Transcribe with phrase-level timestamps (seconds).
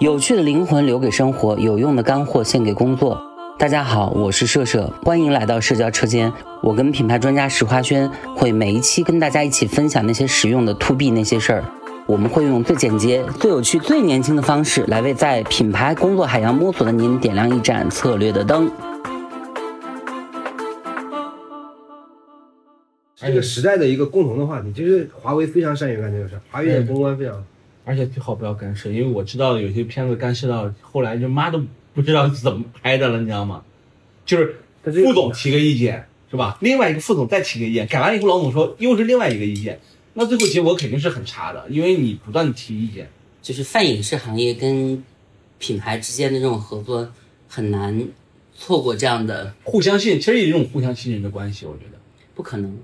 [0.00, 3.22] 有趣的灵魂留给生活，有用的干货献给工作。
[3.58, 6.32] 大家好，我是社社，欢迎来到社交车间。
[6.62, 11.64] 我跟品牌专家石花轩会每一期跟大家一起分享那些实用的 to B 那些事儿。
[12.06, 18.72] 我们会用最简洁、最有趣、最年轻的方式来为在品牌工作海洋摸索的您点亮一盏策略的灯。
[23.16, 27.44] 这个时代的一个共同的话题，就是华为非常善于干这个事儿，华为的公关非常。
[27.90, 31.60] 而且最好不要干涉，因为我知道有些片子干涉到后来就妈都
[31.92, 33.64] 不知道怎么拍的了，你知道吗？
[34.24, 34.54] 就是
[34.84, 36.56] 副总提个意见是吧？
[36.60, 39.80] 另外一个副总再提个意见，改完以后老总说又是另外一个意见，
[40.14, 43.10] 那最后结果肯定是很差的，因为你不断的提意见。
[43.42, 45.02] 就是泛影视行业跟
[45.58, 47.10] 品牌之间的这种合作
[47.48, 48.06] 很难
[48.54, 51.98] 错过这样的互相信，其实也是一种互相信任的关系，我觉得
[52.34, 52.78] 不可能，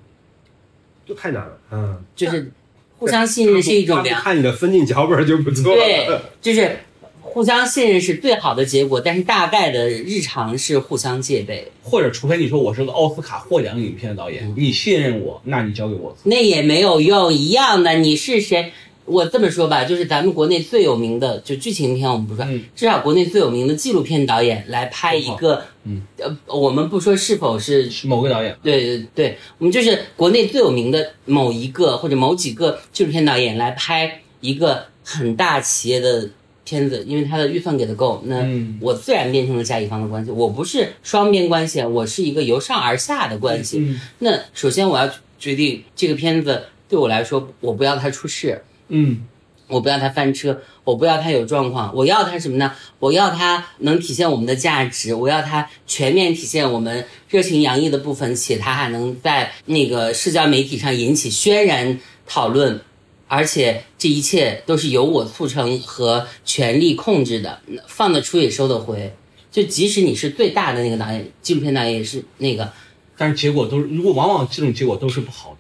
[1.04, 1.58] 就太难了。
[1.70, 2.50] 嗯，就是
[2.98, 5.74] 互相信任是一种良，看你的分镜脚本就不错。
[5.74, 6.08] 对，
[6.40, 6.78] 就是
[7.20, 17.94] 互相信任是最好的结果，但是大概的日常是互相戒备，或者除非你说我是个奥斯卡获奖影片的导演，你信任我，那你交给我，那也没有用，一样的。
[17.98, 18.72] 你是谁？
[19.06, 36.28] 我这么说吧，就是咱们国内最有名的，就剧情片我们不说，至少国内最有名的纪录片导演来拍一个，嗯，呃，我们不说是否是某个导演，对对对，我们就是国内最有名的某一个或者某几个纪录片导演来拍一个很大企业的
[36.64, 38.44] 片子，因为他的预算给的够，那
[38.80, 43.96] 我自然变成了甲乙方的关系，我不是双边关系，我是一个由上而下的关系。
[44.18, 48.64] 那首先我要决定这个片子对我来说，我不要它出事。
[48.88, 49.24] 嗯，
[49.68, 52.72] 我不要他翻车，我不要他有状况，我要他什么呢？
[52.98, 62.80] 我要他能体现我们的价值，我要他全面体现我们热情洋溢的部分，且他还能在那个社交媒体上引起轩然讨论，
[63.26, 69.12] 而且这一切都是由我促成和权力控制的，放得出也收得回。
[69.50, 72.70] 就即使你是最大的那个导演，纪录片导演也是那个，
[73.16, 75.55] 但是结果都是，如果往往这种结果都是不好的，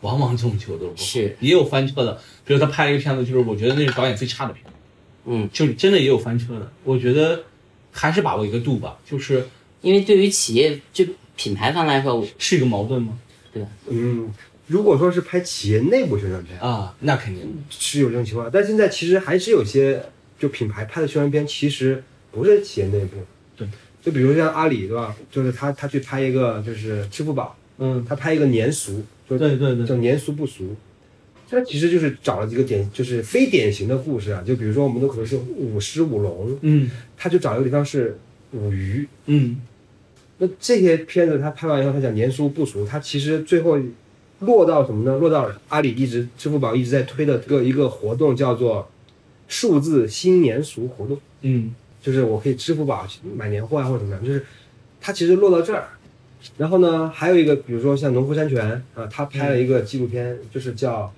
[0.00, 2.20] 往往这种结果都是不好，是也有翻车的。
[2.44, 4.70] 比如他拍了一个片子，就是我觉得那是导演最差的片子，
[5.26, 6.70] 嗯，就是真的也有翻车的。
[6.84, 7.44] 我觉得
[7.92, 9.46] 还是把握一个度吧，就是
[9.82, 11.04] 因为对于企业就
[11.36, 13.18] 品牌方来说是一个矛盾吗？
[13.52, 14.32] 对嗯，
[14.66, 18.48] 如果说是拍企业内部宣传片啊，那肯定是有这种情况。
[18.52, 20.02] 但现在其实还是有些
[20.38, 23.16] 就品牌拍的宣传片，其实不是企业内部。
[23.56, 23.66] 对，
[24.02, 25.16] 就比如像阿里对吧？
[25.30, 30.74] 就是他他去拍一个就是支付宝，嗯，他拍一个年俗，就对对对，叫年俗不俗。
[31.48, 38.16] 它其实就是找了几个典，就是非典型的故事啊，就比如说我们都可能是舞狮舞龙，嗯，他就找一个地方是
[38.52, 39.60] 舞鱼，嗯，
[40.38, 43.76] 那这些片子他拍完以后，他讲年俗不俗，他其实最后
[44.38, 45.18] 落到什么呢？
[45.18, 48.88] 落到阿里一直、支付宝一直在推的个一个活动，叫做
[49.48, 53.04] 数字新年俗活动，嗯，就是我可以支付宝
[53.36, 54.46] 买年货啊或者怎么样，就是
[55.00, 55.88] 它其实落到这儿。
[56.56, 61.12] 然后呢，还有一个，比如说像农夫山泉啊，他拍了一个纪录片，就是叫。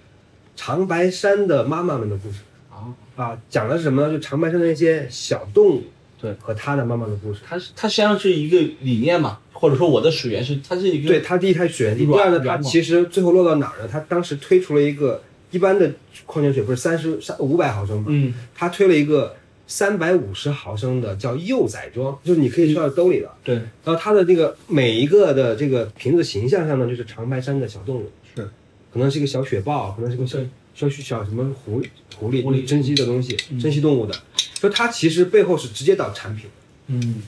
[0.54, 2.40] 长白山的妈妈们的故事
[2.70, 4.12] 啊啊，讲的是什么呢？
[4.12, 5.82] 就长白山的那些小动物，
[6.20, 7.40] 对，和他的妈妈的故事。
[7.48, 13.88] 它是它实际上是一个理念嘛，或者说我的水源是它是一个对它第一它水源地，第二呢，它其实最后落到哪儿呢？
[13.90, 15.90] 它当时推出了一个一般的
[16.26, 18.08] 矿泉水不是三十三五百毫升嘛？
[18.10, 19.34] 嗯，它推了一个
[19.74, 23.30] 三百五十毫升的叫幼崽装，就是你可以装到兜里的。
[23.42, 28.10] 对，然后它的这个每一个的这个瓶子形象上呢，就是长白山的小动物。
[28.36, 28.46] 是。
[28.92, 30.38] 可能是一个小雪豹，可能是个小
[30.74, 31.82] 小小什么狐
[32.18, 32.66] 狐狸，狐狸。
[32.66, 34.14] 珍稀的东西，珍稀动物的，
[34.60, 36.50] 就它其实背后是直接导产品，
[36.88, 37.22] 嗯，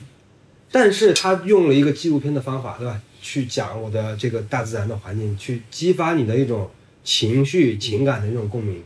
[0.71, 3.01] 但是它用了一个纪录片的方法，对吧？
[3.23, 6.69] 去讲我的这个大自然的环境，去激发你的一种
[7.03, 8.83] 情绪、情感的一种共鸣，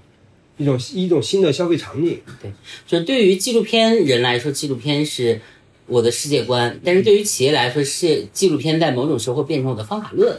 [0.59, 2.19] 一种一种新的消费场景。
[2.39, 2.51] 对，
[2.85, 5.41] 就对于纪录片人来说，纪录片是
[5.87, 10.37] 我的世界观；但是对于企业来说，是纪录片在某种时候会变成我的方法论。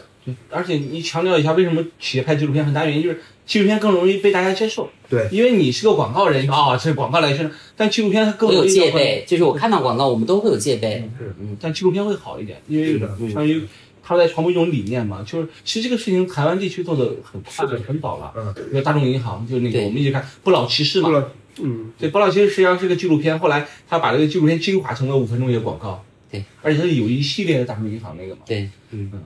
[0.51, 4.89] 而且你强调一下，为什么企业拍纪录片很大原因就是纪录片更容易被大家接受。
[5.09, 9.25] 对，因为你是个广告人啊，这是广告来宣传，但纪录片它更有戒备。
[9.27, 11.03] 就是我看到广告，我们都会有戒备。
[11.19, 13.63] 是，嗯，但纪录片会好一点，因为相当于
[14.11, 15.23] 他在传播一种理念嘛。
[15.25, 18.33] 就是其实这个事情台湾地区做的很快很早了。
[18.37, 21.25] 嗯，比如大众银行，就是那个我们一直看不老骑士嘛。
[21.61, 26.05] 嗯，对，不老骑士实际上是个纪录片，后来他把这个纪录片精华成了五分钟一个广告。
[26.31, 28.43] 对，而且它有一系列的大众银行那个嘛。
[28.47, 29.23] 对，嗯嗯。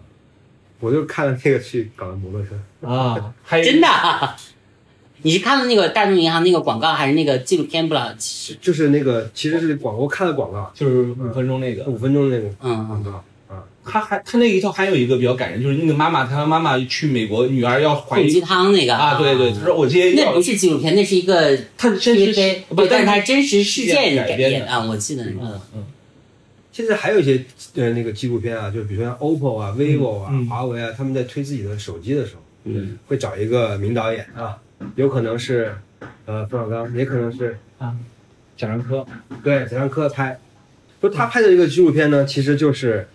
[0.81, 3.89] 我就看了那个去搞的摩托车啊， 还真的？
[5.23, 7.89] 你是看了那个大众银行那个广告，还是那个纪录片？
[7.89, 8.15] 不了，
[8.61, 13.25] 就是那个，其实是广，我看的广告，就是五分钟那个，五分钟那个嗯广告啊。
[13.87, 25.61] 他还他那一套还有一个比较感人，就是那个妈妈，他妈妈去美国，女儿要怀毒鸡汤那个啊，对对，他说我这些那不是纪录片，那是一个他是真实不，但是它真实事件改编的啊，我记得那个嗯。
[25.77, 25.85] 嗯。
[26.73, 27.45] 现在还有一些
[27.77, 30.49] 呃那个纪录片啊，就是比如说像 OPPO 啊、vivo 啊、嗯。
[30.49, 34.57] 华为啊，他们在推自己的手机的时候，嗯，会找一个名导演啊，
[34.97, 35.73] 有可能是
[36.27, 37.95] 呃冯小刚，也可能是啊，
[38.57, 39.07] 贾樟柯，
[39.45, 40.39] 对贾樟柯拍。
[41.01, 43.07] 说他拍的这个纪录片呢，其实就是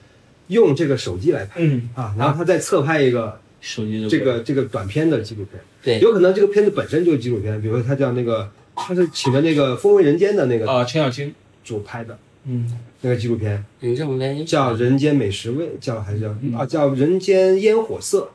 [0.50, 1.60] 用这个手机来拍。
[1.60, 5.60] 嗯，啊，然后他再侧拍一个手机的这个这个短片的纪录片。
[5.82, 12.70] 对，有可能这个片子本身就是纪录片，比如说他叫那个，他是请的那个《风味人间》的那个啊，陈小青，主拍的嗯。
[13.02, 16.54] 那个纪录片，任正非叫《人间美食味》，叫还是叫嗯。
[16.54, 18.30] 啊叫《人间烟火色》，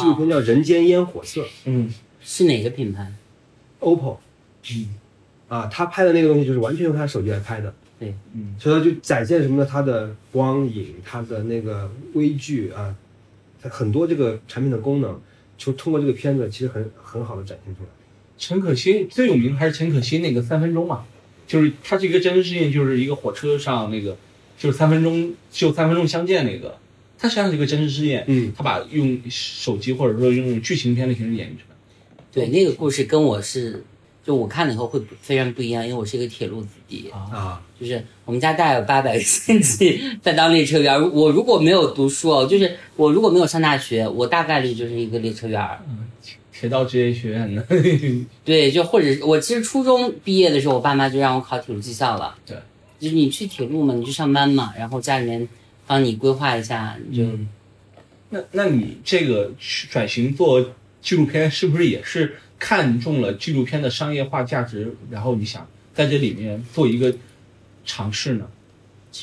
[0.00, 1.88] 纪录片叫《人间烟火色》嗯。
[2.20, 3.12] 是哪个品牌
[3.78, 4.16] ？，OPPO。
[4.72, 4.88] 嗯。
[5.46, 9.68] 啊，他拍的那个东西就是完全用他手机来拍的，嗯所以他就展现什么呢？
[9.70, 12.94] 它的光影，它的那个微距啊，
[13.62, 15.20] 它很多这个产品的功能，
[15.58, 17.88] 就通过这个片子其实很很好的展现出来。
[18.38, 21.04] 陈可辛最有名还是陈可辛那个三分钟嘛，
[21.46, 24.16] 就是它是一个真实事件，就是一个火车上那个
[24.56, 26.78] 就是三分钟就三分钟相见那个，
[27.18, 31.76] 它实际上是一个真实事件，嗯，他把用手机或者说用剧情片的形式演绎出来。
[32.32, 33.84] 对，那个故事跟我是，
[34.24, 41.12] 就我看了以后会非常不一样，因为我是一个铁路子弟，啊，啊，就是我们家大概有八百个亲戚在当列车员。
[41.12, 46.06] 我如果没有读书哦，就是我如果没有上大学，我大概率就是一个列车员嗯。
[46.52, 47.66] 铁道职业学院的，
[48.44, 52.36] 对，就或者是我其实初中毕业的时候，我爸妈就让我考铁路技校了。
[52.44, 52.54] 对，
[52.98, 55.48] 就是你去铁路嘛，你去上班嘛，然后家里面
[55.86, 57.48] 帮你规划一下，你就、嗯
[58.28, 59.50] 那那你这个
[59.90, 60.60] 转型做
[61.00, 67.12] 纪录片，是不是也是看中了纪录片的商业化价值，然后你想在这里面做一个
[67.84, 68.46] 尝试呢？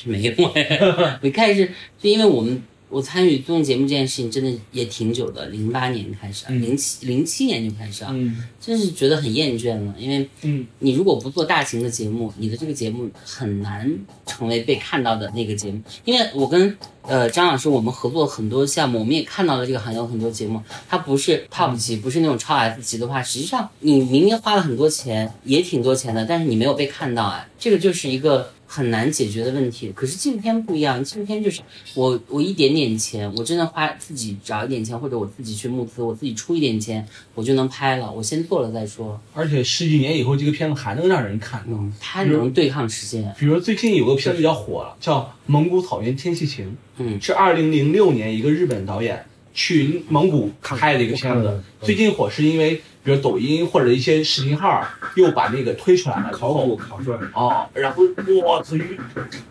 [0.04, 1.18] 没有哎。
[1.22, 1.70] 我一开始
[2.02, 13.90] 是因为我们我参与综艺节目这件事情真的也挺久的，零八年开始零七零七年就开始啊，嗯真是觉得很厌倦了，因为嗯你如果不做大型的节目，你的这个节目很难
[14.26, 15.80] 成为被看到的那个节目。
[16.04, 28.52] 因为我跟呃张老师我们合作很多项目，我们也看到了这个行业有很多节目，它不是 top 级，不是那种超 S 级的话，实际上你明明花了很多钱，也挺多钱的，但是你没有被看到，啊，这个就是一个。
[28.70, 31.62] 很难解决的问题，可是纪录片不一样，纪录片就是
[31.94, 37.04] 我我一点点钱，我真的花自己找一点钱，或者我自己去募资，我自己出一点钱，
[37.34, 39.18] 我就能拍了，我先做了再说。
[39.32, 41.64] 而且十几年以后，这个片子还能让人看。
[41.66, 43.34] 嗯，它能对抗时间。
[43.38, 46.66] 比如最近有个片子比较火了，叫《蒙古草原天气晴》，
[46.98, 49.24] 嗯，是二零零六年一个日本导演
[49.58, 51.60] 去蒙古拍的一个片子。
[51.82, 57.28] 最近火是因为，比如抖音或者一些视频号又把那个推出来了，考古考出来的。
[57.34, 58.04] 哦，然后
[58.46, 58.78] 哇，这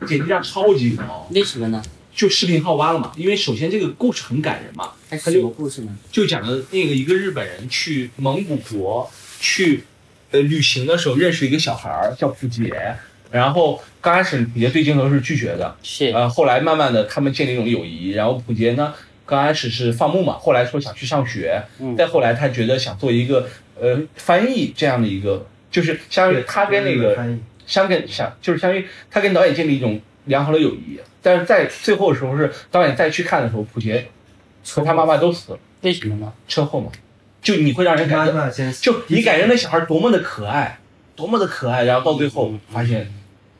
[0.07, 1.83] 点击量超级高，为什么呢？
[2.15, 3.11] 就视频号挖了嘛。
[3.17, 5.93] 因为首先这个故事很感人嘛，它是什么故事呢？
[6.09, 9.11] 就讲的那个一个日本人去蒙古国
[9.41, 9.83] 去
[10.31, 12.95] 呃旅行的时候认识一个小孩儿叫普杰，
[13.29, 18.93] 然后刚开始普杰对镜头是拒绝的，是呃，后来慢慢的他们建立一种友谊，然后普杰呢
[19.27, 21.95] 刚开始是放牧嘛，后来说想去上学，嗯。
[21.95, 23.47] 再后来他觉得想做一个
[23.79, 34.07] 呃翻译这样的一个，就是相当于他跟那个翻译相跟相就是相当于他跟导演建立一种良好的友谊，但是在最后的时候是导演再去看的时候，普杰
[34.65, 36.31] 和他妈妈都死了，为什么呢？
[36.47, 36.89] 车祸嘛，
[37.41, 40.79] 就你会让人感妈，妈先就你感觉那小孩多么的可爱，
[41.15, 43.13] 多么的可爱，然后到最后发现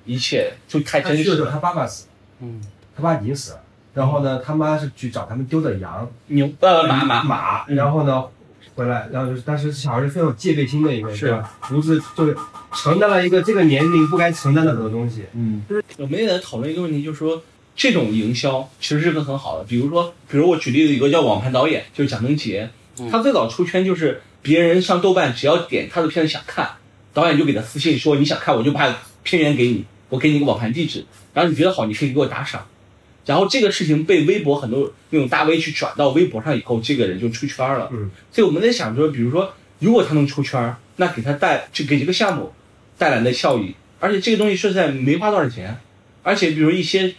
[0.06, 2.62] 一切就太真实了，他去的时候，他爸爸死了，嗯，
[2.96, 3.62] 他爸已经死了。
[3.98, 8.24] 然后呢，他妈是去找他们丢的羊，牛呃马马马，嗯然后呢
[8.76, 11.52] 回来，然后就是当时小孩是非常有戒备心的一个，是对吧？
[11.68, 12.38] 独自就是
[12.76, 15.24] 承担了一个这个年龄不该承担的很多东西。
[15.34, 17.42] 嗯，就是我们也在讨论一个问题，就是说
[17.76, 26.70] 这种营销其实是个很好的，比如说，比如我举例子一个叫网盘导演，就是蒋能杰，嗯他最早出圈就是别人上豆瓣只要点他的片子想看，
[27.16, 32.64] 导演就给他私信说你想看我就把片源给你，我给你一个网盘地址，然后你觉得好你可以给我打赏。
[33.28, 37.90] 然后这个事情被微博很多那种大 V 去转到微博上以后，这个人就出圈了。
[37.92, 42.52] 嗯，所以我们在想说，比如说，如果他能出圈，那给他带就给这个项目
[42.98, 45.78] 带来的效益，而且这个东西说实在没花多少钱，
[46.24, 47.14] 而且比如一些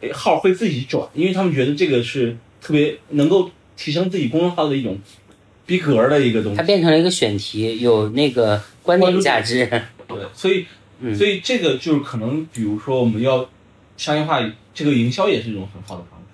[0.00, 5.00] 呃号会自己转，因为他们觉得这个是特别能够提升自己公众号的一种
[5.64, 6.62] 逼格的一个东西它。
[6.62, 9.66] 变成了一个选题，有那个观点价值。
[10.06, 10.66] 对，所以
[11.00, 13.48] 嗯所以这个就是可能，比如说我们要
[13.96, 14.40] 商业化，
[14.76, 16.26] 这个营销也是一种很好的方式。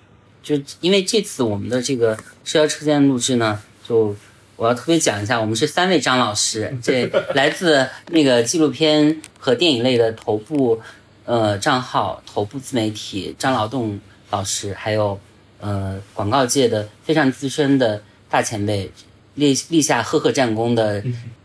[0.43, 3.57] 就因为这次我们的这个社交车间录制呢，
[3.87, 4.13] 就
[4.57, 10.81] 我要特别讲一下，我们是三位张老师， 这来自那个纪录片和电影类的头部
[11.23, 13.97] 呃账号、头部自媒体张劳动
[14.31, 15.17] 老师，还有
[15.61, 18.91] 呃广告界的非常资深的大前辈，
[19.35, 21.01] 立立下赫赫战功的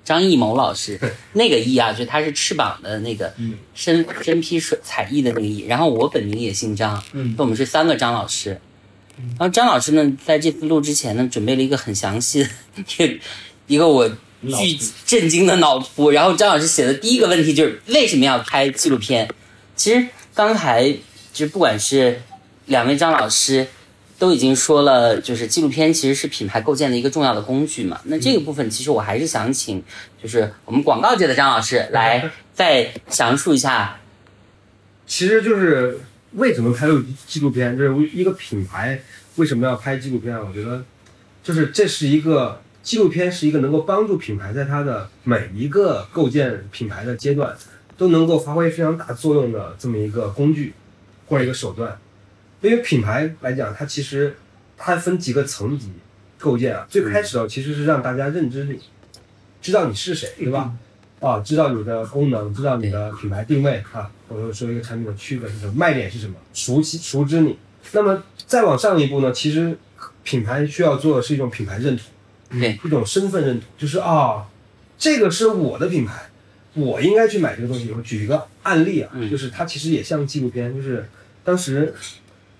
[0.08, 0.98] 张艺谋老师，
[1.34, 3.30] 那个艺啊，就他是翅膀的那个
[3.74, 5.66] 身身披水彩艺的那个艺。
[5.68, 8.58] 然后我本名也姓张，嗯我们是三个张老师。
[9.18, 12.48] 然后张老师呢，在这次录之前呢，准备了一个很详细的
[12.88, 13.18] 一个
[13.66, 16.10] 一个我巨震惊的脑图。
[16.10, 19.28] 然后张老师写的第一个问题就是为什么要拍纪录片？
[19.76, 20.96] 其实刚才
[21.34, 22.22] 就不管是
[22.64, 23.66] 两位张老师
[24.18, 28.00] 都已经说了，就是纪录片其实是品牌构建的一个重要的工具嘛。
[28.04, 29.80] 那这个部分其实我还是想请，
[30.20, 34.00] 就是我们广告界的张老师来 再详述一下。
[35.06, 36.00] 其实就是
[36.32, 39.00] 为什么拍录纪录片，就是一个品牌
[39.36, 40.42] 为什么要拍纪录片啊？
[40.46, 40.84] 我觉得，
[41.42, 47.56] 就是这是一个纪录片，是一个能够帮助品牌在它的每一个构建品牌的阶段
[47.96, 50.74] 都能够发挥非常大作用的这么一个工具
[51.28, 51.96] 或者一个手段。
[52.60, 54.36] 因为品牌来讲，它其实
[54.76, 55.92] 它分几个层级
[56.38, 56.86] 构建啊。
[56.88, 58.80] 最开始的其实是让大家认知你，
[59.60, 60.72] 知道你是谁，对吧？
[61.20, 67.58] 啊，知道你的功能，知道你的品牌定位啊，或者说一个产品的区别是什么，卖点是什么，熟悉熟知你。
[67.92, 69.76] 那么再往上一步呢，其实
[70.22, 74.46] 品牌需要做的是一种品牌认同，对，一种身份认同，就是啊，
[74.98, 76.28] 这个是我的品牌，
[76.74, 77.90] 我应该去买这个东西。
[77.90, 81.08] 我举一个案例啊，嗯就是它其实也像纪录片，就是
[81.42, 81.94] 当时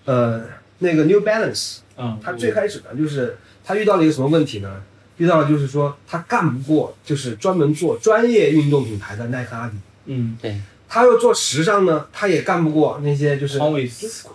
[0.08, 0.42] 呃
[0.78, 4.82] 那个 New Balance，嗯，他最开始呢，就是他遇到了一个什么问题呢？
[5.18, 9.76] 遇到了就是说他干不过，就是专门做专业运动品牌的耐克、阿迪。
[10.06, 13.90] 嗯，对，他又做时尚呢，他也干不过那些就是匡威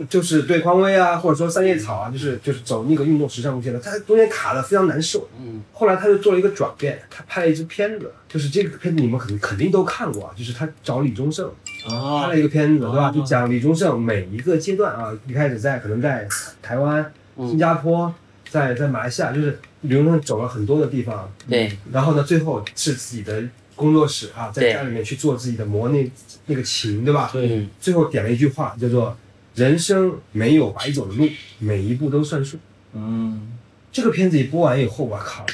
[0.07, 5.27] 就是对匡威啊，或者说三叶草啊，就是就是走那个运动时尚路线的，他中间卡的非常难受。
[5.39, 11.49] 嗯，后来他就做了一个转变，他拍了一支片子，就是这个片子你们肯肯定都看过啊，就是他找李宗盛
[11.89, 13.09] 拍啊了一个片子，对吧？
[13.09, 16.27] 哦就讲李宗盛每一个阶段啊，一开始在可能在
[16.61, 18.13] 台湾、嗯新加坡，
[18.49, 23.43] 在在马来西亚，就是李宗盛走了很多的地方，对，然后呢，最后是自己的
[23.75, 26.11] 工作室啊，在家里面去做自己的磨那
[26.45, 27.29] 那个琴，对吧？
[27.33, 29.17] 对，嗯，最后点了一句话，叫做
[29.55, 31.27] “人生没有白走的路，
[31.59, 32.57] 每一步都算数”。
[32.93, 33.49] 嗯
[33.91, 35.45] 这个片子一播完以后，我靠，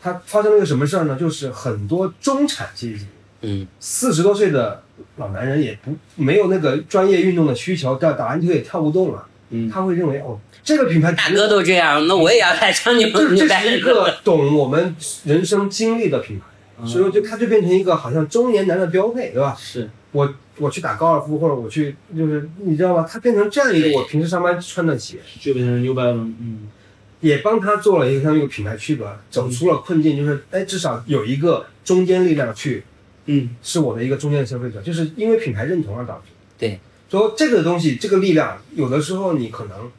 [0.00, 1.16] 它发生了一个什么事儿呢？
[1.16, 3.06] 就是很多中产阶级，
[3.42, 4.82] 嗯，四十多岁的
[5.16, 9.70] 老男人也不没有那个专业运动的需求，但打篮球也跳不动了，嗯。
[9.70, 19.54] 他会认为哦，这个品牌大哥都这样，那我也要来上你们这这是一个懂我们人生经历的品牌，所以说就它就变成一个好像中年男的标配，对吧？
[19.58, 23.06] 是，我我去打高尔夫，或者我去就是你知道吗？
[23.08, 26.68] 它变成这样一个我平时上班穿的鞋，就变成 New Balance，嗯。
[27.20, 32.84] 也帮他做了一个像一个品牌区隔，走出了困境，就是哎，至少有一个中间力量去
[33.26, 36.32] 嗯是我的一个中间的消费者，就是因为品牌认同而导致。
[36.58, 36.78] 对，
[37.10, 39.90] 说这个东西，这个力量，有的时候你可能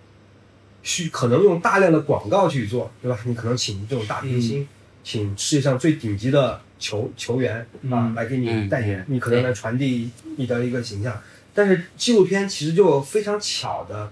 [0.84, 3.20] 需可能用大量的广告去做，对吧？
[3.26, 4.68] 你可能请这种大明星，
[5.04, 7.66] 请世界上最顶级的球球员啊、
[8.10, 11.22] 嗯来给你嗯代言，你可能来传递你的一个形象。
[11.54, 14.12] 但是纪录片其实就非常巧的，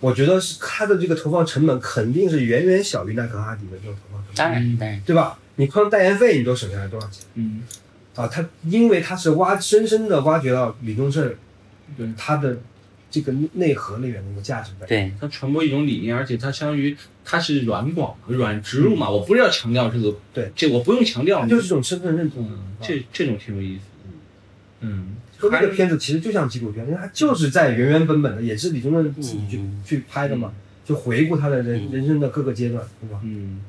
[0.00, 5.38] 我觉得是它的这个投放成本肯定是远远小于耐克、阿迪的这种投放成本，当然当然，对吧？
[5.56, 7.24] 你光代言费你都省下来多少钱？
[7.34, 7.62] 嗯
[8.14, 11.34] 啊，他因为他是挖深深的挖掘到李宗盛
[11.96, 12.56] 对他的
[13.10, 14.86] 这个内核里面的一个价值在。
[14.86, 22.48] 对，他传播一种理念，而且它相当于它是软广、软植入嘛，我不是要强调这个，对，这我不用强调，就是一种身份认同。
[22.50, 23.82] 嗯，这这种挺有意思，
[24.80, 30.52] 嗯说那个片子其实就像纪录片，因为它就是在原原本本的，也是李宗盛自己去、嗯去拍的嘛，
[30.84, 33.20] 就回顾他的人、人生的各个阶段，对吧？
[33.24, 33.60] 嗯。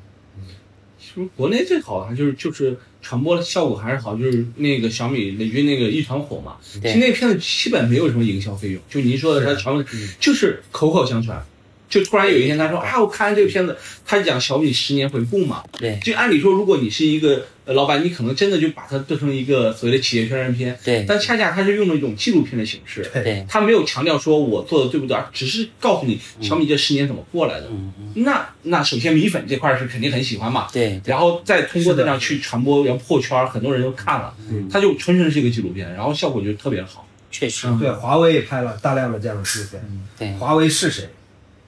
[0.98, 2.76] 其实国内最好的还就是就是
[3.08, 9.84] 传播效果还是好，就是那个小米雷军那个一团火嘛，其实那片子基本没有什么营销费用，就您说的是它传播
[10.18, 11.40] 就是口口相传。
[11.88, 15.98] 就突然有一天他说啊，我看完这个片子，他讲小米十年回顾嘛，对。
[16.02, 21.04] 就按理说，如果你是一个呃老板，你可能真的就把它做成一个所谓的企业宣传片，对。
[21.06, 27.68] 但恰恰他是用了一种纪录片的形式，对，他没有强调说我做的对不对，而只是告诉你小米这十年怎么过来的。
[27.70, 34.68] 嗯嗯，那那首先米粉这块儿是肯定很喜欢嘛，对然后再通过这样去传播，然后破圈儿，很多人都看了，嗯。
[34.68, 37.06] 它就纯纯是一个纪录片，然后效果就特别好。
[37.30, 37.78] 确实，嗯。
[37.78, 39.82] 对，华为也拍了大量的这样的纪录片。
[40.18, 40.32] 对。
[40.38, 41.08] 华为是谁？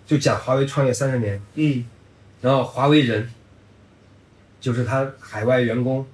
[0.09, 1.85] 就讲华为创业三十年，嗯
[2.41, 3.29] 然后华为人，
[4.59, 6.05] 就是他海外员工，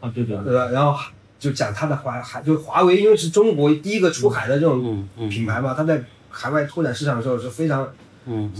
[0.00, 0.70] 啊，对对对，对吧？
[0.70, 0.98] 然后
[1.38, 7.88] 就讲他的华海，就华为因为是中国第一个出海的这种品牌嘛，他在海外拓展市场的时候是非常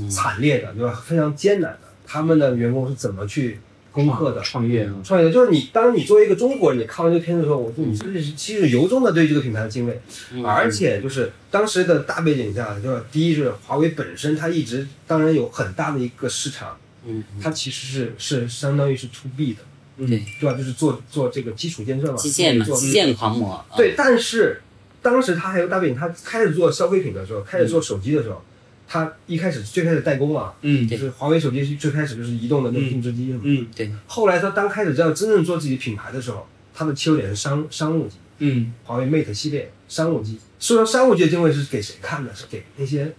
[0.08, 0.92] 惨烈的，对吧？
[1.04, 1.80] 非常艰难的。
[2.06, 3.58] 他们的员工是怎么去
[3.94, 4.42] 攻克的。
[4.42, 10.00] 创业啊，创业的，就是你，当你作为一个中国人，你看完这个片子的时候，我说你是其实由衷的对这个品牌的敬畏，
[10.32, 19.60] 嗯而且就是当时的大背景下，就是第一是华为本身它一直当然有很大的一个市场，嗯，它其实是是相当于是 to B 的，
[19.98, 20.08] 嗯，
[20.40, 20.58] 对吧？
[20.58, 23.52] 就是做做这个基础建设嘛，基建嘛，做基建狂魔。
[23.52, 24.60] 啊，对，但是
[25.00, 28.42] 当时他还有大背景，他开始做消费品的时候，开始做手机的时候，
[28.86, 40.38] 他一开始最开始代工啊，嗯就是华为手机是最开始就是移动的那个定制机嘛，嗯对，后来他当开始要真正做自己品牌的时候，他的切入点是商商务机，嗯华为 Mate 系列商务机。
[40.60, 42.34] 说到商务机的定位是给谁看的？
[42.34, 43.12] 是给那些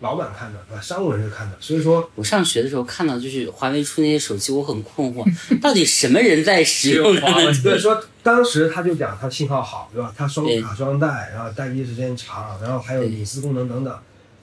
[0.00, 0.80] 老板看的，对吧？
[0.80, 1.56] 商务人士看的。
[1.60, 5.24] 所以说，我上学的时候看到就是华为出那些手机，我很困惑，
[5.62, 7.54] 到底什么人在使用它 们？
[7.54, 10.12] 所以说当时他就讲它信号好，对吧？
[10.16, 13.96] 它双卡双待，然后待机时间长，然后还有隐私功能等等。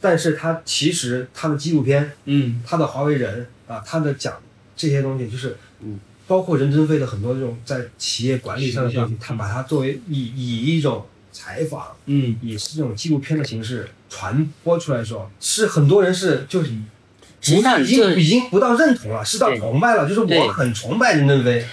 [0.06, 2.62] 但是他其实他的纪录片，嗯。
[2.64, 4.36] 他的华为人啊，他的讲
[4.78, 12.38] 这些东西，就是嗯，包括任正非的很多这种在企业管理上的东西，他把它作为以以一种采访，嗯。
[12.44, 16.70] 也是这种纪录片的形式传播出来的时候，是很多人是就是
[17.42, 21.66] 实际上已经已经不到认同了，是到崇拜了，就是我很崇拜任正非。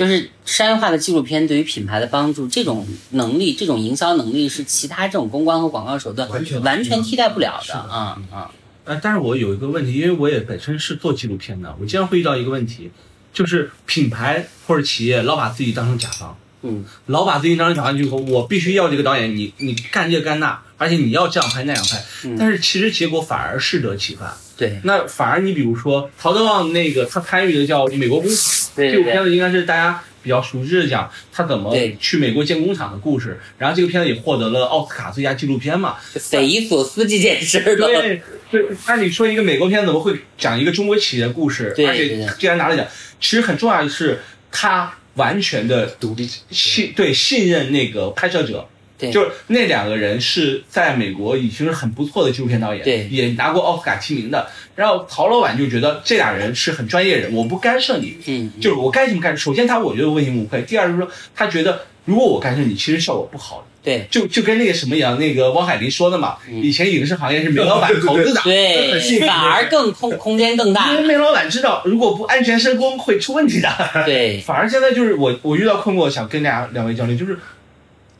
[0.00, 8.50] 就是商业化的纪录片对于品牌的帮助，这种能力、这种营销能力是其他这种公关和广告手段完全完全替代不了的啊啊！
[8.86, 12.90] 呃，但是我有一个问题，因为我也本身是做纪录片的，我经常会遇到一个问题，
[13.34, 24.34] 就是品牌或者企业老把自己当成甲方，嗯，老把自己当成甲方，就是我必须要这个导演，你你干这个干那，而且你要这样拍那样拍，嗯但是其实结果反而适得其反。
[24.60, 28.36] 对那反而你比如说陶德旺那个他参与的叫《美国工厂》
[28.76, 35.96] 这部片子，应该是大家比较熟知的讲他怎么去美国建工厂的故事，然后这个片子也获得了奥斯卡最佳纪录片嘛。
[36.14, 37.74] 就匪夷所思这件事儿。
[37.74, 41.74] 对对，那你说一个美国片怎么会讲一个中国企业的故事？
[41.78, 42.86] 而且既然拿了奖，
[43.18, 44.20] 其实很重要的是
[44.52, 48.68] 他完全的独立信对信任那个拍摄者。
[49.00, 54.46] 对就是那两个人是在美国已经是很不错的纪录片导演，对也拿过奥斯卡提名的。
[54.76, 59.36] 然后陶老板就觉得这俩人是很专业人，我不干涉你，嗯，就是我该怎么干。
[59.36, 63.66] 首先他我觉得问心无愧，第二就是说他觉得如果我干涉你，其实效果不好。
[63.82, 70.96] 对就就跟那个什么一样，那个汪海林说的嘛，嗯以前影视行业是煤老板投资的，对 反而更空空间更大因。
[70.98, 73.68] 为煤老板知道如果不安全施工会出问题的。
[74.04, 77.38] 对，反而现在就是我我遇到困惑，想跟大家两位交流，就是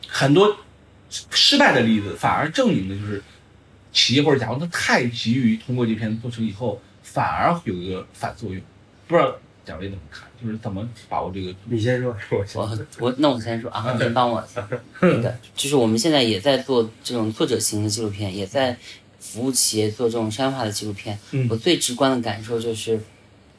[0.07, 0.57] 很多
[1.29, 3.21] 失败的例子，反而证明的就是
[3.91, 8.61] 企业或者甲方他太急于通过这片子做成以后，反而会有一个反作用。
[9.07, 10.27] 不知道两位怎么看？
[10.41, 11.53] 就是怎么把握这个？
[11.65, 14.43] 你先说，我先我我那我先说啊，你先帮我
[15.01, 18.75] 那个，就是我们现在也在做这种作者型的纪录片，也在
[19.19, 21.19] 服务企业做这种商业化的纪录片。
[21.31, 22.99] 嗯我最直观的感受就是，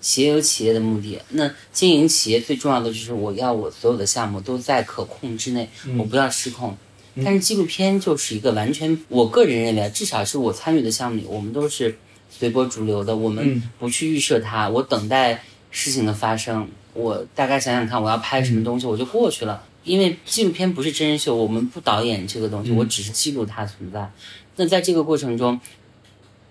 [0.00, 6.76] 企业有企业的目的，那经营企业最重要的就是我要我所有的项目都在可控之内，嗯我不要失控。
[7.14, 11.96] 嗯但是纪录片就是一个完全，我个人认为，至少是我参与的项目里，我们都是
[12.30, 19.62] 随波逐流的，我们嗯不去预设它，我等待事情的发生，我大概想想看我要拍什么东西，我就过去了。
[19.84, 24.10] 因为纪录片不是真人秀，我们不导演这个东西，嗯我只是记录它存在。
[24.56, 25.60] 那在这个过程中，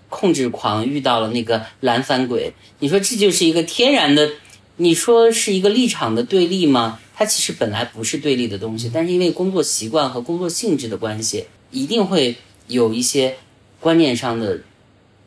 [0.09, 4.29] 控制狂遇到了那个懒散鬼，你说这就是一个天然的，
[4.75, 6.99] 你说是一个立场的对立吗？
[7.21, 13.37] 它其实本来不是对立的东西，但是因为工作习惯和工作性质的关系，一定会有一些
[13.79, 14.61] 观念上的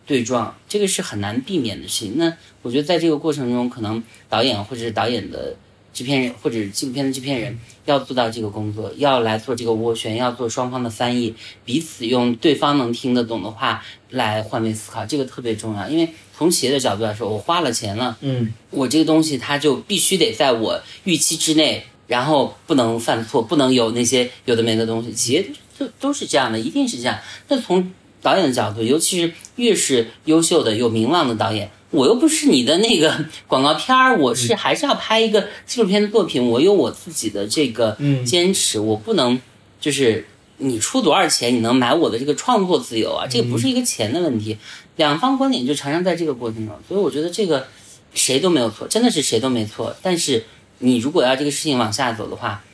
[0.05, 2.15] 对撞，这个是很难避免的事情。
[2.17, 5.55] 那我觉得在这个过程中，可能导演或者是导演的
[5.95, 15.89] 制片人或者纪录片的制片人要做到这个工作，要来做这个斡旋，要做双方的翻译，彼此用对方能听得懂的话来换位思考，这个特别重要。
[15.89, 25.13] 因为从企业的角度来说，我花了钱了，嗯我这个东西它就必须得在我预期之内，然后不能犯错，不能有那些有的没的东西。
[25.13, 25.47] 企业
[25.79, 27.17] 都都是这样的，一定是这样。
[27.49, 27.93] 那从
[28.25, 39.39] 导演的角度，尤其是越是优秀的、有名望的导演，我又不是你的那个 广告片儿，我是还是要拍一个纪录片的作品，我有我自己的这个嗯坚持，我不能
[39.79, 43.27] 就是你出多少钱，你能买我的这个创作自由啊？
[43.29, 44.57] 这个不是一个钱的问题，
[44.97, 47.67] 两方观点就常常在这个过程中，所以我觉得这个
[48.15, 49.95] 谁都没有错，真的是谁都没错。
[50.01, 50.45] 但是
[50.79, 52.65] 你如果要这个事情往下走的话，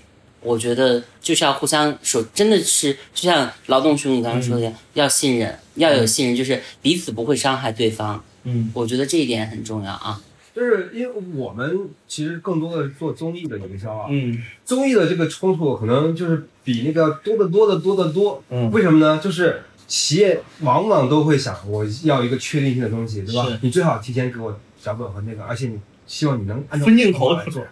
[0.43, 8.23] 我觉得就是要互相守，真的是就像劳动兄你刚刚说的，嗯要信任，要有信任，就是彼此不会伤害对方。
[8.45, 10.21] 嗯我觉得这一点很重要啊。
[10.55, 18.43] 就是因为我们其实更多的是做综艺的营销啊，嗯综艺的这个冲突可能就是比那个多得多得多得多。
[18.51, 19.21] 嗯为什么呢？
[19.23, 23.59] 就是企业往往都会想，我要一个确定性的东西，对吧是？
[23.63, 27.63] 你最好提前给我脚本和那个，而且你希望你能按照分镜头来做。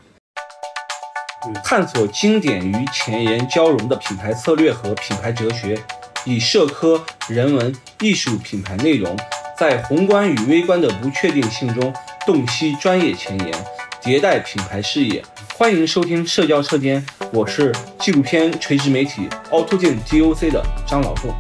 [1.63, 5.79] 探索经典与前沿交融的品牌策略和品牌哲学，
[6.25, 9.17] 以社科、人文、艺术品牌内容，
[9.57, 11.95] 在宏观与微观的不确定性中
[12.27, 13.53] 洞悉专业前沿，
[14.03, 15.25] 迭代品牌视野。
[15.55, 21.33] 欢迎收听社交车间，我是纪录片垂直媒体凹凸镜 DOC 的张老凤。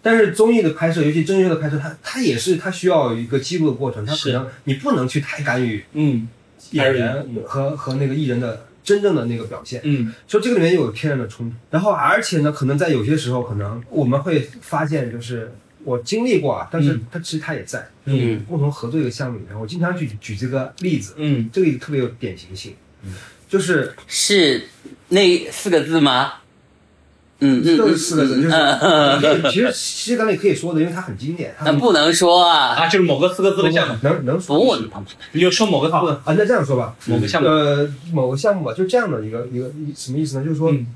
[0.00, 6.28] 但是综艺的拍摄，尤其真人秀的拍摄，它它也是它需要一个记录的过程，它可能你不能去太干预嗯
[6.70, 9.80] 演员和和那个艺人的真正的那个表现。
[9.84, 10.14] 嗯。
[10.26, 15.52] 所以这个里面有天然的冲突，然后而且呢，可能在有些时候，可能我们会发现，就是
[15.84, 17.06] 我经历过啊，但是嗯。
[17.10, 18.44] 他其实他也在，嗯。
[18.44, 21.50] 共同合作一个项目里面，我经常举举这个例子，嗯。
[21.52, 23.14] 这个例子特别有典型性，嗯。
[23.48, 24.62] 就是是
[25.08, 26.34] 那四个字吗？
[27.42, 28.50] 嗯嗯，就是四个字，就是
[29.50, 34.58] 其实其实刚才也可以说的，因为它很经典，那不能说啊，啊，就是某个四个字的项目，能能说。
[34.58, 34.76] 不，
[35.32, 35.94] 你就说某个字？
[35.94, 37.48] 啊啊，那这样说吧，某个项目。
[37.48, 40.44] 呃，某个项目吧，就这样的一个一个一什么意思呢？
[40.44, 40.86] 就是说，嗯。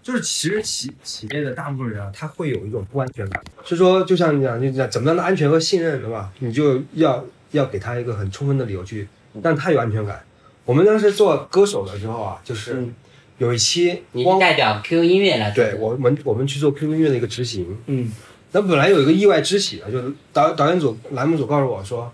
[0.00, 6.30] 就是其实企企业的大部分人啊，他会有一种不安全感，是说，就像你讲，就讲怎么样的安全和信任，对吧？
[6.38, 9.06] 你就要要给他一个很充分的理由去
[9.42, 10.18] 让他有安全感。
[10.64, 12.94] 我们当时做歌手的时候啊，就是嗯
[13.38, 18.12] 有一期你是代表 QQ 音乐来对我们我们去做 QQ 音乐的一个执行，嗯
[18.52, 22.12] 那本来有一个意外之喜啊，就是导导演组栏目组告诉我说，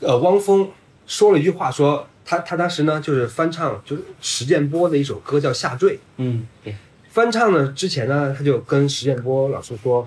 [0.00, 0.68] 呃，汪峰
[1.06, 2.06] 说了一句话说。
[2.22, 5.94] 他他当时呢，就是翻唱，就是石建波的一首歌叫《下坠》。
[6.18, 6.46] 嗯
[7.08, 10.06] 翻唱呢之前呢，他就跟石建波老师说，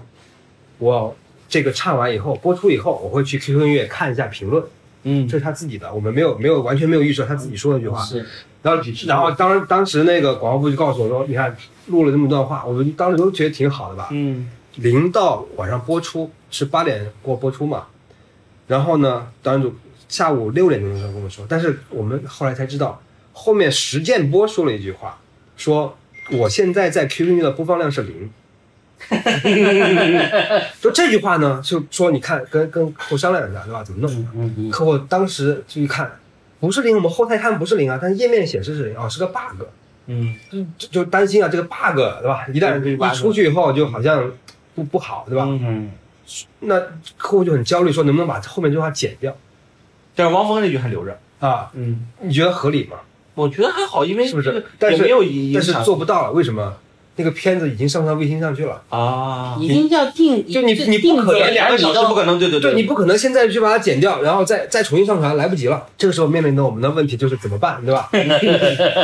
[0.77, 1.13] 我
[1.49, 4.63] 这个唱完以后播出以后，我会去 QQ 音乐看一下评论，
[5.03, 8.01] 嗯这是他自己的，我们没有没有完全没有预设，他自己说的一句话。
[8.01, 8.25] 是
[8.63, 11.55] 然后然后当当时那个广告部就告诉我说，你看
[11.87, 14.07] 录了这么段话，我们当时都觉得挺好的吧。
[14.11, 17.85] 嗯零到晚上播出是八点过播出嘛，
[18.65, 19.71] 然后呢，导演组
[20.09, 22.99] 下午六点钟的时候跟我说，但是我们后来才知道，
[23.33, 25.19] 后面石建波说了一句话，
[25.57, 25.95] 说
[26.31, 28.31] 我现在在 QQ 音乐的播放量是零。
[30.81, 33.83] 就这句话呢，就说你看跟跟客户商量一下，对吧？
[33.83, 34.27] 怎么弄？
[34.35, 36.11] 嗯嗯客户当时就一看，
[36.63, 39.65] 不是零，我们后台看不是零啊，但是页面显示是零，哦，是个 bug。
[40.05, 40.33] 嗯
[40.77, 42.45] 就就担心啊，这个 bug 对吧？
[42.53, 44.31] 一旦一出去以后，就好像
[44.73, 45.43] 不不好，对吧？
[45.45, 45.91] 嗯，
[46.61, 46.79] 那
[47.17, 49.35] 客户就很焦虑，说能不能把后面这句话剪掉
[50.15, 51.19] 但是汪峰那句还留着。
[51.41, 51.69] 啊？
[51.73, 52.95] 嗯，你觉得合理吗？
[53.35, 56.77] 我觉得还好，因为是不是但是没有影但是做不到了，为什么？
[57.15, 59.57] 那个片子已经上传卫星上去了，啊。
[59.59, 65.85] 已经叫定，就你你不可能两个小时不可能，对对对你不可能现在去把它剪掉，然后再再重新上传，来不及了。
[65.97, 68.09] 这个时候面临的我们的问题就是怎么办，对吧？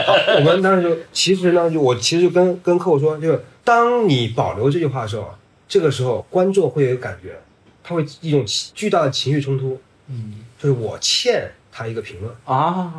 [0.07, 5.29] 好，我们当时就其实呢，就我其实就跟跟客户说，就是当你保留这句话的时候，
[5.67, 7.39] 这个时候观众会有感觉，
[7.83, 8.43] 他会一种
[8.73, 12.33] 巨大的情绪冲突，嗯就是我欠他一个评论。
[12.45, 12.91] 啊，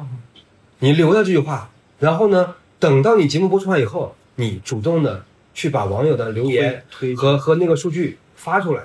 [0.79, 1.69] 你留下这句话，
[1.99, 5.23] 然后呢，等到你节目播出完以后，你主动的
[5.53, 6.83] 去把网友的留言
[7.17, 8.83] 和和那个数据发出来，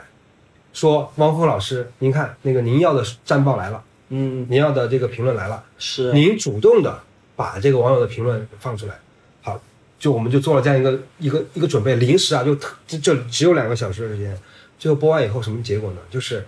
[0.74, 4.46] 说汪峰老师，您看那个您要的战报来了，嗯。
[4.50, 6.12] 您要的这个评论来了，是。
[6.14, 7.00] 您主动的
[7.36, 8.94] 把这个网友的评论放出来，
[9.42, 9.60] 好，
[9.98, 14.38] 就我们就做了这样一个一个一个准备，临时啊，就特这这只有两个小时的时间，
[14.78, 15.98] 最后播完以后什么结果呢？
[16.10, 16.46] 就是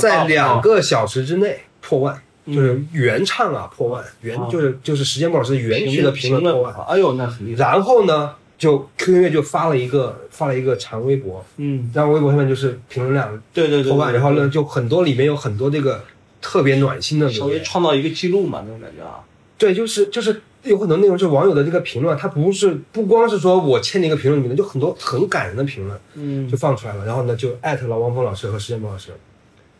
[0.00, 2.20] 在两个小时之内破万。
[2.46, 7.64] 就是原唱啊破万，原啊就是就是时间波老师原曲的评论破万，哎呦，那很厉害。
[7.64, 16.02] 然后呢，就 QQ 音乐就发了一个发了一个长微博，嗯，然后微博上面就是评论量对对对，然后呢就很多里面有很多这个
[16.40, 19.20] 特别暖心的稍微，创造一个记录嘛，那种感觉啊。
[19.56, 26.48] 对，就是就是有很多内容就是网友的这个评论，他不是不光是说我欠你一个评论里面的，就很多很感人的评论嗯。
[26.50, 29.12] 就放出来了，然后呢就艾特了汪峰老师和石建波老师，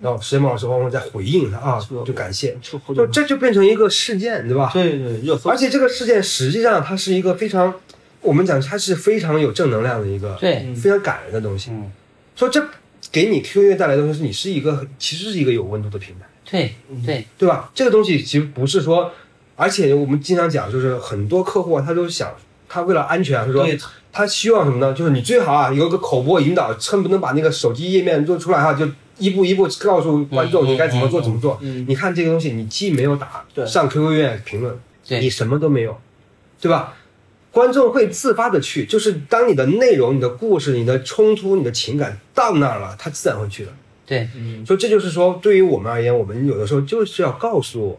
[0.01, 4.71] 然后石建波老师汪峰在回应他啊，就感谢，就这就变成一个事件，对吧？
[4.73, 5.51] 对对热搜。
[5.51, 7.75] 而，且这个事件实际上它是一个非常，
[8.25, 11.71] 我们讲它是非常有正能量的一个，对，嗯非常感人的东西。
[11.71, 11.93] 嗯，
[12.35, 12.61] 说这
[13.13, 17.71] 给你 QQ 音乐带来的东西是你是一个其实是一个有温度的平台，对对，对吧？
[17.75, 19.13] 这个东西其实不是说，
[19.57, 22.35] 而且我们经常讲，就是很多客户啊，他都想，
[22.69, 23.67] 他为了安全啊，他说
[24.11, 24.93] 他希望什么呢？
[24.95, 31.59] 就是你最好啊有个口播引导，恨不能把那个手机页面做出来哈、就一步一步告诉观众嗯你该怎么做嗯怎么做。
[31.61, 35.97] 嗯你看这个东西，你既没有打上 QQ 音乐评论，对你什么都没有，
[36.61, 36.95] 对吧？
[37.55, 43.73] 观众会自发的去，就是当你的内容、你的故事、你的冲突、你的情感到那儿了，他自然会去的。
[44.05, 47.97] 对，嗯所以这就是说，对于我们而言，我们有的时候就是要告诉，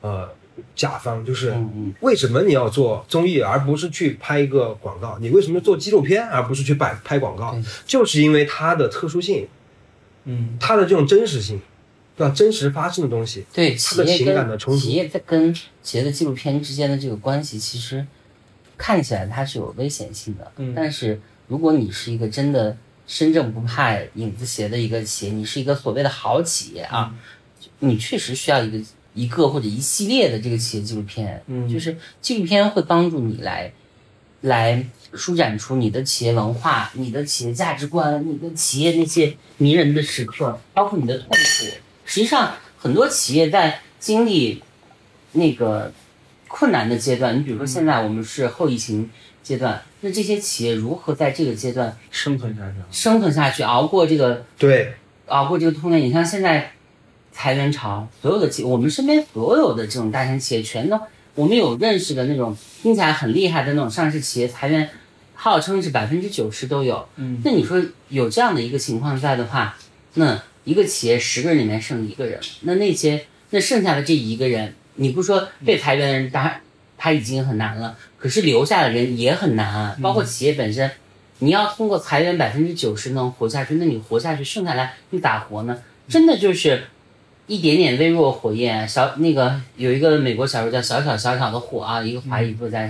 [0.00, 0.30] 呃，
[0.76, 1.52] 甲方，就是
[2.00, 5.18] 为什么你要做综艺，而不是去拍一个广告？
[5.20, 7.58] 你为什么做纪录片，而不是去摆拍广告？
[7.84, 9.48] 就是因为它的特殊性，
[10.24, 11.60] 嗯它的这种真实性，
[12.16, 12.32] 对吧？
[12.32, 18.06] 真实发生的东西，对它的情企业跟感的冲突企业在跟企业的纪录片之间的这个关系，其实
[18.76, 20.52] 看起来它是有危险性的。
[20.56, 27.14] 嗯但是如果你是一个真的身正不怕影子斜的一个企业，你是一个所谓的好企业啊，
[27.78, 28.84] 你确实需要一个
[29.14, 31.42] 一个或者一系列的这个企业纪录片。
[31.46, 33.72] 嗯就是纪录片会帮助你来
[34.42, 34.84] 来
[35.14, 41.36] 舒展出你的企业文化、你的企业价值观、你的企业那些迷人的时刻，包括你的痛苦。
[42.04, 44.62] 实际上，很多企业在经历
[45.32, 45.92] 那个
[46.58, 49.10] 困难的阶段，你比如说现在我们是后疫情
[49.42, 52.86] 阶段，那这些企业如何在这个阶段生存下去啊。
[52.90, 54.94] 生存下去，熬过这个对，
[55.26, 56.02] 熬过这个痛点？
[56.02, 56.72] 你像现在
[57.30, 60.98] 裁员潮，所有的企，我们身边所有的这种大型企业全都，
[61.34, 64.88] 我们有认识的那种听起来很厉害的那种上市企业，裁员
[65.34, 67.06] 号称是百分之九十都有。
[67.16, 69.76] 嗯，那你说有这样的一个情况在的话，
[70.14, 76.60] 那一个企业十个人里面剩一个人，那那些那剩下的这一个人，你不说被裁员的人，他
[76.98, 80.90] 他已经很难了，可是留下的人也很难啊，包括企业本身。
[81.38, 85.78] 你要通过裁员百分之九十能活下去，那你活下去，剩下来你咋活呢？
[86.08, 86.84] 真的就是
[87.46, 92.88] 一点点微弱火焰，小那个有一个美国小说叫《小小小小的火》啊，一个华裔作家，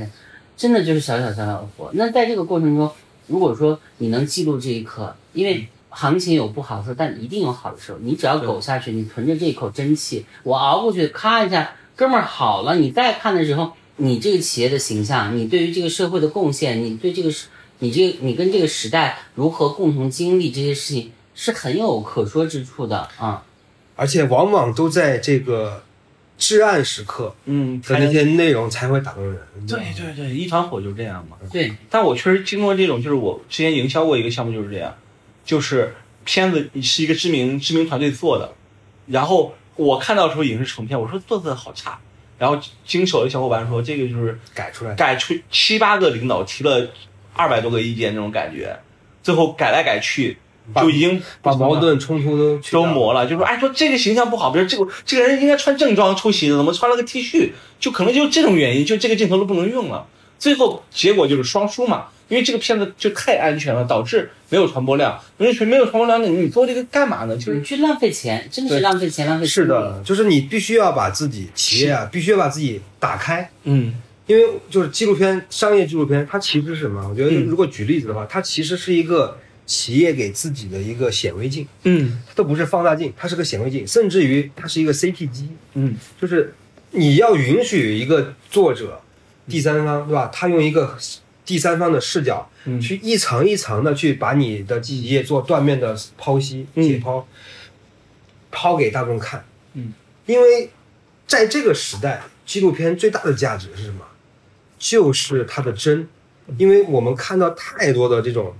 [0.57, 1.91] 真的就是小小小小的火。
[1.95, 2.89] 那在这个过程中，
[3.27, 7.99] 如果说你能记录这一刻，因为行情有不好的时候，但一定有好的时候。
[7.99, 12.77] 你只要苟下去，你存着这一口真气，我熬过去，咔一下，哥们儿好了。
[12.77, 17.47] 你再看的时候，你这个企业的形象，你对于这个社会的贡献，你对这个时，
[17.79, 23.43] 你这个你跟这个时代如何共同经历这些事情，是很有可说之处的啊。
[23.97, 25.83] 而且往往都在这个
[26.37, 29.41] 至暗时刻嗯，的那些内容才会打动人。
[29.67, 31.39] 对对对，一团火就是这样嘛。
[31.51, 34.95] 对，但我确实经过这种，就是我之前营销过一个项目就是这样，
[35.47, 35.95] 就是
[36.27, 38.53] 片子是一个知名知名团队做的，
[39.07, 41.99] 然后我看到的时候影视成片，我说做的好差，
[42.39, 46.89] 然后经手的小伙伴说这个就是改出来，改出七八个领导提了
[47.35, 48.79] 二百多个意见那种感觉，
[49.23, 50.39] 最后改来改去
[50.75, 57.53] 就已经把矛盾冲突都都磨了，就说哎说这个形象不好，比如这个这个人应该穿正装出席的，怎么穿了个 T 恤？
[57.79, 60.07] 就可能就这种原因，就这个镜头都不能用了。
[60.39, 65.19] 最后结果就是双输嘛，因为这个片子就太安全了，导致没有传播量。
[65.39, 67.37] 没有没有传播量，那你做这个干嘛呢？
[67.37, 73.95] 就是去浪费钱，真的是浪费钱，浪费是的，就是你必须要把自己企业啊，必须要把自己打开，嗯。
[74.27, 77.09] 因为就是纪录片、商业纪录片，它其实是什么？
[77.09, 77.45] 我觉得嗯。
[77.45, 82.21] 如果举例子的话，它其实是一个企业给自己的一个显微镜，嗯。
[82.27, 85.95] 它都不是放大镜，它是个显微镜，甚至于它是一个 CT 机，嗯。
[86.21, 86.53] 就是
[86.91, 89.01] 你要允许一个作者、
[89.49, 90.29] 第三方，对吧？
[90.33, 90.97] 他用一个
[91.47, 97.23] 第三方的视角，嗯去一层一层的去把你的记忆做断面的剖析、嗯解剖，
[98.51, 99.43] 抛给大众看。
[99.75, 99.93] 嗯，
[100.27, 100.69] 因为
[101.27, 104.01] 在这个时代，纪录片最大的价值是什么？
[104.79, 106.07] 就是它的真，
[106.59, 108.53] 因为我们看到太多的这种，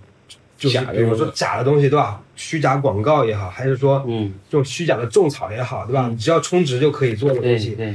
[0.57, 2.23] 就是假比如说假的东西，对吧？
[2.37, 6.07] 虚假广告也好，还是说嗯，这种虚假的种草也好，对吧？
[6.09, 7.71] 嗯只要充值就可以做的对东西。
[7.71, 7.95] 对，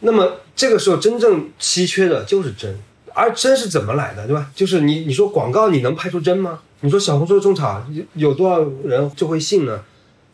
[0.00, 2.78] 那么这个时候真正稀缺的就是真，
[3.14, 4.50] 而真是怎么来的，对吧？
[4.54, 6.60] 就是你你说广告你能拍出真吗？
[6.80, 9.84] 你说小红书种草有有多少人就会信呢？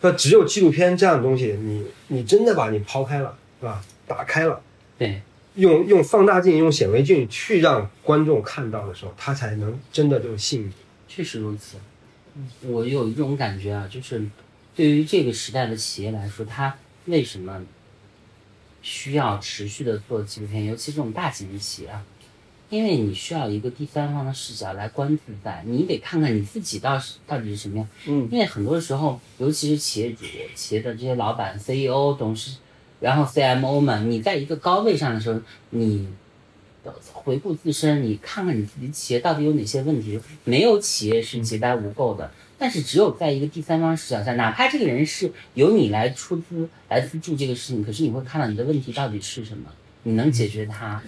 [0.00, 3.82] 那只有纪录片这样的东西，你你真的把你抛开了，是吧？
[4.06, 4.60] 打开了，
[4.96, 5.20] 对，
[5.56, 10.72] 用用放大镜、用显微镜去让观众看到的时候，他才能真的就信你。
[11.08, 11.76] 确实如此。
[12.62, 14.24] 我有一种感觉啊，就是
[14.76, 16.72] 对于这个时代的企业来说，它
[17.06, 17.60] 为什么
[18.80, 22.00] 需要持续的做纪录片，尤其这种大型的企业啊，
[22.70, 27.88] 因为你需要一个第三方的视角来观自在，你得看看你自己到是到底是什么样。
[28.06, 32.56] 嗯因为很多时候，尤其是企业主、企业的这些老板、CEO、董事，
[33.00, 36.08] 然后 CMO 们，你在一个高位上的时候，你
[37.12, 40.20] 回顾自身，你看看你自己企业到底有哪些问题。
[40.44, 49.70] 没有企业是洁白无垢的，但是只有在一个第三方视角下，哪怕这个人是由你来出资来资助这个事情，可是你会看到你的问题到底是什么，
[50.02, 51.02] 你能解决它。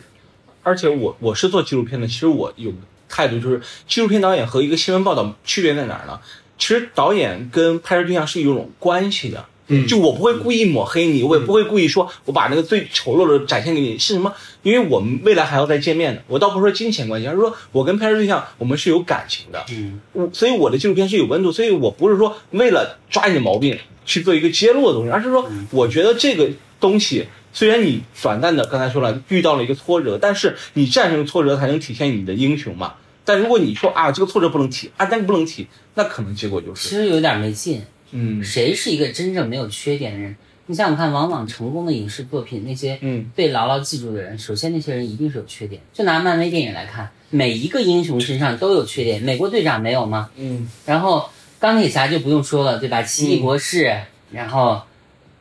[0.62, 2.72] 而且我我是做纪录片的，其实我有
[3.08, 6.20] 态度就是，纪录片导演和一个新闻报道区别在哪儿呢？
[6.58, 9.46] 其实导演跟拍摄对象是有种关系的。
[9.72, 14.34] 嗯就我不会故意抹黑你，我也不会故意说我把那个最丑陋的展现给你，是什么？
[14.64, 16.20] 因为我们未来还要再见面的。
[16.26, 19.64] 我倒不是说金钱关系，而是说我跟拍摄对象我们是有感情的。
[19.70, 26.48] 嗯，我所以我的纪录片是有温度，所以我不是说为了抓你的毛病去做一个揭露的东西，而是说我觉得这个
[26.80, 32.94] 东西虽然你短暂的刚才说了遇到了一个挫折，但是你战胜挫折才能体现你的英雄嘛。
[33.24, 37.82] 但如果你说啊这个挫折不能提啊，但不能提，那可能结果就是其实有点没劲。
[38.12, 40.34] 嗯谁是一个真正没有缺点的人？
[40.66, 45.80] 你想想看，往往成功的影视作品，那些嗯被牢牢记住的人，首先那些人一定是有缺点。
[45.92, 49.22] 就拿漫威电影来看，每一个英雄身上都有缺点。
[49.22, 50.30] 美国队长没有吗？
[50.36, 53.02] 嗯然后钢铁侠就不用说了，对吧？
[53.02, 53.96] 奇异博士，
[54.32, 54.82] 然后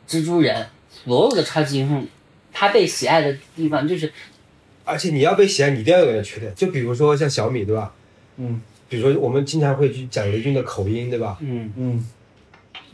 [0.08, 0.66] 蜘蛛人，
[1.04, 2.06] 所有的超级英雄，
[2.52, 4.12] 他被喜爱的地方就是
[4.84, 6.52] 而且你要被喜爱，你一定要有点缺点。
[6.54, 7.92] 就比如说像小米，对吧？
[8.36, 11.38] 嗯比如说我们经常会去讲雷军的口音，对吧？
[11.40, 12.06] 嗯嗯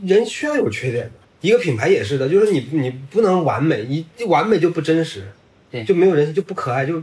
[0.03, 1.13] 人需要有缺点的。
[1.41, 5.27] 一个品牌也是的，就是你你不能完美，你完美就不真实，
[5.71, 7.03] 对就没有人性，就不可爱，就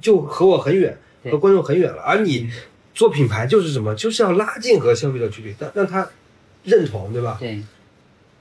[0.00, 2.00] 就和我很远，对和观众很远了。
[2.02, 2.48] 而你
[2.94, 6.08] 做品牌就是什么，就是要拉近和消费者距离，让让他
[6.62, 7.36] 认同，对吧？
[7.40, 7.62] 对，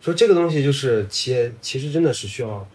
[0.04, 2.68] 所以这个东西就是企业其实真的是需要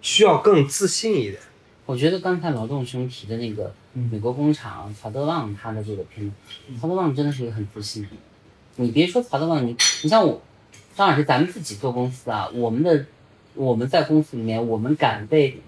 [0.00, 1.36] 需要更自信一点。
[1.84, 6.32] 我觉得刚才劳动兄提的那个美国工厂曹德旺他的这个片子，
[6.80, 8.18] 曹德旺真的是一个很自信的人。
[8.76, 10.40] 你别说曹德旺，你你像我
[10.96, 13.04] 张老师，咱们自己做公司啊，我们的
[13.52, 15.60] 我们在公司里面，我们敢被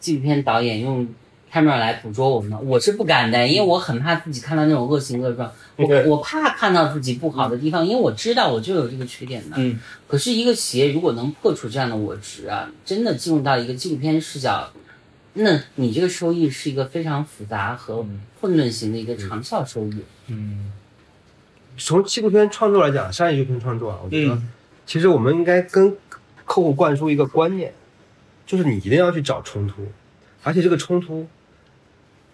[0.00, 1.06] 纪录片导演用
[1.52, 2.58] camera 来捕捉我们吗？
[2.62, 9.56] 我是不敢的，因为我很怕自己看到那种恶行恶状，我我怕看到自己不好的地方，因为我知道我就有这个缺点的。
[9.58, 9.78] 嗯。
[10.06, 14.70] 可是，一个企业如果能破除这样的我执啊，真的进入到一个纪录片视角，
[15.32, 18.06] 那你这个收益是一个非常复杂和
[18.40, 19.96] 混沌型的一个长效收益。
[20.28, 20.72] 嗯。
[21.76, 24.48] 从纪录片创作来讲，商业纪录片创作啊，我觉得嗯。
[24.86, 25.96] 其实我们应该跟
[26.44, 27.72] 客户灌输一个观念，
[28.46, 29.82] 就是你一定要去找冲突，
[30.42, 31.26] 而且这个冲突，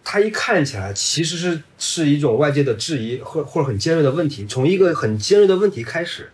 [0.03, 6.31] 它一看起来其实是是一种外界的质疑或或者很尖锐的问题，从一个很尖锐的问题开始，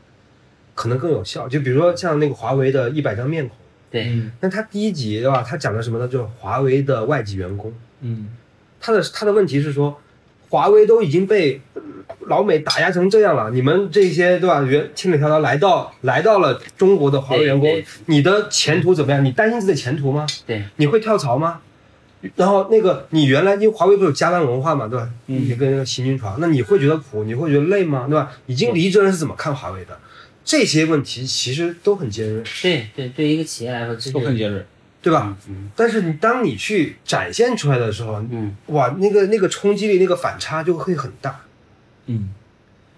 [0.74, 1.48] 可能更有效。
[1.48, 3.56] 就比如说像那个华为的一百张面孔，
[3.90, 5.44] 对，嗯那它第一集对吧？
[5.46, 6.08] 它讲的什么呢？
[6.08, 8.28] 就是华为的外籍员工，嗯
[8.80, 10.00] 他的他的问题是说，
[10.48, 11.82] 华为都已经被呃
[12.28, 14.62] 老美打压成这样了，你们这些对吧？
[14.62, 19.24] 原千里迢迢来到来到了中国的华为员工你的前途怎么样？
[19.24, 20.26] 你担心自己的前途吗？
[20.46, 21.60] 对，你会跳槽吗？
[22.34, 25.08] 然后那个你原来因为华为不是有加班文化嘛，对吧？
[25.28, 28.06] 嗯你跟那个行军床，那你会觉得苦，你会觉得累吗？
[28.08, 28.32] 对吧？
[28.46, 29.98] 已经离职的人是怎么看华为的？
[30.44, 34.64] 这些问题其实都很尖锐，对对，对于一个企业来说，这都很尖锐。
[35.02, 35.36] 对吧？
[35.48, 41.40] 嗯但是你当你去展现出来的时候，嗯哇，那个那个冲击力、那个反差就会很大。
[42.06, 42.30] 嗯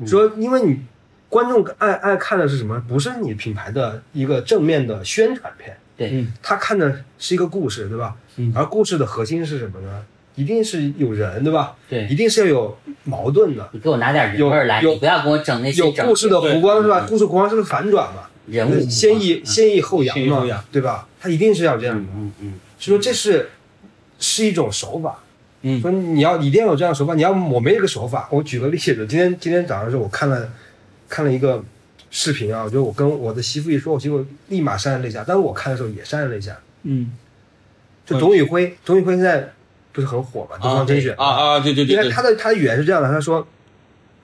[0.06, 0.80] 说，因为你
[1.28, 2.82] 观众爱爱看的是什么？
[2.88, 8.16] 不是你品牌的一个正面的宣传片，对嗯他看的是一个故事，对吧？
[8.36, 10.02] 嗯而故事的核心是什么呢？
[10.36, 11.74] 一定是有人，对吧？
[11.90, 17.04] 对一，定是要有矛盾的，你给我拿点人味儿来，有你不要给我整那些整有故事的弧光，是吧？
[17.08, 21.08] 故事弧光是个反转嘛，人物先抑先抑后扬嘛对吧？
[21.20, 22.02] 他一定是要这样的。
[22.14, 23.50] 嗯嗯所以说这是
[24.20, 25.18] 是一种手法。
[25.62, 28.28] 嗯说你要一定要有这样的手法，你要我没这个手法。
[28.30, 30.48] 我举个例子，今天今天早上的时候，我看了
[31.08, 31.60] 看了一个
[32.10, 35.24] 视频啊，我觉得我跟我的媳妇一说，我媳妇立马潸然泪下。
[35.26, 36.56] 但是我看的时候也潸然泪下。
[36.82, 37.12] 嗯。
[38.06, 39.52] 就董宇辉，董宇辉现在
[39.92, 41.14] 不是很火嘛，东方甄选。
[41.16, 43.46] 啊啊，对对对对，他的他的语言是这样的，他说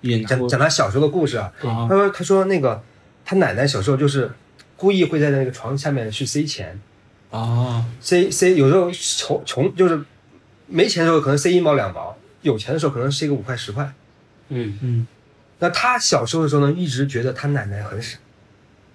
[0.01, 2.83] 演讲讲他小时候的故事啊，啊他说他说那个
[3.27, 4.31] 他奶奶小时候就是
[4.77, 6.81] 故意会在那个床下面去塞钱，
[7.31, 7.85] 啊。
[8.01, 10.01] 塞塞有时候穷穷就是
[10.67, 13.93] 没钱的时候可能塞一毛两毛，有钱的时候可能塞个五块十块。
[14.49, 14.79] 嗯。
[14.81, 15.07] 嗯
[15.65, 18.19] 那他小时候的时候呢，一直觉得他奶奶很傻，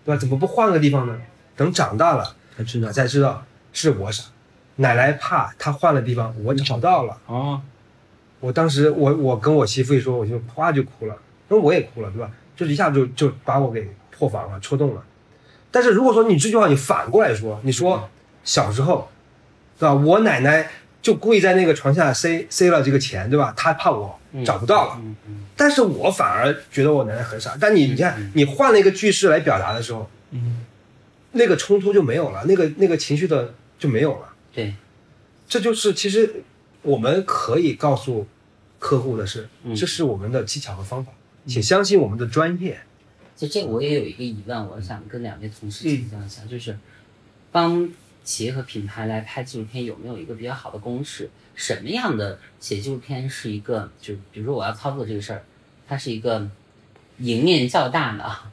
[0.05, 0.19] 对吧？
[0.19, 1.19] 怎么不换个地方呢？
[1.55, 4.25] 等长大了才知道才知道是我傻，
[4.75, 7.17] 奶奶怕他换了地方，我找到了。
[7.25, 7.59] 啊
[8.39, 12.29] 我当时我我跟我媳妇一说，我就哗就哭了，那我也哭了，对吧？
[12.55, 15.03] 就一下就就把我给破防了，戳动了。
[15.71, 18.07] 但是如果说你这句话你反过来说，你说
[18.43, 19.09] 小时候，
[19.79, 19.93] 对吧？
[19.95, 20.69] 我奶奶
[21.01, 23.53] 就故意在那个床下塞塞了这个钱，对吧？
[23.55, 27.57] 他怕我找不到了，嗯嗯但是我反而觉得我奶奶很傻。
[27.59, 30.65] 但你你看，你换了一个句式来表达的时候，嗯。
[31.31, 34.33] 那个冲突就没有了，那个那个情绪的就没有了。
[34.51, 34.73] 对，
[35.47, 36.41] 这就是其实
[36.81, 38.25] 我们可以告诉
[38.79, 39.75] 客户的是，嗯。
[39.75, 41.11] 这是我们的技巧和方法，
[41.45, 42.79] 请相信我们的专业。
[43.37, 46.75] 就这个我也有一个疑问，我想跟两位同事请教一下，就是
[47.51, 47.87] 帮
[48.23, 51.29] 企业和品牌来拍纪录片有没有一个比较好的公式？
[51.55, 55.43] 什么样的写纪录片是一个，就比如说我要操作这个事儿，
[55.87, 56.49] 它是一个
[57.17, 58.49] 赢面较大的啊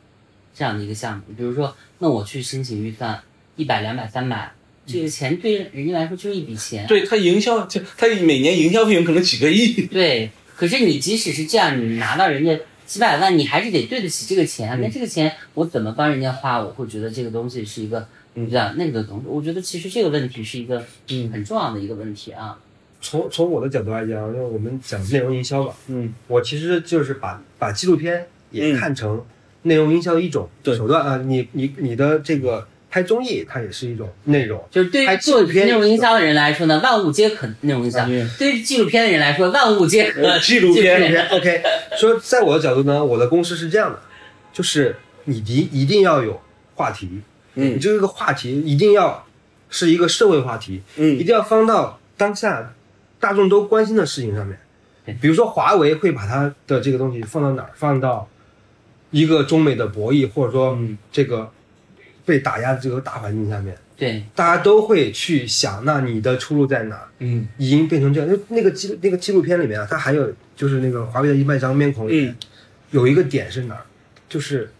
[0.55, 1.23] 这样的一个项目。
[1.37, 3.23] 比如说，那我去申请预算
[3.55, 4.53] 一百、两百、三百，
[4.87, 6.87] 这个钱对人家来说就是一笔钱。
[6.87, 9.87] 对他营销，就他每年营销费用可能几个亿。
[9.87, 14.77] 对，可是你即使是这样，你拿到人家几百万，你还是得对得起这个钱啊。
[14.81, 16.59] 那这个钱我怎么帮人家花？
[16.59, 18.09] 我会觉得这个东西是一个
[18.45, 19.24] 比较那个东西。
[19.26, 22.57] 我觉得其实这个问题是一个嗯很重要的一个问题啊。
[23.01, 29.24] 从从我的角度来讲，因为我们讲内容营销吧，嗯我其实就是把把纪录片也嗯看成
[29.62, 34.62] 内容营销的一种手段啊、你你你的这个拍综艺它也是一种内容。
[34.70, 41.62] 就是对于做内容营销的人来说呢，万物皆可内容营销；嗯对于纪录片的人来说，万物皆可呃纪录片纪录片 OK，
[41.99, 44.01] 说在我的角度呢，我的公式是这样的，
[44.53, 46.41] 就是你一一定要有
[46.74, 47.20] 话题，
[47.59, 49.27] 你嗯这个话题一定要
[49.69, 52.73] 是一个社会话题，嗯一嗯定要放到当下
[53.19, 54.59] 大众都关心的事情上面。
[55.21, 57.71] 比如说华为会把它的这个东西放到哪儿？
[57.75, 58.29] 放到
[59.11, 61.51] 一个中美的博弈，或者说嗯这个
[62.25, 67.09] 被打压的这个大环境下面，对大家都会去想，那你的出路在哪儿？
[67.21, 68.29] 嗯已经变成这样。
[68.29, 72.37] 就那个纪那个纪录片里面啊，它还有就是那个华为的一半张面孔里面、嗯
[72.93, 73.83] 有一个点是哪儿？
[74.29, 74.71] 就是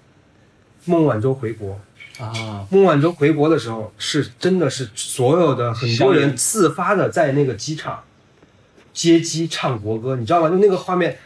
[0.85, 1.79] 孟晚舟回国。
[2.18, 8.02] 啊，孟晚舟回国的时候，是真的是所有的很多人自发的在那个机场
[8.92, 10.48] 接机唱国歌，你知道吗？
[10.48, 11.18] 就那个画面，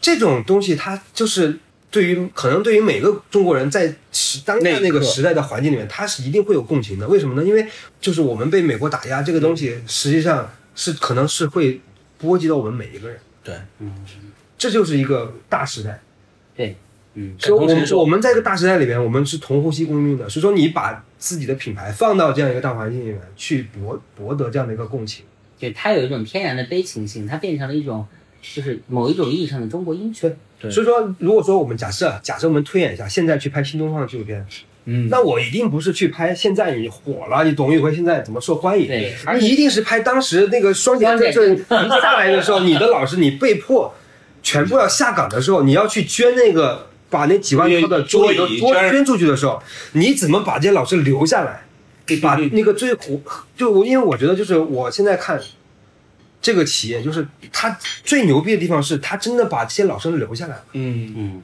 [0.00, 1.58] 这种东西它就是
[1.90, 7.08] 对于可能对于每个中国人在时当下那个时代的环境里面，他是一定会有共情的。
[7.08, 7.44] 为什么呢？
[7.46, 7.66] 因为
[8.00, 11.80] 就是我们被美国打压这个东西，实际上是可能是会
[12.18, 13.56] 波及到我们每一个人，对，
[14.56, 16.00] 这就是一个大时代。
[16.56, 16.76] 对，
[17.20, 20.28] 嗯，所以我们我们在这个大时代里边，我们是同呼吸共命的。
[20.28, 25.24] 所以说，你把自己的品牌放到这样一个大环境里面，去博博得这样的一个共情。
[25.58, 28.06] 对它有一种天然的悲情性，它变成了一种
[28.40, 30.32] 就是某一种意义上的中国英雄。
[30.60, 34.46] 对所以说，如果说我们假设假设我们推演一下，现在去拍新东方的纪录片，
[34.84, 41.44] 嗯那我一定不是去拍现在你火了，你董宇辉现在怎么受欢迎，对，你一定是拍当时那个双减政策
[41.84, 43.92] 一下来的时候，你的老师你被迫
[44.42, 51.64] 全部要下岗的时候，你要去捐那个把那几万套的桌椅都桌捐捐出去的时候，你怎么把这些老师留下来？
[52.22, 53.20] 把那个最火，
[53.54, 55.38] 就我因为我觉得就是我现在看
[56.40, 61.42] 这个企业，就是他最牛逼的地方是他真的把这些老师留下来了，嗯嗯，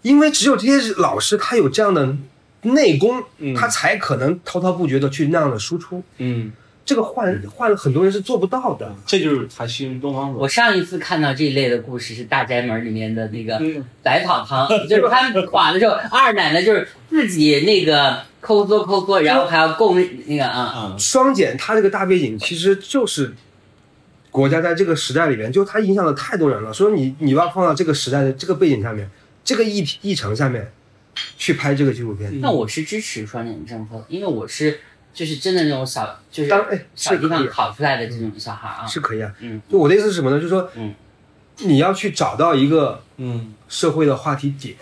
[0.00, 2.16] 因为只有这些老师他有这样的
[2.62, 6.02] 内功，嗯他才可能滔滔不绝的去那样的输出。
[6.16, 6.50] 嗯，
[6.88, 8.90] 这个换换了很多人是做不到的。
[9.04, 13.84] 这就是他新东方我上一次看到这一类的故事是《大宅门》里面的那个嗯。
[14.02, 23.34] 白跑堂， 就是他们垮的时候，二奶奶就是自己那个抠缩抠缩，然后还要供那个啊，啊，双减它这个大背景其实就是
[24.30, 26.72] 国家在这个时代里面，就它影响了太多人了。
[26.72, 29.10] 所以你你要放到这个时代的这个背景下面，
[29.44, 30.72] 这个议议程下面
[31.36, 34.80] 去拍这个纪录片，那我是支持双减政策，因为我是
[35.12, 39.32] 就是真的那种小就是当哎小地方考出来的这种小孩啊，是可以啊。
[39.40, 40.36] 嗯，就我的意思是什么呢？
[40.36, 40.94] 就是说，嗯，
[41.58, 44.76] 你要去找到一个嗯社会的话题点，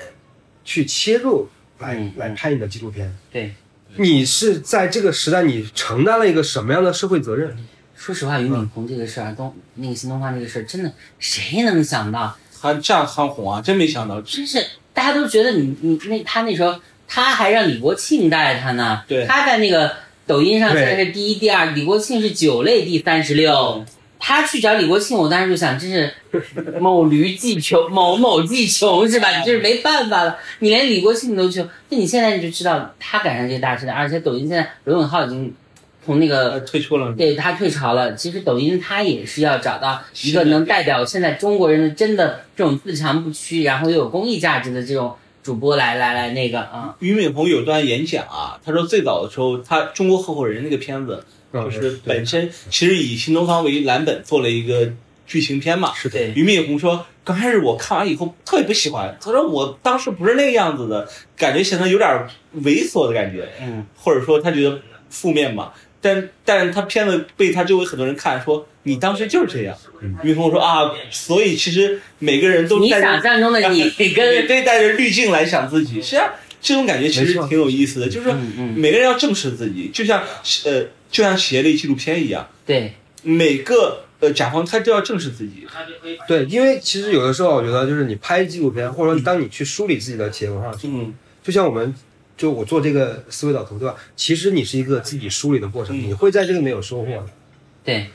[0.64, 1.48] 去切入
[1.78, 3.16] 来、嗯来拍你的纪录片。
[3.30, 3.54] 对。
[3.98, 7.56] 你是在这个时代，你承担了一个什么样的社会责任？
[7.94, 12.36] 说实话，俞敏洪这个事儿，东那个新东方这个事儿，真的谁能想到？
[12.60, 14.62] 他这样蹿红啊，真没想到，真是
[14.92, 19.94] 大家都觉得你你那他那时候他还让李国庆带他呢，对他在那个
[20.26, 23.84] 抖音上现在是第一、第二，李国庆是九类第三十六。
[24.18, 26.10] 他去找李国庆，我当时就想，这是
[26.80, 29.28] 某驴技穷， 某某技穷是吧？
[29.38, 35.54] 你这是没办法了，你连李国庆你都穷，那你现在你就知道他赶上这个大时代，而且抖音现在罗永浩已经
[36.04, 38.14] 从那个呃退出了，对他退潮了。
[38.14, 45.14] 其实抖音它也是要找到一个能代表现在中国人的真的这种自强不屈，然后又有公益价值的这种
[45.46, 54.90] 主播来来来那个啊，俞敏洪有段演讲啊，他说最早的时候，他《中国合伙人》那个片子，就是本身其实以新东方为蓝本做了一个
[55.24, 55.94] 剧情片嘛。
[55.94, 56.32] 是的，对。
[56.34, 62.26] 俞敏洪说，刚开始我看完以后特别不喜欢，他说我当时不是那个样子的，感觉显得有点
[62.64, 65.72] 猥琐的感觉，嗯，或者说他觉得负面嘛。
[66.06, 69.76] 但但他片子被他周围很多人看说你当时就是这样。
[70.22, 76.30] 俞敏洪说啊，所以其实每个人都你想象中的你也 跟对带着滤镜来想自己，实际上
[76.60, 78.36] 这种感觉其实挺有意思的，就是说
[78.76, 80.22] 每个人要正视自己，就像
[80.64, 82.92] 呃就像企业类纪录片一样，对。
[83.22, 85.66] 每个呃甲方他都要正视自己。
[86.28, 91.14] 对，因为其实有的时候，我觉得就是你拍纪录片，或者说当你去梳理自己的企业文化时候，嗯。
[91.42, 91.94] 就像我们，
[92.36, 93.94] 就我做这个思维导图，对吧？
[94.14, 97.26] 其实你是一个自己梳理的过程，嗯你会在这个里面有收获的。
[97.84, 98.06] 对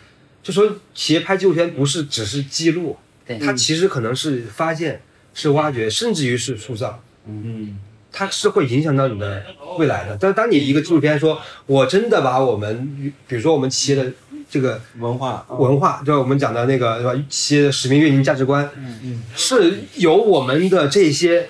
[0.43, 5.01] 就说企业拍纪录片不是只是记录，对，它其实可能是发现、
[5.33, 7.01] 是挖掘，甚至于是塑造。
[7.27, 7.79] 嗯
[8.11, 9.41] 它是会影响到你的
[9.77, 10.17] 未来的。
[10.19, 14.11] 但当你一个纪录片说，我真的把我们，比如说我们企业的
[14.51, 17.25] 这个文化，文化，就是我们讲的那个，对吧？
[17.29, 21.47] 企业的使命、运营、价值观，嗯是由我们的这些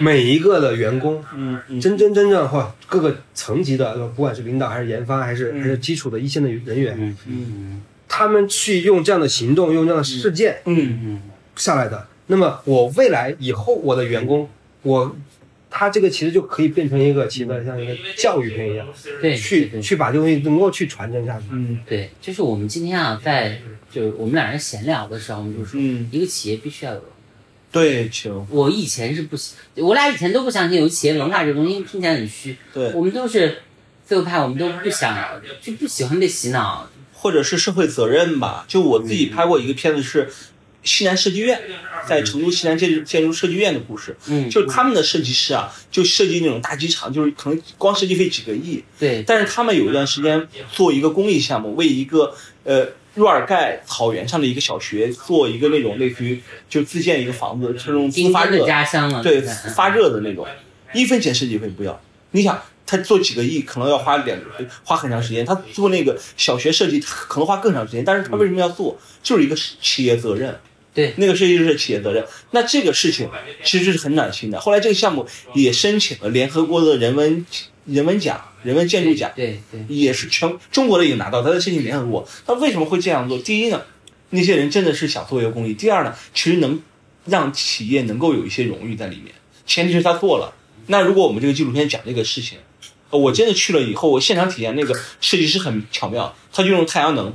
[0.00, 1.80] 每一个的员工，嗯嗯。
[1.80, 7.82] 真真正正或各个层级的，不管是领导还是研发，还是嗯还是基础的一线的人员，嗯嗯。
[8.08, 11.22] 他们去用这样的行动，用这样的事件嗯嗯。
[11.54, 12.04] 下来的。
[12.26, 14.48] 那么我未来以后我的员工，
[14.82, 15.14] 我
[15.76, 18.86] 它这个其实就可以变成一个其实像一个教育片一样，
[19.20, 21.46] 对，去对去把这东西能够去传承下去。
[21.50, 23.60] 嗯对，就是我们今天啊，在
[23.90, 27.02] 就是我们俩人闲聊的时候，我们就说，嗯，一个企业必须要有。
[27.72, 29.36] 对，球，我以前是不，
[29.74, 32.56] 我俩以前都不相信有企业文化这东西，因为听起来很虚。
[32.72, 33.58] 对，我们都是
[34.04, 36.88] 自由派，我们都不想，就不喜欢被洗脑。
[37.12, 38.64] 或者是社会责任吧。
[38.68, 40.30] 就我自己拍过一个片子是
[40.84, 41.60] 西南设计院，
[42.06, 44.16] 在成都西南建筑建筑设计院的故事。
[44.26, 59.22] 嗯，就是他们的设计师啊，就设计那种大机场，就是可能光设计费几个亿，对，但是他们有一段时间做一个公益项目，为一个呃若尔盖草原上的一个小学做一个那种类似于就自建一个房子，这种自发热，家乡了。
[59.22, 59.40] 对
[59.74, 60.46] 发热的那种，
[60.92, 62.00] 一分钱设计费不要。
[62.32, 64.38] 你想，他做几个亿，可能要花两
[64.82, 65.46] 花很长时间。
[65.46, 68.04] 他做那个小学设计，可能花更长时间。
[68.04, 68.98] 但是他为什么要做？
[69.22, 70.58] 就是一个企业责任。
[70.94, 72.24] 对那个设计师是企业责任。
[72.52, 73.28] 那这个事情
[73.64, 74.60] 其实是很暖心的。
[74.60, 77.44] 后来这个项目也申请了联合国的人文
[77.84, 79.30] 人文奖、人文建筑奖。
[79.34, 82.26] 对对，也是全中国的也拿到，他在申请联合国。
[82.46, 83.36] 他为什么会这样做？
[83.38, 83.82] 第一呢，
[84.30, 86.80] 那些人真的是想做一个公益；第二呢，其实能
[87.26, 89.34] 让企业能够有一些荣誉在里面，
[89.66, 90.54] 前提是他做了。
[90.86, 92.58] 那如果我们这个纪录片讲这个事情，
[93.10, 97.34] 呃我真的去了以后，我现场体验那个设计师很巧妙，他就用太阳能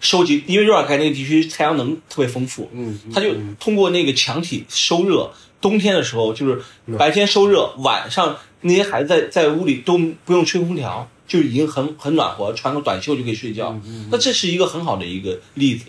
[0.00, 5.32] 收集，因为若尔盖那个地区太阳能特别丰富，嗯，他就通过那个墙体收热。
[5.58, 6.62] 冬天的时候，就是
[6.98, 13.76] 白天收热，晚上那些孩子在在屋里都不用吹空调，就已经很很暖和，穿个短袖就可以睡觉。
[14.10, 15.86] 那这是一个很好的一个例子，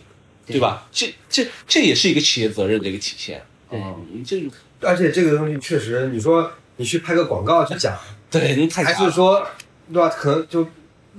[0.47, 0.87] 对吧？
[0.91, 3.43] 这这这也是一个企业责任的一个体现。
[3.69, 4.41] 对嗯，这
[4.81, 7.95] 而且这个东西确实，你说你去拍个广告去讲，
[8.31, 9.45] 对，那太还是说，
[9.93, 10.07] 对吧？
[10.09, 10.65] 可能就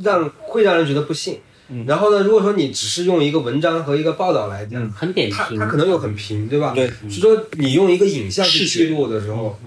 [0.01, 1.39] 让会让人觉得不信。
[1.71, 5.37] 嗯然后呢，如果说你只是用一个文章和一个报道来讲，嗯很扁平。
[5.37, 6.73] 它它可能又很平，对吧？
[6.75, 9.59] 对，是说你用一个影像去记录的时候，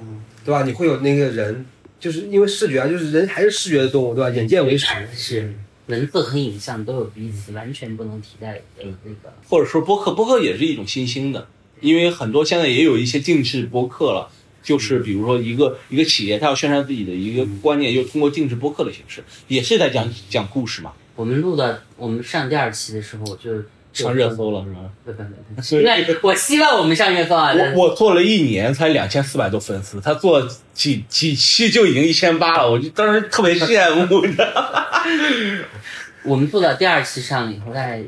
[0.43, 0.63] 对吧？
[0.63, 1.65] 你会有那个人，
[1.99, 4.29] 就是因为视觉啊，就是人还是视觉的动物，对吧？
[4.29, 4.87] 眼见为实。
[5.15, 5.53] 是
[5.87, 9.33] 文字和影像都有彼此完全不能替代的那个。
[9.47, 11.47] 或者说播客，播客也是一种新兴的，
[11.81, 14.29] 因为很多现在也有一些定制播客了。
[14.63, 23.63] 就是比如说一个一个企业，它要宣传自己的一个观念，又通过定制播客的形式，也是在讲讲故事嘛，我们录的，我们上第二期的时候，我就
[23.93, 24.79] 上热搜了是吧？
[25.05, 25.23] 不不
[25.55, 27.53] 不，所以那我希望我们上热搜啊！
[27.53, 30.41] 我我做了一年才两千四百多粉丝，他做
[30.73, 35.65] 几几期就已经一千八了，我就当时特别羡慕的。
[36.25, 38.01] 我们做到第二期上了以后，大概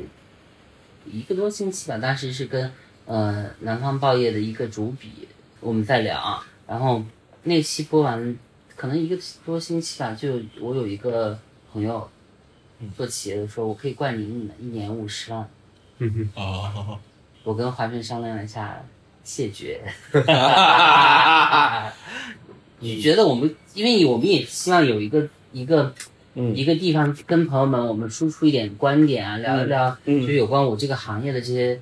[1.06, 2.68] 一个多星期吧，当时是跟
[3.06, 5.28] 呃南方报业的一个主笔
[5.60, 7.04] 我们在聊，然后
[7.44, 8.36] 那期播完，
[8.74, 11.38] 可能一个多星期吧，就我有一个
[11.72, 12.08] 朋友
[12.96, 15.48] 做企业的说，我可以灌你一年一年五十万，
[15.98, 16.98] 嗯哦，
[17.42, 18.84] 我跟华顺商量了一下，
[19.22, 19.80] 谢绝。
[22.80, 25.94] 你觉得我们，因为我们也希望有一个一个
[26.34, 26.54] 嗯。
[26.54, 30.26] 一个地方跟朋友们我们输出一点观点啊，聊一聊，嗯。
[30.26, 31.80] 就有关我这个行业的这些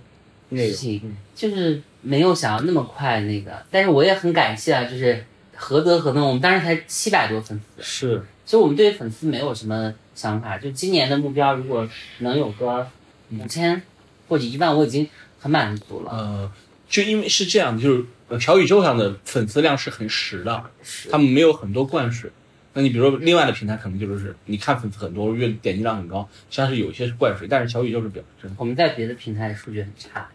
[0.51, 5.25] 事情，就是没有想要那么快那个，但是我也很感谢啊，就是
[5.57, 8.23] 何德何能，我们当时才七百多粉丝，是。
[8.45, 11.89] 其实我们对于粉丝没有什么想法，就今年的目标如果
[12.19, 12.87] 能有个
[13.31, 13.83] 五千
[14.29, 15.09] 或者一万，我已经
[15.39, 16.11] 很满足了。
[16.11, 16.53] 呃，
[16.89, 20.65] 就因为是这样的，就是呃小宇宙上的粉丝量是很实的，
[21.11, 22.31] 他们没有很多灌水。
[22.75, 28.57] 那你比如说另外的平台，可能就是你看粉丝很多，月点击量很高，像是有一些是灌水，但是小宇宙是比较真的。
[28.59, 30.27] 我们在别的平台数据很差，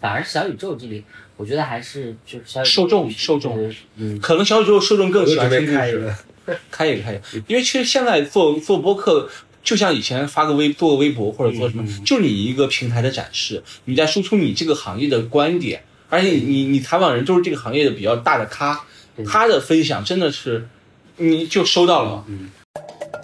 [0.00, 1.04] 反而小宇宙这里，
[1.36, 6.16] 我觉得还是就是小宇宙受众受众嗯，可能小宇宙受众更喜欢听故事，个，
[6.70, 9.28] 开一个开一个，因为其实现在做做播客，
[9.62, 18.84] 就像以前发个微做个微博或者做什么，就你一个平台的展示，你在输出你这个行业的观点，而且你你采访人都是这个行业的比较大的咖，
[19.16, 19.24] 对。
[19.24, 20.68] 他的分享真的是
[21.16, 22.24] 你就收到了。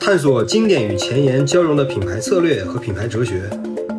[0.00, 3.50] 探索经典与前沿交融的品牌策略和品牌哲学，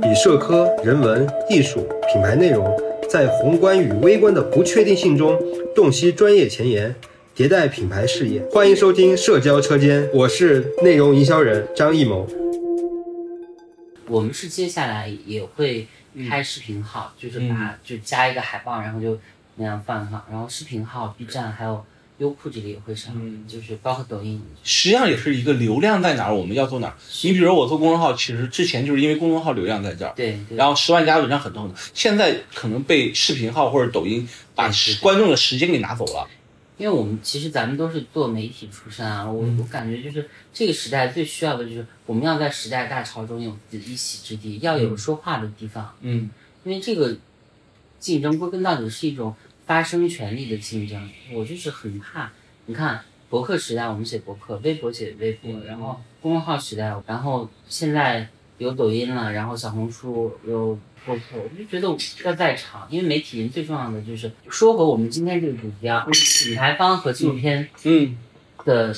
[0.03, 2.75] 以社科、人文、艺术、品牌内容，
[3.07, 5.39] 在宏观与微观的不确定性中
[5.75, 6.95] 洞悉专业前沿，
[7.33, 8.43] 迭代品牌事业。
[8.51, 12.27] 欢迎收听社交车间，我是内容营销人张艺谋。
[14.07, 15.87] 我们是接下来也会
[16.29, 19.17] 开视频号，就是把就加一个海报，然后就
[19.55, 21.81] 那样放放，然后视频号、B 站还有
[22.17, 23.13] 优酷这里也会上，
[23.47, 24.43] 就是包括抖音。
[24.63, 26.93] 实际上也是一个流量在哪儿，我们要做哪儿。
[27.23, 34.69] 你比如说我做公众号，其实之前就是因为公众号流量在这儿，对对，然后十万加文章很多很多，现在可能被视频号或者抖音把
[35.01, 36.27] 观众的时间给拿走了。
[36.81, 45.93] 因为我们其实咱们都是做媒体出身啊，我我感觉就是这个时代最需要的就是我们要在时代大潮中有自己的一席之地，要有说话的地方。
[46.01, 46.27] 嗯，
[46.63, 47.15] 因为这个
[47.99, 49.35] 竞争归根到底是一种
[49.67, 52.31] 发声权利的竞争，我就是很怕
[52.65, 58.27] 你看博客时代，我们写博客；微博写微博，然后公众号时代，然后现在
[58.57, 60.75] 有抖音了，然后小红书有
[61.05, 61.87] 博客，我就觉得
[62.23, 68.17] 要在场，因为媒体人最重要的就是说回我们今天这个主题啊，品牌方和纪录片嗯
[68.65, 68.95] 的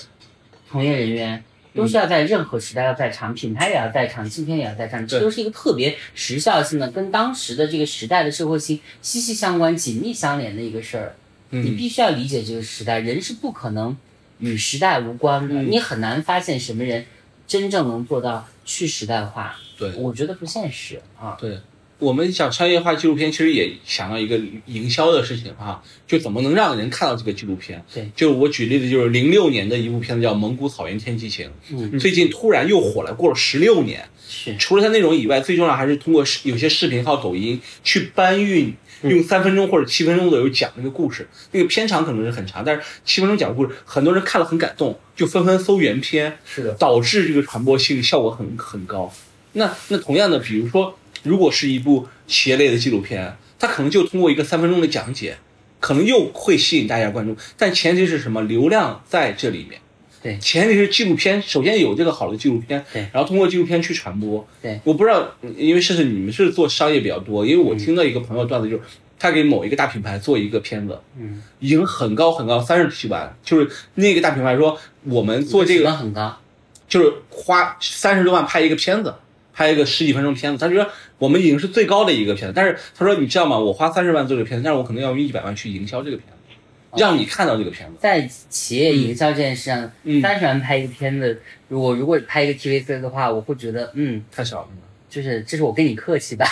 [0.69, 1.43] 从业人员。
[1.75, 11.15] 都是要在任何时代要在场，品牌也要在场，纪录片也要在场，这都是一个特别时效性的，跟当时的这个时代的社会性息息相关、紧密相连的一个事儿。
[11.49, 13.97] 你嗯必须要理解这个时代，人是不可能
[14.37, 17.03] 与时代无关的，嗯你很难发现什么人
[17.47, 19.55] 真正能做到去时代化。
[19.75, 21.35] 对我觉得不现实啊。
[21.39, 21.57] 对，
[21.99, 27.83] 我们想商业化纪录片，其实也想到一个营销的事情啊，就怎么能让人看到这个纪录片。
[27.93, 34.03] 对，就我举例子，就是零六年的一部片子叫《蒙古草原天气晴》，嗯，最近突然又火了，过了十六年。
[34.27, 38.73] 是除了它内容以外，最重要还是通过视有些视频靠抖音去搬运，
[39.03, 41.27] 用三分钟或者七分钟左右讲那个故事。
[41.51, 49.13] 那个片长可能是很长，但是七分钟讲故事，很多人看了很感动，就纷纷搜原片，是的，导致这个传播性效果很很高。
[49.51, 55.37] 那那同样的，比如说，如果是一部企业类的纪录片，它可能就通过一个三分钟的讲解，
[55.79, 58.41] 可能又会吸引大家关注，但前提是什么？
[58.43, 59.79] 流量在这里面。
[60.21, 60.37] 对。
[60.37, 63.07] 前提是纪录片，首先有这个好的纪录片，对。
[63.11, 64.47] 然后通过纪录片去传播。
[64.61, 68.83] 对，我不知道，因为是是你们是做商业比较多，因为嗯我听到一个朋友段子，就是
[69.19, 76.37] 他给某一个大品牌做一个片子，嗯，已经很高很高，三十几万，就是那个大品牌说我们做这成个本很高，
[76.87, 79.13] 就是花三十多万拍一个片子，
[79.53, 80.89] 拍一个十几分钟片子，他觉得
[81.19, 82.53] 我们已经是最高的一个片子。
[82.55, 83.57] 但是他说，你知道吗？
[83.57, 86.55] 我花三十万做这个片子，但是我可能要用一百万去营销这个片子，
[86.97, 87.95] 让你看到这个片子。
[87.99, 94.67] 在企业营销这件事上，嗯三十万拍一个片子，如果如果拍一个 TVC 的话，我会觉得，嗯，太少了。
[95.09, 96.43] 就是这是我跟你客气吧。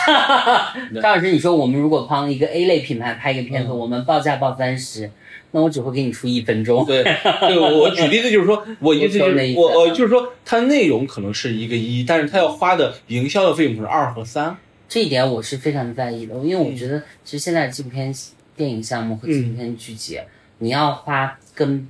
[0.94, 5.10] 对张老师，你说我们如果帮一个 A 类品牌拍一个片子，嗯我们报价报三十，
[5.52, 6.86] 那我只会给你出一分钟。
[6.86, 7.04] 对，
[7.48, 14.58] 对我举例子就是说，我意思就是我呃，就是说它内容可能是一个一，但是它要花的营销的费用是二和三。
[14.88, 18.14] 这一点我是非常在意的，因为我觉得其实现在纪录片
[18.56, 20.20] 电影项目和纪录片剧集，
[20.60, 21.88] 你要花跟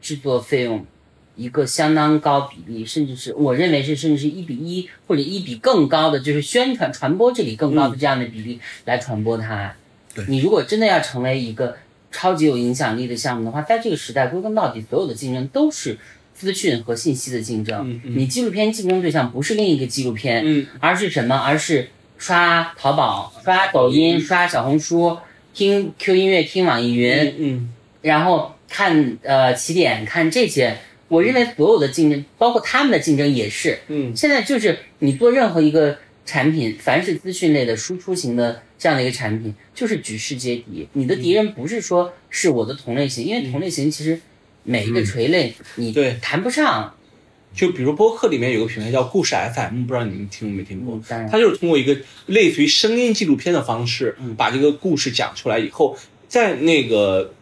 [0.00, 0.84] 制作费用
[1.36, 9.74] 一个相当高比例，甚至是我认为是甚至是一比一或者一比更高的，就是宣传传播这里更高的这样的比例来传播它。
[10.14, 11.76] 对你如果真的要成为一个
[12.10, 15.98] 超级有影响力的项目的话，在这个时代归根到底，所有的竞争都是
[16.34, 17.90] 资讯和信息的竞争。
[17.90, 21.36] 嗯嗯你纪录片竞争对象不是另一个纪录片，嗯而是什么？
[21.36, 25.18] 而是刷淘宝、刷抖音、刷小红书、
[25.52, 30.78] 听 Q 音乐、听网易云，嗯然后看呃起点、看这些。
[31.08, 33.78] 我认为所有的竞争，包括他们的竞争也是。
[33.88, 35.96] 嗯现在就是你做任何一个
[36.28, 40.86] 产品，凡是资讯类的输出型的这样的一个产品，就是举世皆敌。
[40.92, 44.20] 你的敌人不是说是我的同类型，因为同类型其实
[44.62, 46.94] 每一个垂类你对谈不上。
[47.54, 50.96] 就比如播客里面有个品牌叫故事 FM，不知道你们听没听过？
[50.96, 55.96] 嗯，当然，它就是通过一个类似于声音纪录片的方式，嗯把这个故事讲出来以后，
[56.28, 57.32] 在那个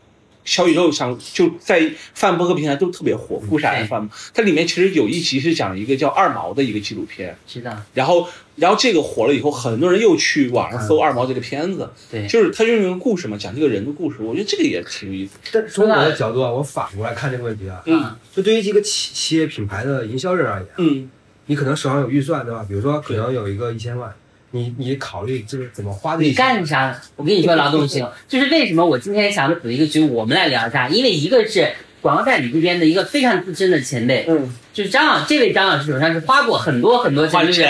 [0.46, 3.42] 小宇宙上，就在泛播客平台都特别火。
[3.50, 15.36] 故事对 FM，它里面其实有一集是讲一个叫二毛的一个纪录片，知道，然后然后这个火了以后，很多人又去网上搜二毛这个片子，对，就是他用一个故事嘛，讲这个人的故事，我觉得这个也挺有意思。
[15.52, 18.16] 但从我的角度啊，我反过来看这个问题啊，嗯。
[18.34, 21.10] 就对于一个企企业品牌的营销人而言，嗯。
[21.48, 22.64] 你可能手上有预算，对吧？
[22.68, 24.12] 比如说可能有一个一千万，
[24.56, 26.98] 你你考虑这个怎么花这你干啥？
[27.16, 37.62] 我跟你说，劳动性 就是为什么我今天想组一个局，我们来聊一下，因为一个是广告代理这边的一个非常资深的前辈，嗯，就是张老这位张老师手上是花过很多很多钱，就是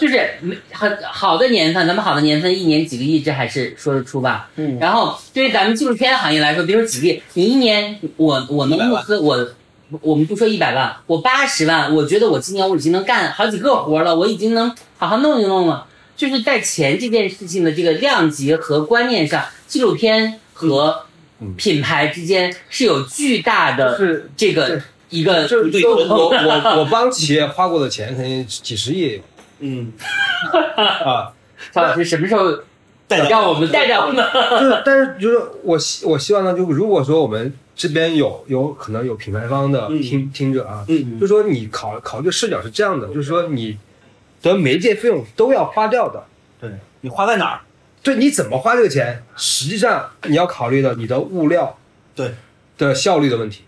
[0.00, 4.48] 就是没很好的年份，咱们好的年份一年几个亿，这还是说得出吧？
[4.56, 9.48] 嗯然后对于咱们纪录片行业来说，比如说几个亿，你一年我我们募资我。
[10.02, 15.86] 我们不说一百万，我八十万，我觉得我今年我已经能干好几个活了，我已经能好好弄一弄了。
[16.18, 21.04] 就是在钱这件事情的这个量级和观念上，纪录片和
[21.56, 25.62] 品牌之间是有巨大的是这个一个就
[25.94, 29.22] 我我我帮企业花过的钱肯定几十亿。
[29.60, 29.92] 嗯，
[31.06, 31.32] 啊，
[31.72, 32.52] 曹老师什么时候
[33.06, 34.24] 带着让我们带着我们？
[34.60, 40.02] 就是但是就是我希我希望呢，就如果说我们这边有有可能有品牌方的嗯。
[40.02, 41.18] 听、听者啊，嗯。
[41.20, 43.76] 就说你考考虑的视角是这样的，就是说你
[44.42, 46.24] 的媒介费用都要花掉的，
[46.60, 46.70] 对
[47.00, 47.60] 你花在哪儿？
[48.02, 51.78] 对，你怎么花这个钱，实际上你要考虑的你的物料
[52.14, 52.34] 对，
[52.76, 53.64] 的效率的问题。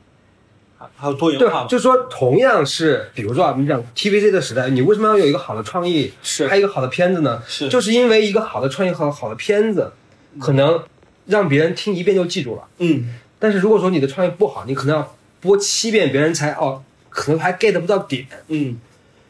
[0.96, 7.42] 还有多元对就是说同样是，比如说啊，你讲 TVC 的时代，你为什么要有一个好的创意，是拍一个好的片子呢？
[7.46, 9.92] 是就是因为一个好的创意和好的片子，
[10.38, 10.82] 可能
[11.26, 12.62] 让别人听一遍就记住了。
[12.78, 18.26] 嗯但是如果说你的创意不好，你可能要播七遍，别人才哦，可能还 get 不到点。
[18.48, 18.78] 嗯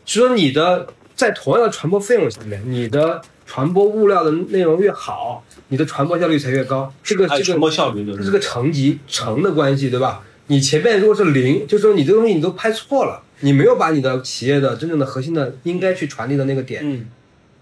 [0.05, 0.88] 所以说你的
[1.21, 6.91] 在同样的传播费用下面，你的传播物料的内容越好，你的传播效率才越高。
[7.03, 10.23] 这个哎，这个传播效率就是这个乘级乘的关系，对吧？
[10.47, 17.07] 你前面如果是零，就说你这个东西你都拍错了，你没有把你的企业的真正的核心的应该去传递的那个点嗯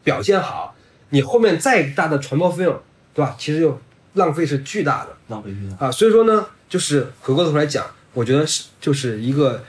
[0.04, 0.76] 表现好，
[1.11, 2.80] 你后面再大的传播费用，
[3.12, 3.34] 对吧？
[3.36, 3.80] 其实就
[4.14, 5.09] 浪费是巨大的。
[5.26, 5.86] 浪费巨大。
[5.86, 7.84] 啊，所以说呢，就是回过头来讲，
[8.14, 9.64] 我觉得是就是一个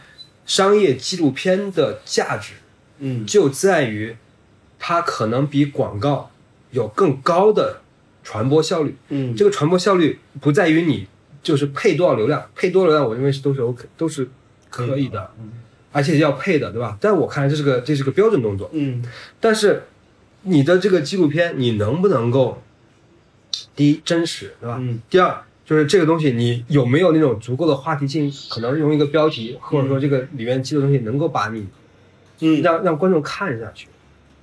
[0.45, 2.53] 商业纪录片的价值，
[2.99, 4.15] 嗯就在于
[4.77, 6.31] 它可能比广告
[6.71, 7.81] 有更高的
[8.23, 8.95] 传播效率。
[9.09, 11.07] 嗯这个传播效率不在于你
[11.41, 14.29] 就是配多少流量，配多少流量，我认为是都是 OK，都是
[14.69, 15.51] 可以的，嗯
[15.91, 16.97] 而且要配的，对吧？
[17.01, 18.69] 在我看来这是个这是个标准动作。
[18.73, 19.03] 嗯
[19.39, 19.83] 但是
[20.43, 22.61] 你的这个纪录片，你能不能够
[23.75, 24.77] 第一真实，对吧？
[24.79, 31.65] 嗯第二就是这个东西你有没有那种足够的话题性，可能用一个标题或者说这个里面记的东西能够把你
[32.39, 33.87] 嗯让让观众看下去，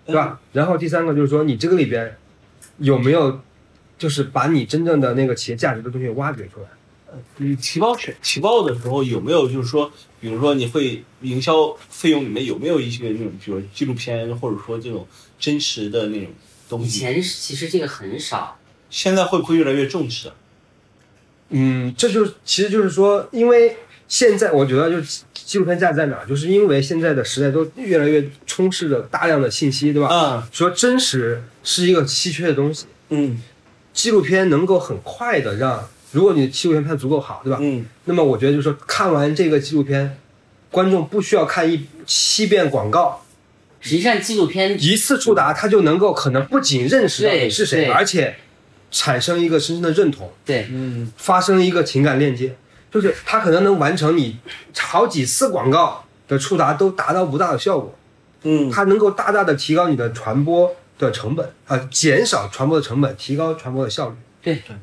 [0.05, 0.41] 对吧？
[0.53, 2.17] 然后第三个就是说你这个里边
[2.79, 3.41] 有没有
[3.99, 6.67] 就是把你真正的那个企业价值的东西挖掘出来。
[7.39, 9.91] 你提报选提报的时候有没有就是说，
[10.21, 15.07] 比如说你会营销费用里面有没有一些那种，比如纪录片或者说这种
[15.39, 16.31] 真实的那种
[16.69, 17.01] 东西以？
[17.01, 18.59] 前其实这个很少，
[18.91, 20.31] 现在会不会越来越重视？
[21.49, 23.77] 嗯，这就是其实就是说，因为
[24.09, 30.09] 现在我觉得就是纪录片价值在哪，就是因为现在的时代都越来越充斥着大量的信息，对吧？
[30.09, 33.41] 啊说真实是一个稀缺的东西，嗯。
[33.95, 37.59] 纪录片能够很快的让，如果你纪录片拍的足够好，对吧？
[37.63, 37.87] 嗯。
[38.07, 40.19] 那么我觉得就是说，看完这个纪录片，
[40.73, 43.25] 观众不需要看一七遍广告，
[43.81, 48.35] 实际上纪录片一次触达，他就能够可能不仅认识到你是谁，而且
[48.91, 50.67] 产生一个深深的认同，对。
[50.71, 52.57] 嗯发生一个情感链接，
[52.91, 54.39] 就是它可能能完成你
[54.79, 57.95] 好几次广告的触达都达到不大的效果，
[58.43, 58.71] 嗯。
[58.71, 64.15] 它能够大大的提高你的传播的成本，啊、减少传播的成本，提高传播的效率。
[64.41, 64.55] 对。
[64.67, 64.77] 对，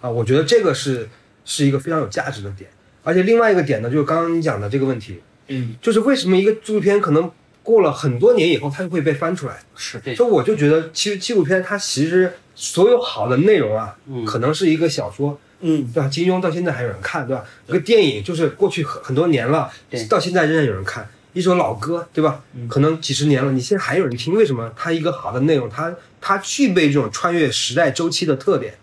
[0.00, 1.08] 啊，我觉得这个是
[1.44, 2.70] 是一个非常有价值的点。
[3.02, 5.76] 而且另外一个点呢，就是刚刚你讲的这个问题，嗯。
[5.82, 7.30] 就是为什么一个纪录片可能
[7.62, 9.58] 过了很多年以后，它就会被翻出来？
[9.74, 10.14] 是对。
[10.14, 14.24] 所以我就觉得，其实纪录片它其实所有好的内容啊，嗯。
[14.24, 16.08] 可能是一个小说，嗯对吧？
[16.08, 17.42] 金庸到现在还有人看，对吧？
[17.66, 21.08] 一个电影就是过去很很多年了对，到现在仍然有人看。
[21.32, 22.42] 一首老歌，对吧？
[22.68, 24.70] 可能几十年了，你现在还有人听，为什么？
[24.76, 28.74] 它一个好的内容，它它具备这种穿越时代周期的特点。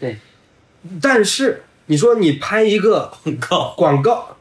[0.00, 0.18] 对。
[1.00, 4.36] 但是你说你拍一个 广告广告，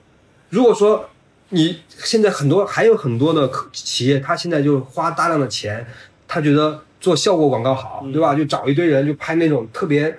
[0.50, 1.10] 如果说
[1.50, 5.86] 你现在很多还有很多的企业，他现在就花大量的钱，
[6.28, 8.34] 他觉得做效果广告好，对吧？
[8.34, 10.18] 就找一堆人就拍那种特别，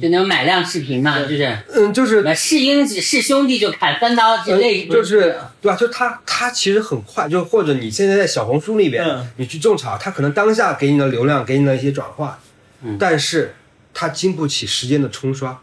[0.00, 5.76] 就那种买量视频嘛，就是嗯，就是是英是兄弟就砍三刀之类，呃就是对吧？
[5.76, 12.40] 就他他其实很快，就或者你现在在小红书里边，嗯你去种草，他可能当下给你的流量，给你的一些转化，
[12.82, 13.54] 嗯但是
[13.94, 15.60] 他经不起时间的冲刷。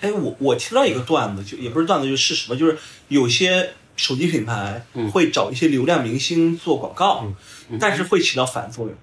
[0.00, 7.24] 哎，我我听到一个段子，就也不是段子，就是事实吧，就是有些手机品牌嗯会找一些流量明星做广告，
[7.78, 8.94] 但是会起到反作用，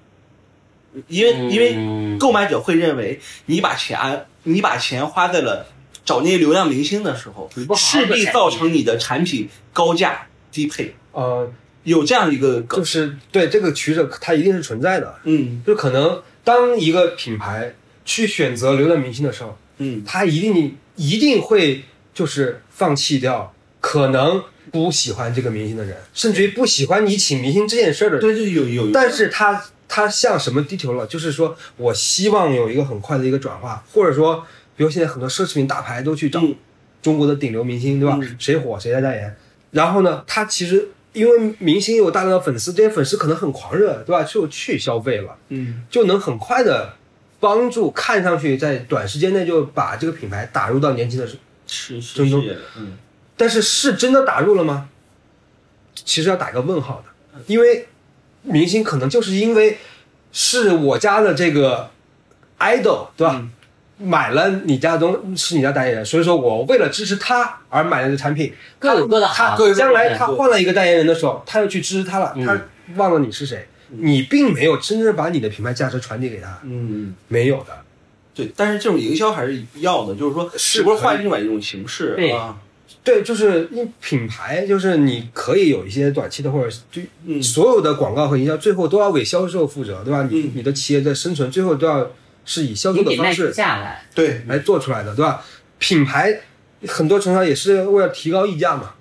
[1.08, 2.18] 因为、因为嗯。
[2.18, 5.66] 购买者会认为你把钱你把钱花在了
[6.04, 11.50] 找那些流量明星的时候势必造成你的产品高价低配，呃，
[11.84, 15.16] 有这样一个，就是对这个取舍，它一定是存在的。
[15.24, 15.64] 嗯。
[15.66, 17.74] 就可能当一个品牌
[18.04, 20.04] 去选择流量明星的时候，嗯。
[20.06, 21.84] 他一定一定会
[22.14, 28.22] 就是放弃掉可能不喜欢这个明星的人，甚至于不喜欢你请明星这件事儿的人。
[28.22, 31.06] 对，就有有，但是他他向什么低头了？
[31.08, 34.46] 就是说我希望有一个很快的一个转化，或者说，
[34.78, 36.56] 比如现在很多奢侈品大牌都去找嗯
[37.02, 38.18] 中国的顶流明星，对吧？
[38.22, 39.36] 嗯谁火谁来代言。
[39.72, 44.24] 然后呢，他其实因为明星有大量的粉丝，这些粉丝可能很狂热，对吧？
[44.24, 45.36] 就去消费了。
[45.50, 46.94] 嗯就能很快的
[47.40, 51.28] 帮助看上去在短时间内就把这个品牌打入到年轻的，
[51.66, 52.98] 是是是，嗯
[53.36, 54.90] 但是是真的打入了吗？
[55.96, 57.88] 其实要打个问号的，因为
[58.44, 59.78] 明星可能就是因为
[60.32, 61.90] 是我家的这个
[62.60, 63.36] idol，对吧？
[63.38, 63.52] 嗯
[64.02, 68.54] 买了你家的东是你家代言人，所以说我为了支持他而买了这产品。
[68.80, 72.58] 各有各的好他将来他换了一个代言人的时候，他又去支持他了，嗯他
[72.96, 77.14] 忘了你是谁，你并没有真正把你的品牌价值传递给他，嗯。
[77.28, 77.78] 没有的。
[78.34, 82.56] 对，但是这种营销还是要的，就是说，是不过可以换另外一种形式对啊。
[83.10, 87.42] 对，就是因品牌，就是你可以有一些短期的，或者就嗯。
[87.42, 90.28] 所有的广告和营销，最后都要为销售负责，对吧？
[90.30, 90.52] 你、嗯。
[90.54, 92.12] 你的企业在生存，最后都要
[92.46, 95.44] 是以销售的方式下来，对，来做出来的，对吧？
[95.80, 96.40] 品牌
[96.88, 98.94] 很多厂商也是为了提高溢价嘛，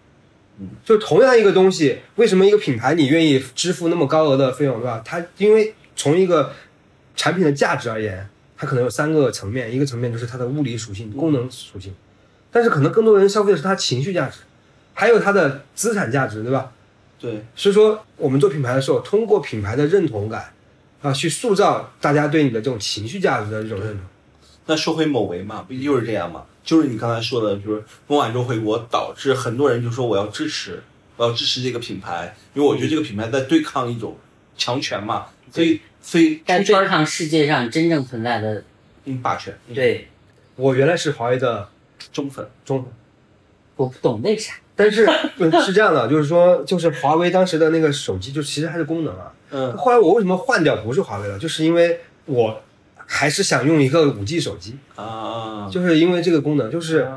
[0.83, 5.03] 就同样一个东西，为什么一个品牌你愿意支付那么高额的费用，对吧？
[5.05, 6.55] 它因为从一个
[7.15, 11.95] 产品的价值而言，它可能有三个层面，一个层面就是它的物理属性、功能属性，
[12.51, 14.39] 但是可能更多人消费的是它情绪价值，
[14.95, 16.73] 还有它的资产价值，对吧？
[17.21, 20.53] 对，所以说我们做品牌的时候，通过品牌的认同感
[21.03, 24.01] 啊，去塑造大家对你的这种情绪价值的这种认同。
[24.67, 26.45] 那说回某维嘛，不就是这样嘛？
[26.63, 30.83] 就是你刚才说的，就是孟晚舟回国，导致很多人就说我要支持，
[31.17, 34.17] 我要支持这个品牌，因为我觉得这个品牌在对抗一种
[34.57, 38.63] 强权嘛，所以所以在出圈儿对抗世界上真正存在的
[39.07, 40.09] 嗯霸权，嗯对，
[40.57, 41.69] 我原来是华为的
[42.13, 42.93] 忠粉，中粉。
[43.77, 44.55] 我不懂那啥。
[44.75, 45.07] 但是
[45.65, 49.33] 是这样的，就是说，就是华为当时的那个手机，就其实还是功能啊。
[49.51, 52.61] 嗯后来我为什么换掉不是华为了，就是因为我
[53.07, 57.09] 还是想用一个五 G 手机，啊，就是因为这个功能，就是，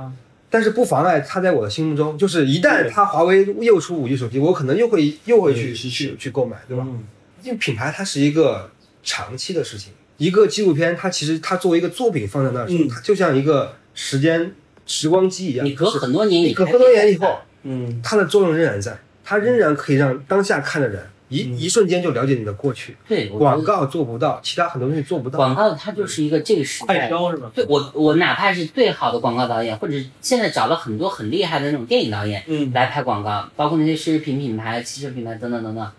[0.50, 6.84] 但是不妨碍它在我的心目中，就是一旦它华为又出五 G 手机，我可能又会又会去去去购买，对吧？
[6.88, 7.04] 嗯
[7.44, 8.70] 因为品牌它是一个
[9.02, 14.54] 长期的事情，一个纪录片它其实它作为一个作品放在那儿它就像一个时间
[14.92, 22.98] 时光机一样，你隔很多年，你隔很多年以后，嗯它的作用仍然在，它仍然可以让当下看的人一、嗯一瞬间就了解你的过去。
[23.08, 25.38] 对广告做不到，其他很多东西做不到。
[25.38, 27.10] 广告它就是一个这个时快代。
[27.10, 27.50] 销是吧？
[27.56, 35.92] 对我，我哪怕是最好的广告导演，或者现在找了很多很厉害的那种电影导演嗯来拍广告，包括那些奢侈品品牌、汽车品牌等等等等。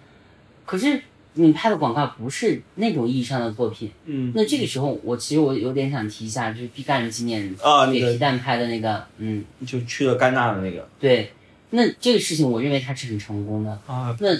[0.66, 1.00] 可是
[1.34, 4.32] 你拍的广告不是那种意义上的作品，嗯。
[4.34, 10.86] 那这个时候我其实我有点想提一下，就是毕赣今年啊，那个给皮蛋拍的那个，嗯，就去了戛纳的那个。
[11.00, 11.32] 对，
[11.70, 13.70] 那这个事情我认为它是很成功的。
[13.86, 14.36] 啊，那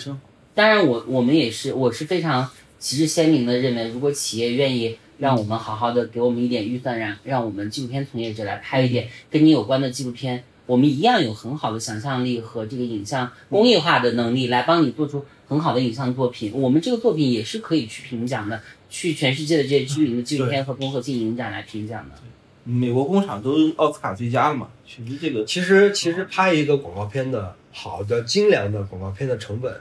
[0.55, 2.47] 当然我，我们也是，我是非常
[2.79, 16.51] 旗帜鲜明的认为，如果企业愿意让我们好好的给我们一点预算，让让我们纪录片从业者来拍一点跟你有关的纪录片，我们一样有很好的想象力和这个影像工业化的能力来帮你做出很好的影像作品。
[16.55, 22.17] 我们这个作品也是可以去评奖的，去全世界的这些知名的纪录片和综合性影展来评奖的。
[22.65, 29.81] 美国工厂都奥斯卡最佳了嘛，其实这个其实其实拍一个广告片的好的精良的广告片的成本，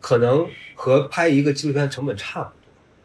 [0.00, 2.52] 可能和拍一个纪录片的成本差不多，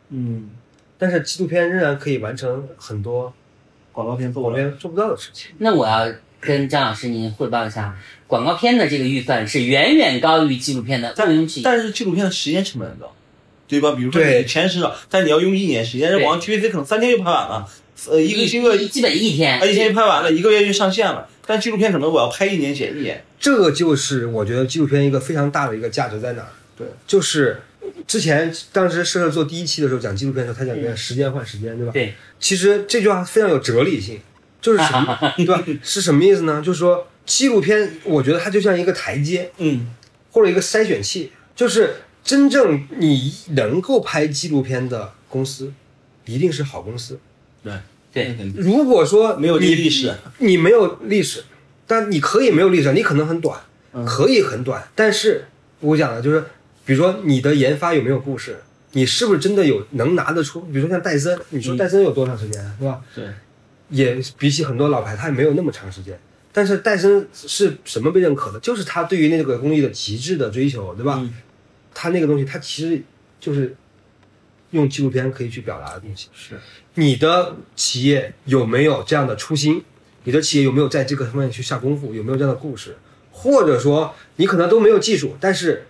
[0.10, 0.50] 嗯，
[0.98, 3.32] 但是纪录片仍然可以完成很多
[3.92, 5.52] 广告片做广告了，片做不到的事情。
[5.58, 7.96] 那我要跟张老师您汇报一下，
[8.28, 11.14] 广告片的这个预算是远远高于纪录片的。
[11.16, 11.28] 但
[11.80, 13.16] 是纪录片的时间成本很高，
[13.68, 13.92] 对吧？
[13.92, 17.70] 比如说对你钱是少，但你要用一年时间，这广告 TVC 可能三天就拍完了，
[18.10, 21.30] 呃，一个一个基本一天啊，一天就拍完了，一个月就上线了。
[21.46, 26.48] 但纪录片可能我要拍一年剪一年，这个就是我觉得纪录片一个非常大的一个价值在哪儿？
[26.78, 27.62] 对，就是
[28.08, 31.92] 之前当时社社做第一期的时候讲纪录片的时候，他讲的时间换时间，对吧？
[31.92, 34.20] 对，其实这句话非常有哲理性，
[34.62, 35.64] 就是什么， 对吧？
[35.84, 36.62] 是什么意思呢？
[36.64, 39.88] 就是说纪录片，我觉得它就像一个台阶嗯，
[40.32, 45.74] 或者一个筛选器，就是真正你能够拍纪录片的公司，
[46.26, 47.20] 一定是好公司。
[48.14, 51.44] 对对如果说没有历史，你没有历史，
[51.88, 53.58] 但你可以没有历史，你可能很短，
[53.94, 55.46] 嗯可以很短，但是
[55.80, 56.44] 我讲的就是，
[56.86, 60.60] 比如说你的研发有没有故事，你是不是真的有能拿得出？
[60.64, 63.00] 比如说像戴森，你说嗯戴森有多长时间，对吧？
[63.16, 63.26] 对，
[63.92, 66.20] 也比起很多老牌，它也没有那么长时间。
[66.52, 68.60] 但是戴森是什么被认可的？
[68.60, 71.20] 就是它对于那个工艺的极致的追求，对吧？
[71.22, 71.34] 嗯
[71.94, 73.02] 它那个东西，它其实
[73.38, 73.76] 就是
[74.70, 76.30] 用纪录片可以去表达的东西。
[76.34, 76.58] 是，
[76.94, 79.84] 你的企业有没有这样的初心？
[80.24, 82.14] 你的企业有没有在这个方面去下功夫？
[82.14, 82.96] 有没有这样的故事？
[83.32, 85.86] 或者说你可能都没有技术，但是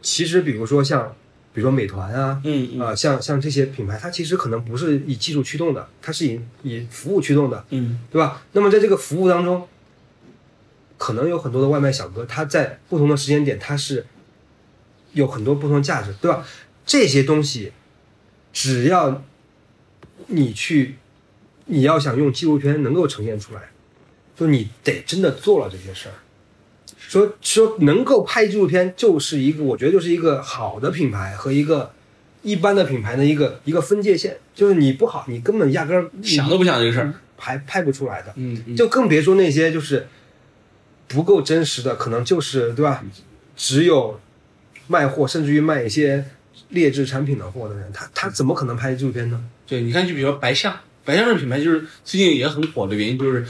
[0.00, 1.16] 其实比如说像，
[1.56, 8.42] 比如说美团啊，嗯嗯啊、像像这些品牌，它其实可能不是以技术驱动的，它是以以服务驱动的，嗯对吧？
[8.52, 9.66] 那么在这个服务当中，
[10.98, 14.04] 可能有很多的外卖小哥，他在不同的时间点，他是
[15.14, 16.46] 有很多不同的价值，对吧？
[16.84, 17.72] 这些东西，
[18.52, 19.22] 只要
[20.26, 20.96] 你去，
[21.64, 23.70] 你要想用纪录片能够呈现出来，
[24.36, 26.14] 就你得真的做了这些事儿。
[27.08, 31.92] 说说能够拍纪录片，就是一个我觉得就是一个好的品牌和一个
[32.42, 38.32] 一般的品牌的一个一个分界线，就是你不好，你根本压根儿想都不想这个事儿，拍拍不出来的。
[38.36, 40.06] 嗯嗯，就更别说那些就是
[41.08, 43.04] 不够真实的，可能就是对吧？
[43.56, 44.20] 只有
[44.88, 46.24] 卖货，甚至于卖一些
[46.70, 49.42] 劣质产品的货的人，他他怎么可能拍纪录片呢？
[49.66, 53.46] 对，你看，就比如说白象，白象这个品牌就是最近也很火的原因，就是嗯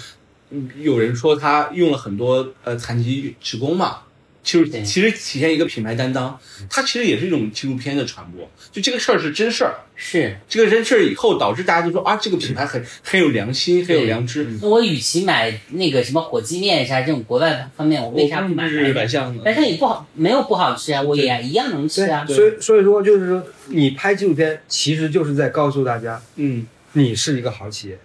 [0.80, 3.98] 有人说他用了很多呃残疾职工嘛，
[4.42, 6.38] 就是其实体现一个品牌担当，
[6.70, 8.48] 它其实也是一种纪录片的传播。
[8.70, 10.36] 就这个事儿是真事儿，是。
[10.48, 14.46] 这个真事儿以后导致大家都说啊，这个品牌很很有良心，很有良知。
[14.62, 19.42] 那我与其买那个什么火鸡面啥这种国外方面，我为啥不买日百象呢？
[19.44, 22.24] 但是也不好，没有不好吃啊，我也一样能吃啊。
[22.24, 27.98] 所以所以说就是说，你拍纪录片其实就是在告诉大家，嗯，你是一个好企业。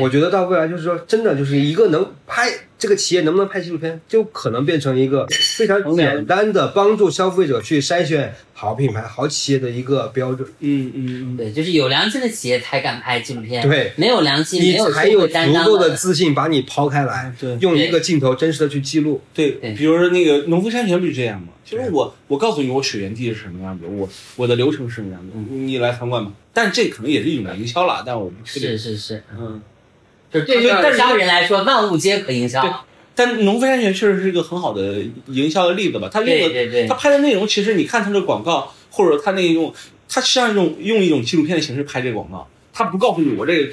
[0.00, 2.48] 我觉得到未来就是说，真的就是一个能拍
[2.82, 5.24] 这个企业能不能拍纪录片，就可能变成一个
[5.56, 10.48] 非常简单的帮助消费者去筛选好品牌、好企业的一个标准。
[10.58, 19.20] 嗯嗯嗯对，就是有良心的企业才敢拍纪录片，对，没有良心、没你有才有足够的自信把你抛开来，对用一个镜头真实的去记录。
[19.32, 21.48] 对对比如说那个农夫山泉不就这样吗？
[21.64, 26.32] 就是我我告诉你我水源地是什么样子，我我的流程是什么样子，你来参观吧。
[26.52, 28.70] 但这可能也是一种营销了，但我不确定。
[28.70, 29.62] 是是是，嗯，
[30.32, 32.86] 就是对于但是商人来说，万物皆可营对销。
[33.14, 36.08] 但农夫山泉确实是一个很好的营销的例子吧。
[36.10, 39.72] 他用的对对对他拍的内容，其实你看他的广告，或者他那种，
[40.08, 43.72] 他实际上用用一种纪录片的形式拍这个广告，他不告诉你我这个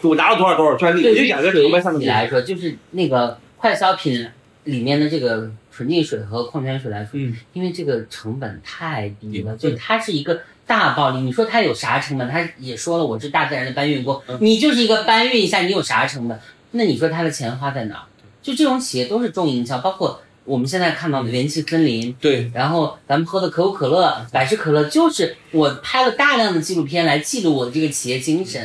[0.00, 2.06] 我拿了多少多少专利，我就对于讲个长白山的故事。
[2.06, 4.26] 水来说，就是那个快消品
[4.64, 10.40] 里面的这个纯净水和矿泉水来说，嗯，因为这个成本太低了，嗯就它是一个
[10.70, 11.18] 大暴利。
[11.18, 12.30] 你说它有啥成本？
[12.30, 16.40] 他也说了，我是大自然的搬运工，嗯你就是一个搬运一下，你有啥成本？
[16.70, 18.02] 那你说他的钱花在哪儿？
[18.40, 28.64] 就这种企业都是重营销，包括我们现在看到的元气森林，对，然后咱们喝的可口可乐、百事可乐，就是我拍了大量的纪录片来记录我的这个企业精神。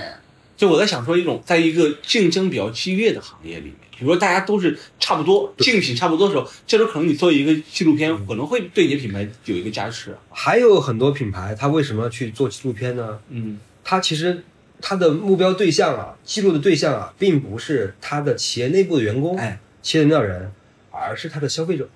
[0.55, 10.15] 就我在想说，一种在一个竞争比较激烈的行业里面，比如说大家都是差不多竞品差不多的时候，这时候可能你做一个纪录片，可能会对你的品牌有一个加持。
[10.29, 13.19] 还有很多品牌，它为什么去做纪录片呢？
[13.29, 14.43] 嗯它其实
[14.81, 20.51] 它的目标对象啊，记录的对象啊，并不是它的企业内部的员工、哎，企业领导人，
[20.91, 21.87] 而是它的消费者。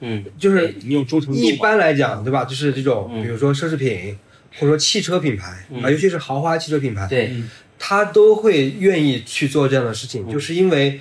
[0.00, 2.44] 嗯，就是你有忠诚度一般来讲，对吧？
[2.44, 4.16] 就是这种，嗯比如说奢侈品，
[4.54, 11.00] 或者说汽车品牌嗯啊，尤其是豪华汽车品牌，对，嗯他都会愿意去做这样的事情，嗯就是因为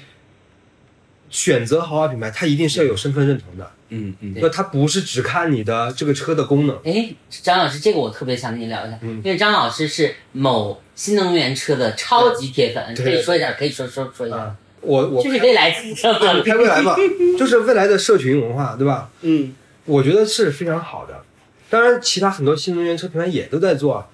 [1.29, 3.71] 选择豪华品牌，它一定是要有身份认同的。
[3.89, 16.19] 嗯嗯对那它不是只看你的这个车的功能，哎，张老师，这个我特别想跟你聊一下，嗯因为张老师是某新能源车的超级铁粉，可以说一下，可以说说说一下，啊，我我就是未来汽车嘛。
[16.43, 16.95] 开未来嘛，
[17.37, 19.09] 就是未来的社群文化，对吧？
[19.21, 19.53] 嗯
[19.85, 21.23] 我觉得是非常好的。
[21.69, 24.07] 当然，其他很多新能源车品牌也都在做啊。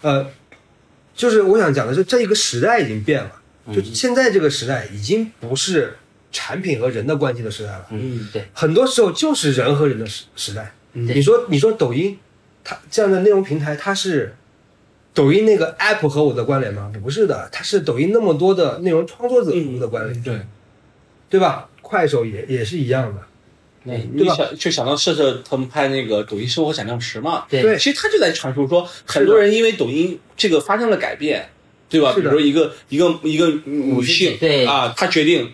[0.00, 0.26] 呃，
[1.14, 3.32] 就是我想讲的是，这一个时代已经变了，
[3.74, 5.96] 就现在这个时代已经不是
[6.32, 10.72] 产品和人的关系的时代了，嗯，对，很多时候就是人和人的时时代。
[10.92, 12.18] 对你说，你说抖音，
[12.64, 14.34] 它这样的内容平台，它是
[15.14, 16.92] 抖音那个 app 和我的关联吗？
[17.02, 20.40] 不是的，它是抖音那么多的内容创作者的关联，对，
[21.28, 21.68] 对吧？
[21.82, 23.22] 快手也也是一样的。
[23.84, 31.48] 对你想就想到社社他们拍那个抖音生活闪亮时嘛，对对其实他就在传输说，很多人因为抖音这个发生了改变，
[31.88, 32.12] 对吧？
[32.14, 35.50] 比如说一个一个一个女性对啊，她决定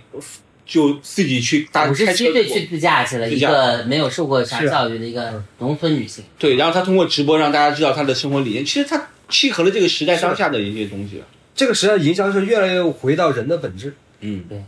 [0.66, 6.24] 就自己去搭五十七岁去自驾去了，一个没有受过啥教育的一个农村女性。
[6.38, 11.22] 对，然后她通过直播让大家知道她的生活理念，其实她契合了这个时代当下的一些东西。
[11.54, 14.62] 这个时代营销是越来越回到人的本质，嗯对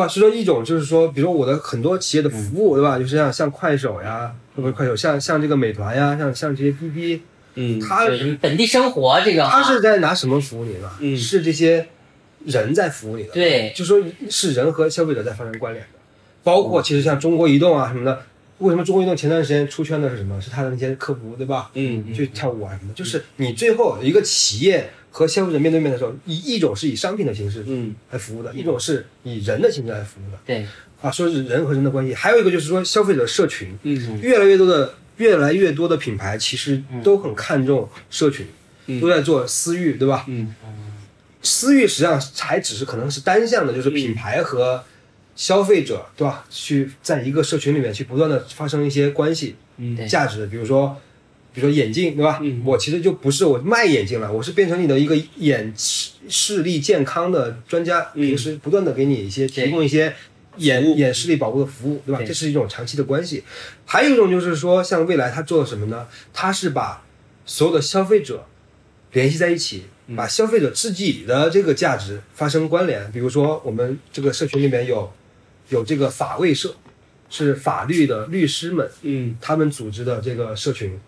[0.00, 0.08] 吧？
[0.08, 2.98] 所以说一种就是说，比如说我的很多企业的服务，对吧？
[2.98, 7.22] 就是像像快手呀，不是快手，像像这个美团呀，像像这些滴滴，
[7.54, 8.06] 嗯它
[8.40, 10.90] 本地生活这种啊，它是在拿什么服务你呢？
[11.00, 11.86] 嗯是这些
[12.46, 15.98] 人在服务你的，对就说是人和消费者在发生关联的，
[16.42, 18.22] 包括其实像中国移动啊什么的，
[18.58, 20.40] 为什么中国移动前段时间出圈的是什么？
[20.40, 21.70] 是它的那些客服，对吧？
[21.74, 30.38] 嗯去跳舞啊什么的，就是你最后一个企业和消费者面对面的时候，一一种是以商品的形式嗯来服务的，一种是以人的形式来服务的。
[30.46, 30.66] 对，
[31.02, 38.46] 啊，说是人和人的关系，还有一个就是说消费者社群，嗯越来越多的越来越多的品牌其实都很看重社群，
[38.86, 40.24] 嗯都在做私域，对吧？
[40.28, 40.54] 嗯
[41.42, 44.82] 私域实际上还只是可能是单向的，就是品牌和
[45.36, 46.44] 消费者，对吧？
[46.48, 50.96] 去在一个社群里面去不断的发生一些关系、嗯价值，比如说。
[51.54, 52.38] 比如说眼镜，对吧？
[52.42, 60.14] 嗯我其实就不是我卖眼镜了，我是变成你的一个眼视视力健康的专家，嗯平时不断的给你一些提供一些
[60.56, 62.18] 眼眼视力保护的服务，对吧？
[62.18, 63.44] 对这是一种长期的关系。
[63.84, 66.06] 还有一种就是说，像未来它做了什么呢？
[66.32, 67.04] 它是把
[67.44, 68.46] 所有的消费者
[69.12, 73.12] 联系在一起，嗯把消费者自己的这个价值发生关联。
[73.12, 75.12] 比如说，我们这个社群里面有
[75.68, 76.74] 有这个法卫社，
[77.28, 80.98] 是法律的律师们嗯他们组织的这个社群。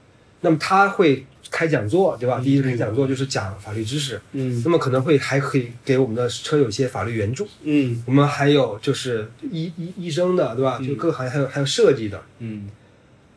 [0.45, 2.39] 那么他会开讲座，对吧？
[2.45, 4.21] 第一是开讲座，就是讲法律知识。
[4.33, 7.49] 嗯那么可能会还可以给我们的车友一些法律援助。
[7.63, 10.79] 嗯我们还有就是医医医生的，对吧？
[10.87, 12.69] 就各个行业还有还有设计的，嗯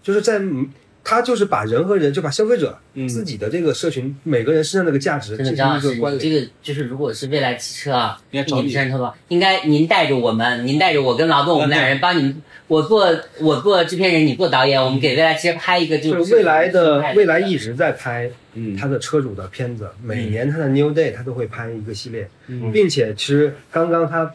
[0.04, 0.70] 就是在嗯
[1.10, 6.20] 他就是把人和人，就把消费者嗯自己的这个社群每个人身上那个价值进行一个关联。
[6.20, 13.08] 这个就是如果是未来汽车啊，应该找你你山头的，应该您带着我们，您带着我跟劳动，我们俩人帮你们，我做
[13.40, 24.30] 我做制片人，你做导演，我们给未来直接拍一个就就是未来的未来一一直在拍嗯他的车主的片子，每年他的 New Day 他都会拍一个系列，嗯并且其实刚刚他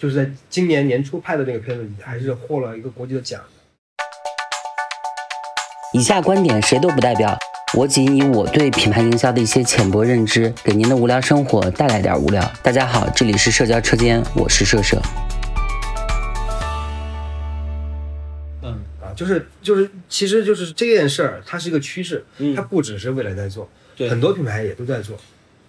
[0.00, 3.38] 就是在今年年初拍的那个片子，还是获了一个国际的奖。
[5.92, 7.38] 以下观点谁都不代表，
[7.76, 12.50] 我仅以我对品牌营销的一些浅薄认知，给您的无聊生活带来点无聊。
[12.62, 14.98] 大家好，这里是社交车间，我是社社。
[19.18, 25.18] 就是就是，其实就是这件事儿，它是一个趋势，嗯它不只是未来在做，对很多品牌也都在做。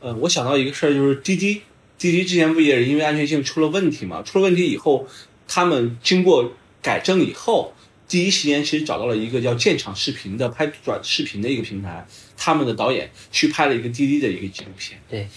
[0.01, 1.63] 呃，我想到一个事儿，就是滴滴，
[1.97, 4.21] 滴滴之前不也是因为安全性出了问题嘛？
[4.21, 5.07] 出了问题以后，
[5.47, 7.73] 他们经过改正以后，
[8.07, 12.05] 第一时间其实找到了一个叫建厂视频的拍短视频的一个平台，
[12.37, 15.27] 他们的导演去拍了一个滴滴的一个纪录片，对，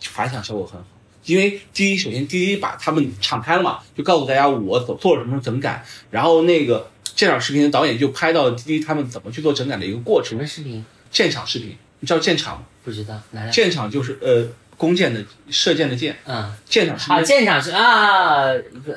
[0.00, 0.86] 反响效果很好。
[1.24, 10.38] 因为滴滴首先滴滴把他们敞开了嘛，就告诉大家我做做了什么整改，然后那个建厂视频的导演就拍到了滴滴他们怎么去做整改的一个过程。
[10.38, 10.84] 什么视频？
[11.10, 12.64] 现场视频，你知道现场吗？
[12.84, 14.46] 不知道，来来，现场就是呃
[14.78, 18.46] 弓箭的射箭的箭，嗯，建厂是啊，现场是啊，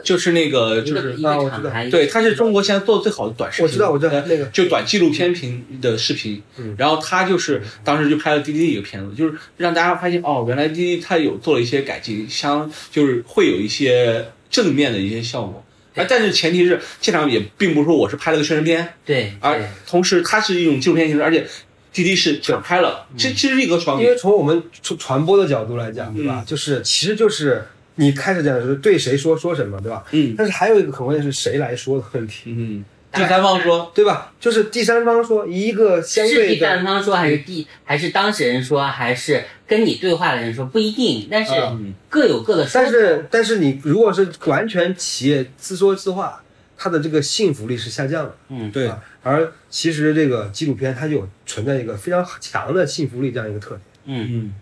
[0.04, 15.62] 就是那个就是一个一个啊我知道厂牌，对，它是中国现在做的最好的短视频，我知道，我知道呃那个，就短纪录片频的视频，嗯然后他就是当时就拍了滴滴一个片子，就是让大家发现哦，原来滴滴他有做了一些改进，相就是会有一些正面的一些效果。
[15.96, 21.48] 对啊，但是前提是现场也并不是说我是拍了个宣传片，对，而同时它是一种纪录片形式，而且
[21.94, 26.44] 滴滴是敞开了，这这其实是一个传播因为从我们传传播的角度来讲，对吧？
[26.44, 26.46] 嗯。
[26.46, 27.64] 就是其实就是
[27.96, 30.04] 你开始讲的是对谁说说什么，对吧？
[30.12, 30.36] 嗯。
[30.38, 32.84] 但是还有一个很关键是谁来说的问题，嗯，
[33.16, 34.34] 第三方说，对吧？
[34.40, 41.94] 就是第三方说一个相是对第三，方说，还是第还是当事人说，还是跟你对话的人说，不一定，但是嗯。
[42.10, 46.42] 各有各的说但是但是你如果是完全企业自说自话，
[46.78, 48.38] 它的这个信服力是下降的。
[48.48, 53.82] 嗯，对啊，而其实这个纪录片它就有存在一个非常强的信服力这样一个特点。
[54.06, 54.56] 嗯，嗯，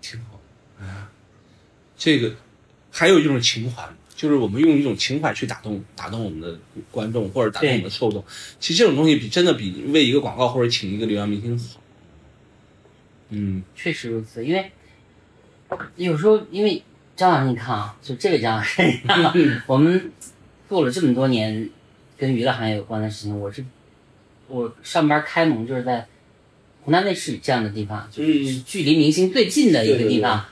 [0.00, 0.40] 挺好。
[0.84, 1.08] 啊，
[1.96, 2.32] 这个
[2.90, 3.84] 还有一种情怀，
[4.16, 6.58] 就是我们用一种情怀去打动打动我们的
[6.90, 8.24] 观众或者打动我们的受众。
[8.58, 11.80] 其实这种东西比真的比为一个广告或者请一个流量明星好。
[13.28, 14.70] 嗯确实如此，因为
[15.96, 16.82] 有时候因为
[17.14, 19.34] 张老师，你看啊，就这个张老师，你看啊
[19.66, 20.10] 我们
[20.68, 21.68] 做了这么多年
[22.16, 23.64] 跟娱乐行业有关的事情，我是
[24.48, 26.06] 我上班开蒙就是在
[26.82, 30.44] 湖南卫视这样的地方，就是距离明星最近的一个地方，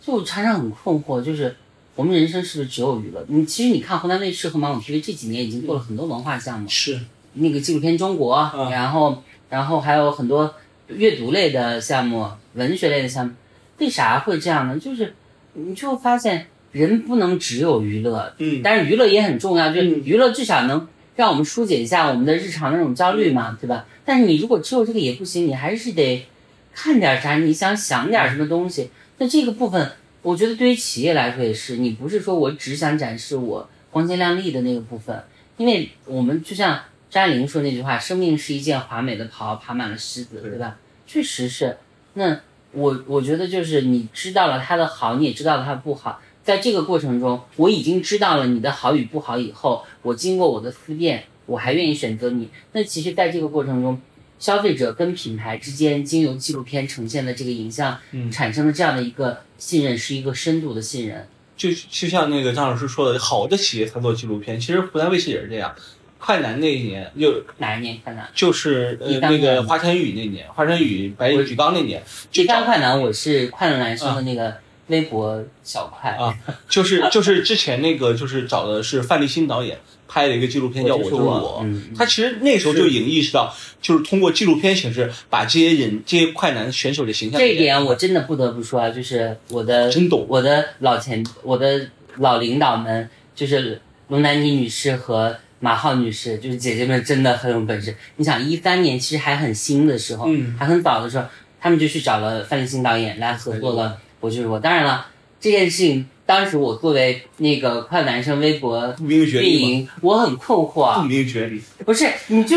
[0.00, 1.54] 就常常很困惑，就是
[1.96, 3.24] 我们人生是不是只有娱乐？
[3.28, 7.00] 你其实你看湖南卫视和芒果 TV 这几年已经做了很多文化项目，是
[7.32, 8.36] 那个纪录片中国，
[8.70, 10.54] 然后然后还有很多
[10.88, 13.32] 阅读类的项目、文学类的项目，
[13.78, 14.78] 为啥会这样呢？
[14.78, 15.14] 就是
[15.54, 20.86] 你就会发现人不能只有娱乐，嗯但是娱乐也很重要，就是嗯娱乐至少能
[21.16, 23.86] 让我们疏解一下我们的日常那种焦虑嘛，对吧？
[24.04, 26.26] 但是你如果只有这个也不行，你还是得
[26.74, 28.90] 看点啥，你想想点什么东西。
[29.16, 29.92] 那这个部分，
[30.26, 35.22] 我觉得对于企业来说也是，你不是说我只想展示我光鲜亮丽的那个部分，
[35.56, 41.76] 因为我们就像张爱玲说那句话：“生命是一件华美的袍，爬满了虱子，对吧？”确实是。
[42.14, 42.40] 那
[42.72, 52.48] 我我觉得就是你知道了它的好，你也知道了它的不好，在这个过程中，我已经知道了你的好与不好以后，我经过我的思辨，我还愿意选择你。
[52.72, 54.00] 那其实，在这个过程中，
[54.38, 61.26] 消费者跟品牌之间经由纪录片呈现的这个影像，嗯产生的这样的一个信任，是一个深度的信任。
[61.56, 64.60] 就就像那个张老师说的，好的企业才做纪录片。
[64.60, 65.74] 其实湖南卫视也是这样。
[66.18, 68.26] 快男那一年就哪一年快男？
[68.34, 74.56] 就是呃那个华晨宇那年，华晨宇白举纲那年，就一找番快男，我是快乐男生的那个
[74.88, 76.10] 微博小快。
[76.10, 76.34] 啊，
[76.68, 91.88] 就是就是之前那个就是找的是范立新导演拍了一个纪录片叫《我就是我》，嗯，他其实那时候就已经意识到，就是通过纪录片形式把这些人这些快男选手的形象这一点我真的不得不说啊，就是我的真懂我的老前我的
[92.18, 97.94] 老领导们，就是龙南妮女士和马浩女士，就是姐姐们真的很有本事。
[98.16, 101.24] 你想一三年其实还很新的时候，嗯还很早的时候，
[101.60, 103.88] 他们就去找了范立新导演来合作了
[104.26, 104.58] 《我就是我》。
[104.60, 105.06] 当然了，
[105.40, 109.24] 这件事情当时我作为那个快男生微博运？
[109.44, 111.06] 营，我很困惑啊不。
[111.06, 112.56] 明觉厉，不是，你就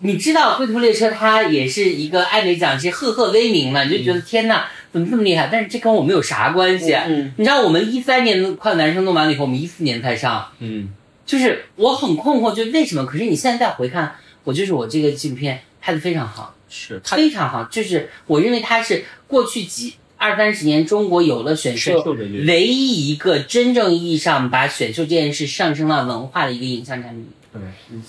[0.00, 5.48] 你知道《归途列车》它也是一个艾美奖是赫赫威名嘛，你就觉得天呐，怎么这么厉害？
[5.50, 6.92] 但是这跟我们有啥关系？
[6.92, 10.90] 嗯你知道我们一三年的《快乐男生》弄完了以后，我们一四年才上，嗯，
[11.24, 13.06] 就是我很困惑，就为什么？
[13.06, 14.14] 可是你现在再回看，
[14.44, 27.26] 我就是我这个纪录片拍的非常好，是非常好，就是我认为它是过去几二三十年中国有了选秀选秀的唯一一个真正意义上把选秀这件事上升到文化的一个影像产品。
[27.52, 27.62] 对，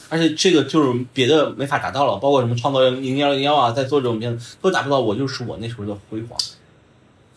[0.09, 6.37] 而且这个就是别的没法达到了，包括什么创造零幺零幺啊，在做这种片子都达不到我就是我那时候的辉煌。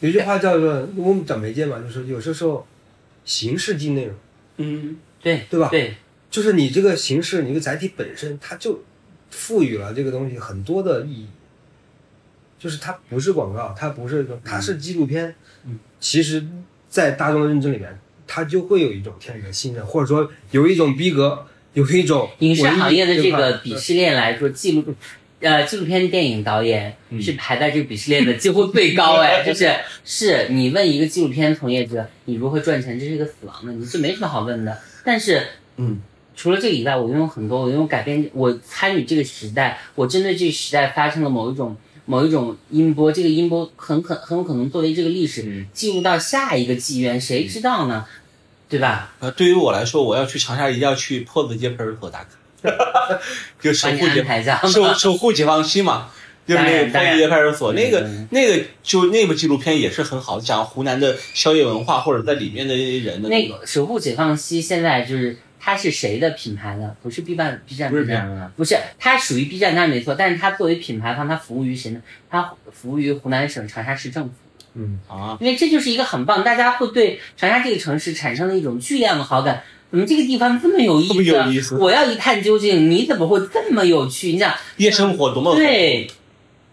[0.00, 2.66] 有一句话叫做“我们讲媒介嘛”，就是有些时候
[3.24, 4.14] 形式即内容，
[4.56, 5.94] 嗯，对对吧对，
[6.28, 8.82] 就是你这个形式，你这个载体本身，它就
[9.30, 11.26] 赋予了这个东西很多的意义。
[12.62, 15.34] 就是它不是广告，它不是，它是纪录片。
[15.66, 16.46] 嗯，其实，
[16.88, 21.44] 在大众的认知里面，它就会有一种天然的信任，或者说有一种逼格，
[21.74, 24.94] 有一种影视行业的这个鄙视链来说，记录。
[25.40, 29.68] 呃，纪录片电影导演嗯是排在这个鄙视链的几乎最高哎，就是
[30.04, 34.78] 是你问一个纪录片从业者，你如何赚钱，这是一个死亡的，你这没什么好问的。
[35.04, 35.42] 但是，
[35.78, 36.00] 嗯，
[36.36, 45.66] 除了这个以外，我拥有很多，我拥有改变，我参与这个时代，我针对这个时代发生了某一种某一种音波，这个音波很可很有可能作为这个历史嗯。
[45.72, 48.04] 进入到下一个纪元，谁知道呢？
[48.68, 49.14] 对吧？
[49.20, 52.30] 呃，对于我来说，我要去长沙，一定要去坡子街派出所打卡，
[53.60, 54.58] 就守护解安排一下。
[54.66, 56.08] 守守护解放西嘛，
[56.46, 57.12] 就是那个当然。
[57.12, 58.26] 坡子街派出所，那个嗯。
[58.30, 63.60] 那个就那部纪录片也是很好，讲湖南的宵夜文化或者在里面的人的那个。
[63.66, 66.96] 守护解放西现在就是它是谁的品牌呢？
[67.00, 68.04] 不是 B 站 B 站不是
[68.56, 72.02] 不是，它属于 B 站，那没错，但是它作为品牌方，它服务于谁呢？
[72.28, 74.30] 它服务于湖南省长沙市政府，
[74.74, 79.62] 嗯，啊，因为这就是一个很棒，大家会对长沙这个城市产生了一种巨量的好感。
[79.92, 81.14] 怎么这个地方这么有意思？
[81.14, 84.32] 这么有意思我要一探究竟，你怎么会这么有趣？
[84.32, 86.10] 你想，夜生活多么对，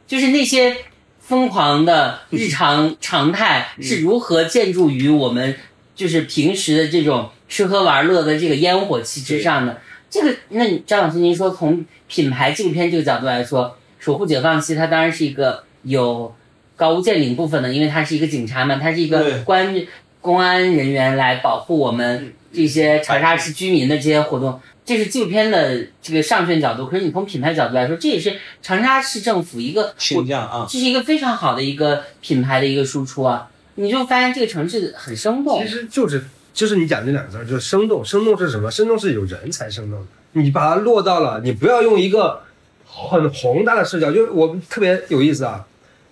[0.08, 0.76] 就是那些
[1.20, 5.56] 疯狂的日常常态是如何建筑于我们
[5.94, 9.82] 就是平时的这种吃喝玩乐的这个烟火气之上的。
[10.10, 13.66] 这个，那张老师，您说从品牌纪录片这个角度来说，
[14.00, 16.34] 《守护解放西》它当然是一个有
[16.76, 19.76] 高屋建瓴部分的，因为它是一个警察嘛，它是一个关
[20.22, 24.60] 公安人员来保护我们这些长沙市居民的这些活动。
[24.84, 33.48] 这是纪录片的这个上宣角度，可是你从品牌角度来说，这也是长沙市政府一个形象啊，这是一个非常好的一个品牌的一个输出啊！
[33.76, 36.24] 你就发现这个城市很生动其，实就是
[36.60, 38.04] 就是你讲这两个字儿，就是生动。
[38.04, 38.70] 生动是什么？
[38.70, 40.08] 生动是有人才生动的。
[40.34, 42.42] 你把它落到了，你不要用一个
[42.86, 44.12] 很宏大的视角。
[44.12, 45.66] 就是我们特别有意思啊，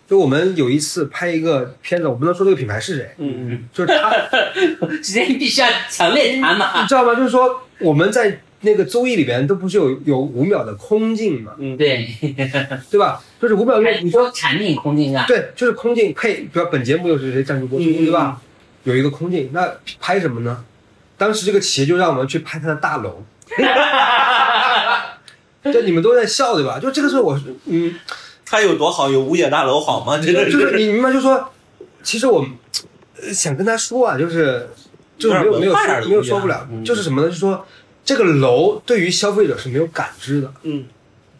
[0.09, 4.09] 就我们有一次拍一个片子，我不能说这个品牌是谁，嗯嗯，就是他，
[5.03, 6.87] 之前必须要强烈谈你。
[6.87, 7.13] 知道吗？
[7.13, 12.07] 就是说我们在那个综艺里边都不是有有五秒的空镜嘛，嗯对，
[12.89, 13.21] 对吧？
[13.41, 18.41] 就是五秒钟你说产品空镜啊，对，就是空镜配，比如本节目又是谁赞助播出，对吧？
[18.87, 19.69] 有一个空镜，那
[19.99, 20.63] 拍什么呢？
[21.17, 23.21] 当时这个企业就让我们去拍他的大楼，
[25.63, 26.79] 这你们都在笑对吧？
[26.79, 27.93] 就这个时候我嗯，
[28.45, 29.09] 它有多好？
[29.09, 30.17] 有五眼大楼好吗？
[30.17, 31.51] 真的就是你明白，就说
[32.01, 32.47] 其实我
[33.21, 34.69] 呃想跟他说啊，就是
[35.17, 35.73] 就是没有没有
[36.07, 37.27] 没有说不了，嗯就是什么呢？
[37.27, 37.65] 就是说
[38.05, 40.85] 这个楼对于消费者是没有感知的，嗯，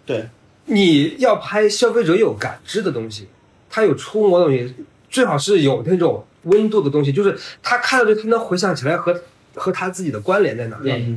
[0.05, 0.27] 对，
[0.65, 3.29] 你要拍消费者有感知的东西，
[3.69, 4.75] 他有触摸的东西，
[5.09, 9.21] 最好是有那种温度的东西，就是他看到这，他能回想起来和
[9.55, 10.83] 和他自己的关联在哪儿。
[10.83, 11.15] 对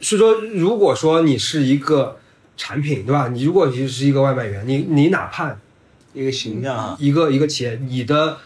[0.00, 2.18] 所以说，如果说你是一个
[2.56, 3.28] 产品，对吧？
[3.28, 5.54] 你如果你是一个外卖员，你你哪怕
[6.14, 8.38] 一个形象啊，一个一个企业，你的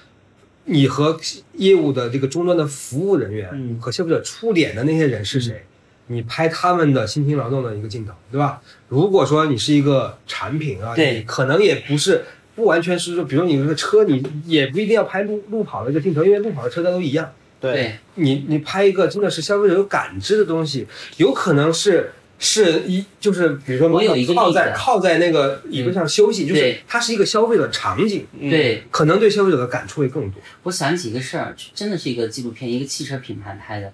[0.65, 1.19] 你和
[1.55, 5.65] 业务的这个终端的服务人员、嗯和消费者触点的那些人是谁？
[6.09, 8.61] 你拍他们的辛勤劳动的一个镜头，对吧？
[8.89, 17.32] 如果说你是一个产品啊，对你可能也不是不完全是说，比如你这个车，你也不一定要拍路路跑的一个镜头，因为路跑的车它都一样。
[17.60, 20.86] 对你你拍一个真的是消费者有感知的东西，
[21.16, 30.43] 有可能是是一就是比如说我有一个靠在靠在那个椅子上休息，就是它是一个消费者场景，嗯对，可能对消费者的感触会更多。
[30.64, 33.90] 我想起一个事儿，真的是一个纪录片，一个汽车品牌拍的，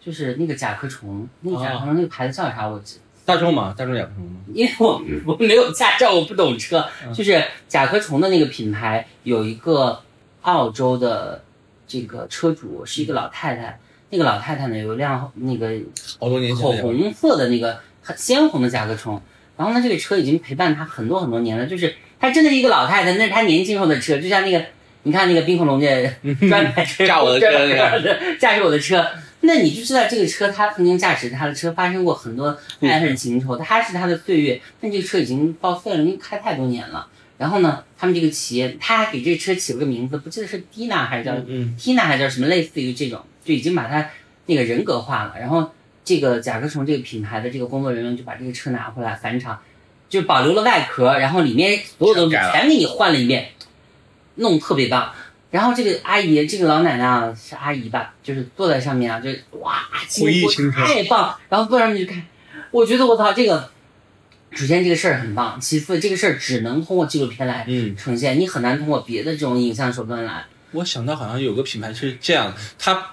[0.00, 2.68] 就是那个甲壳虫，那个甲壳虫那个牌子叫啥？
[2.68, 2.98] 我记。
[3.28, 6.82] 大众嘛，大众甲壳虫嘛，因为我我没有驾照，我不懂车。
[7.12, 10.00] 就是甲壳虫的那个品牌有一个
[10.40, 11.44] 澳洲的
[11.86, 13.78] 这个车主是一个老太太，
[14.08, 15.70] 那个老太太呢有一辆那个
[16.18, 19.20] 好多年口红色的那个很鲜红的甲壳虫，
[19.58, 24.64] 然后呢这个车已经陪伴她很多很多年了，就是她真的是一个老太太，那是她年轻时候的车，就像那个
[25.02, 25.86] 你看那个冰恐龙的
[26.48, 26.72] 专门
[27.06, 28.02] 驾我的车那样。
[28.40, 29.04] 驾驶我的车。
[29.48, 37.08] 那你就知道这个车，他曾经驾驶他的车发生过很多爱恨情仇，他是他的岁月，但这个车已经报废了，因为开太多年了。
[37.38, 44.10] 然后呢，他们这个企业他还给这个车起了个名字，不记得是 Tina 还是叫嗯 Tina 还是叫什么，类似于这种，就已经把它
[44.44, 45.34] 那个人格化了。
[45.40, 45.72] 然后
[46.04, 49.58] 这个甲壳虫这个品牌的这个工作人员就把这个车拿回来返厂，
[50.10, 53.48] 就保留了外壳，然后里面所有东西全给你换了一遍，
[54.34, 55.14] 弄特别棒。
[55.50, 59.88] 然后这个阿姨，这个老奶奶啊，是阿姨吧，就是坐在上面啊，就哇，
[60.20, 60.86] 回忆经青春。
[60.86, 61.34] 太棒。
[61.48, 62.22] 然后坐上面就看，
[62.70, 63.70] 我觉得我操，这个
[64.52, 70.44] 首先这个事儿很棒，其次这个事儿只能通过纪录片来嗯，呈现，你很难通过别的这种影像手段来。
[70.72, 73.12] 我想到好像有个品牌是这样，它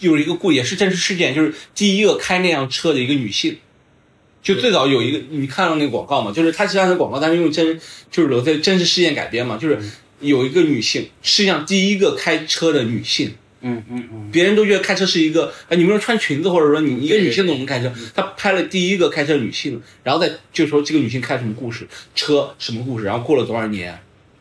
[0.00, 3.58] 有一个故也是真实事件，就是第一个开那辆车的一个女性，
[4.42, 7.78] 就最早有一个你看到那个广告嘛，就是它实际上是广告，但是用真
[8.10, 9.78] 就是有在真实事件改编嘛，就是
[10.22, 13.34] 有一个女性，世界上第一个开车的女性。
[13.64, 17.92] 嗯嗯嗯，别人都觉得开车是一个，哎，你们说穿裙子，或者说你一个女性都能开车？
[18.12, 23.96] 她拍了第一个开车女性，然后再就说这个女性开什么故事，车什么故事，然后过了多少年，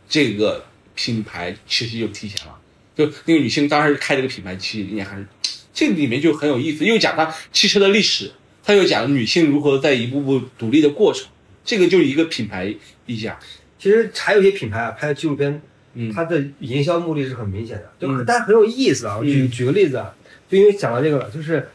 [0.10, 2.58] 这个品牌其实就提前了，
[2.98, 5.28] 就那个女性当时开这个品牌其实人家还是，
[5.72, 8.32] 这里面就很有意思，又讲她汽车的历史，
[8.64, 11.28] 她又讲女性如何在一步步独立的过程，
[11.64, 12.74] 这个就是一个品牌
[13.06, 13.38] 意象。
[13.78, 15.62] 其实还有一些品牌啊，拍的纪录片，
[15.94, 19.18] 嗯它的营销目的是很明显的，就但很有意思啊。
[19.18, 20.14] 我举嗯举个例子啊，
[20.50, 21.70] 就因为讲到这个了，就是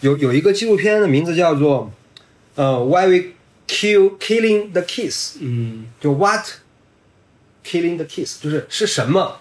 [0.00, 1.92] 有有一个纪录片的名字叫做
[2.54, 3.24] 呃 Why We
[3.66, 6.46] Kill Killing the Kiss，嗯就 What
[7.64, 9.40] Killing the Kiss，就是是什么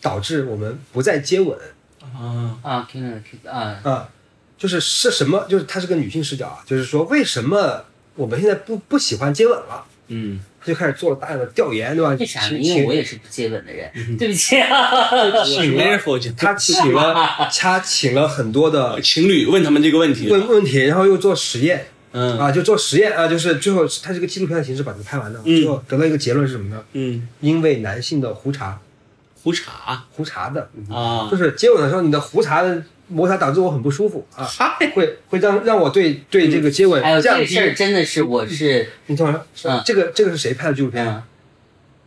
[0.00, 1.58] 导致我们不再接吻
[2.00, 4.08] 啊啊 Killing the Kiss 啊，啊？
[4.56, 5.44] 就是是什么？
[5.48, 7.84] 就是它是个女性视角啊，就是说为什么
[8.14, 9.84] 我们现在不不喜欢接吻了？
[10.08, 12.16] 嗯，他就开始做了大量的调研，对吧？
[12.18, 12.48] 为啥呢？
[12.48, 15.10] 请因为我也是不接吻的人，对不起啊。
[15.12, 17.14] 我是没人否认，他请了
[17.52, 26.82] 他请了很多的 情侣问他们这个问题，问问题，然后又做实验嗯啊，就做实验啊，就是最后他这个纪录片的形式把它拍完的，嗯最后得到一个结论是什么呢？
[26.92, 28.78] 嗯，因为男性的胡茬，
[29.42, 37.60] 胡茬胡茬的，啊就，是接吻的时候你的胡茬的摩擦导致我很不舒服啊，嗨，会会让让我对对这个接吻还有这降低个事。
[37.60, 39.82] 儿真的是我是你听我说，嗯。
[39.84, 41.06] 这个这个是谁拍的纪录片？
[41.06, 41.22] 嗯。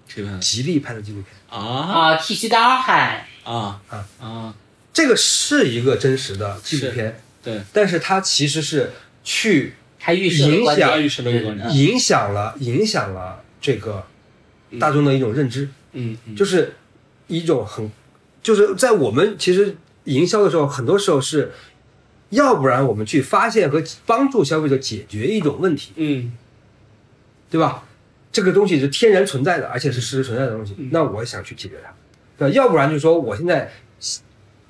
[0.08, 0.38] 这个。
[0.40, 1.34] 吉利拍的纪录片。
[1.50, 1.60] 啊。
[1.60, 3.82] 啊剃须刀还啊。
[3.90, 4.06] 啊。
[4.20, 4.56] 啊，
[4.92, 8.92] 这个是一个真实的纪录片，对，但是它其实是
[9.24, 11.00] 去还预设影响，
[11.72, 14.04] 影响了影响了这个
[14.80, 16.74] 大众的一种认知，嗯嗯，就是
[17.28, 17.92] 一种很，
[18.42, 21.52] 就是在我们其实营销的时候，很多时候是，
[22.32, 26.34] 要不然我们去发现和帮助消费者解决一种问题，嗯
[27.50, 27.84] 对吧？
[28.32, 31.94] 这个东西是天然存在的，而且是事实存在的东西，那我想去解决它，
[32.38, 32.56] 对吧？
[32.56, 33.72] 要不然就是说我现在。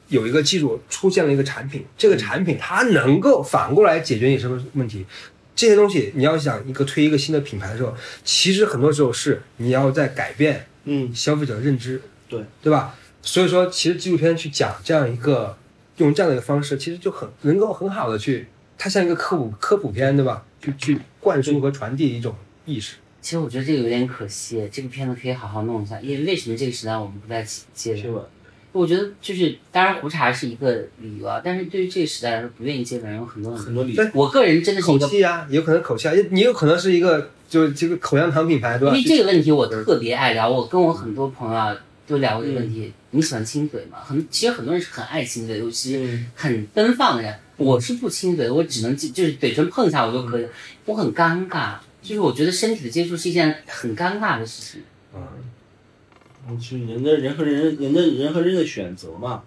[0.09, 5.05] 有一个技术出现了一个产品，这个产品它能够反过来解决你什么问题？
[5.53, 7.93] 这些东西你要想一个推一个新的品牌的时候，
[8.23, 12.95] 其实很多时候是你要在改变嗯消费者认知，对对吧？
[13.27, 15.57] 所以说，其实纪录片去讲这样一个
[15.97, 18.47] 用这样的一个方式，其实就很能够很好的去，
[18.77, 20.45] 它像一个科普科普片，对吧？
[20.61, 22.33] 去去灌输和传递一种
[22.65, 22.95] 意识。
[23.21, 25.99] 其实我觉得这个有点可惜，这个片子可以好好弄一下。
[25.99, 28.01] 因为为什么这个时代我们不再接吻？
[28.01, 28.23] 接吻，
[28.71, 30.71] 我觉得就是，当然胡茬是一个
[31.01, 33.83] 理由啊，但是对于这个时代来说，不愿意接吻人有很多很多。
[33.83, 39.09] 理由我个人真的是一个，口气啊，有可能口气啊，也你有可能是一个就是这个口香糖品牌，对吧因为？
[39.09, 41.75] 这个问题我特别爱聊，我跟我很多朋友啊
[42.07, 42.91] 都聊过这个问题。
[43.11, 43.99] 你喜欢亲嘴吗？
[44.03, 47.37] 很，其实很多人是很爱亲嘴，尤其很奔放的人。
[47.57, 50.49] 我是不亲嘴，我只能就就是嘴唇碰一下我就可以了，
[50.85, 51.75] 我很尴尬。
[52.01, 54.81] 就是我觉得身体的接触是一件很尴尬的事情。
[55.13, 59.43] 嗯，是人的人和人人的人和人的选择嘛。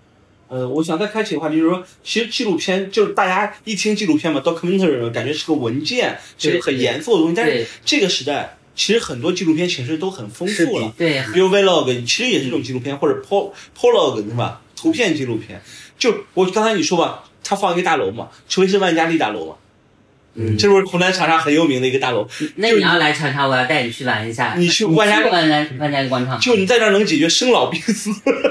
[0.49, 7.37] 呃，我想再开启的话就是说，其实纪录片就是大家一听纪录片嘛，documentary 感觉是个文件，是个很严肃的东西。
[7.37, 14.62] 但是这个时代，其实很多纪录片形式都很丰富了，对，比如 vlog，其实也是一种纪录片，或者 po polog 对吧？
[14.74, 15.61] 图片纪录片。
[15.98, 19.57] 就我刚才你说吧，他放一个大楼嘛，除非是万家丽大楼嘛，
[20.32, 22.27] 嗯，这不是湖南长沙很有名的一个大楼。
[22.57, 24.55] 那你要来长沙，我要带你去玩一下。
[24.57, 28.11] 你去你万家过万家万家广场，就你在这儿能解决生老病死，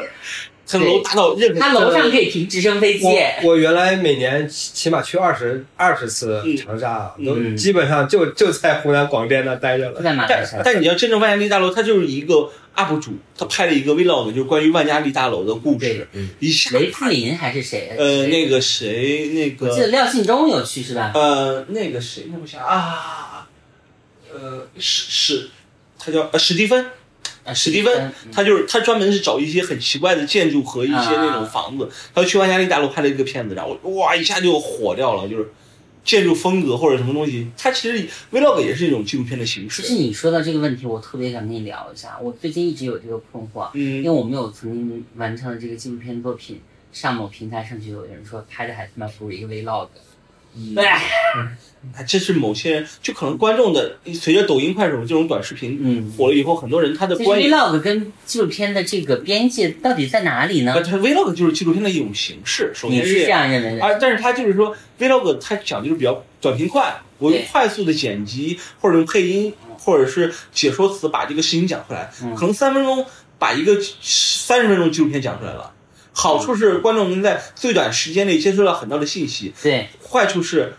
[0.69, 1.59] 它楼大到任何。
[1.59, 3.05] 它楼上可以停直升飞机。
[3.05, 9.93] 我我原来每年起起码去二十二十次长沙，嗯都嗯基本上就就在湖南广电那待着了。
[9.95, 10.61] 但在马鞍山。
[10.63, 17.93] 但你要真正万家丽大楼，它就是一个 UP 主，他拍了一个 vlog，就是关于万家丽大楼的故事对，一下雷富林还是谁？
[17.97, 21.11] 呃，那个谁，那我记得廖信忠有去是吧？
[21.13, 23.47] 呃，那个谁，那不想啊，
[24.31, 25.49] 呃，史史，
[25.97, 26.85] 他叫呃史蒂芬，
[27.49, 35.51] 啊史蒂芬，他就是他专门是找一些很奇怪的建筑和一些那种房子，他去万加利大楼拍了一个片子，然后哇一下就火掉了，就是
[36.03, 37.47] 建筑风格或者什么东西。
[37.57, 39.81] 他其实 vlog 也是一种纪录片的形式。
[39.81, 42.17] 其实你说到这个问题，我特别想跟你聊一下。
[42.21, 46.61] 我最近一直有这个困惑，嗯因嗯为我们有曾经完成了这个纪录片作品，
[46.91, 49.88] 上某平台上去有人说拍的还他妈不如一个 vlog。
[50.76, 57.49] 对，啊这是某些人就可能观众的随着抖音、快手这种短视频嗯，火了以后，很多人他的其实观影。
[57.49, 60.84] vlog 跟纪录片的这个边界到底在哪里呢呃，？
[60.84, 63.85] 它 vlog 就是纪录片的一种形式，首先你是这样认为的？
[63.85, 73.05] 啊，但是它就是说 vlog 它讲就是比较短平快，我用对快速的剪辑或者用配音或者是解说词把这个事情讲出来，嗯可能三分钟
[73.38, 75.71] 把一个三十分钟纪录片讲出来了。
[76.21, 80.73] 好处是观众能在最短时间内接收到很多的信息，对，坏处是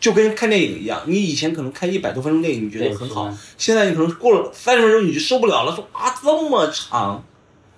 [0.00, 7.24] 就跟看电影一样，你以前可能看一百多分钟电影你觉得很好，现在你可能过了三十分钟你就受不了了，说啊这么长。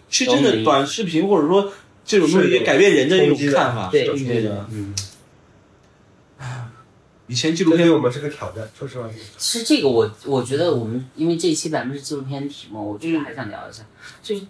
[0.08, 1.72] 其实真的短视频或者说
[2.04, 4.66] 这种东西也改变人的一种看法，对是有冲击的。
[4.70, 4.94] 嗯。
[7.26, 9.08] 以前纪录片对我们是个挑战，说实话。
[9.36, 13.82] 其实这个我我觉得我们因为这一期咱们是纪录片题目，我就是还想聊一下，
[14.22, 14.42] 就是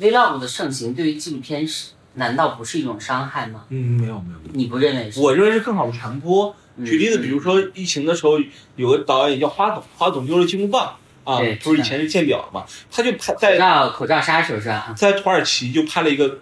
[0.00, 3.64] vlog 的盛行对于纪录片是难道不是一种伤害吗？
[3.70, 5.20] 嗯，没有没有，你不认为是？
[5.20, 6.54] 我认为是更好的传播。
[6.78, 8.38] 嗯举例子，比如说疫情的时候，
[8.76, 10.94] 有个导演叫花总，花总丢了金箍棒
[11.24, 14.94] 啊对，不是以前是鉴表嘛，他就拍口在罩口罩杀手是吧？
[14.94, 16.40] 在土耳其就拍了一个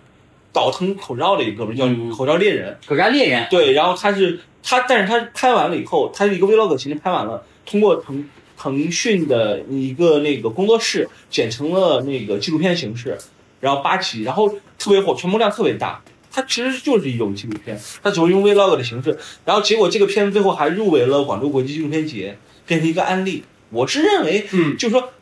[0.52, 2.76] 倒腾口罩的一个哥们儿，叫嗯口罩猎人。
[2.85, 13.16] 口罩猎人，对，然后他是他，但是他拍完了以后，他是一个 vlog 形式拍完了，通过腾腾讯的一个那个工作室剪成了那个纪录片形式，
[13.65, 14.47] 然后八集，然后
[14.78, 16.03] 特别火，传播量特别大。
[16.31, 22.36] 它其实就是一种纪录片，它只是用 vlog 的形式，然后结果这个片子最后还入围了广州国际纪录片节，
[22.66, 23.43] 变成一个案例。
[23.70, 25.12] 我是认为，嗯，就是说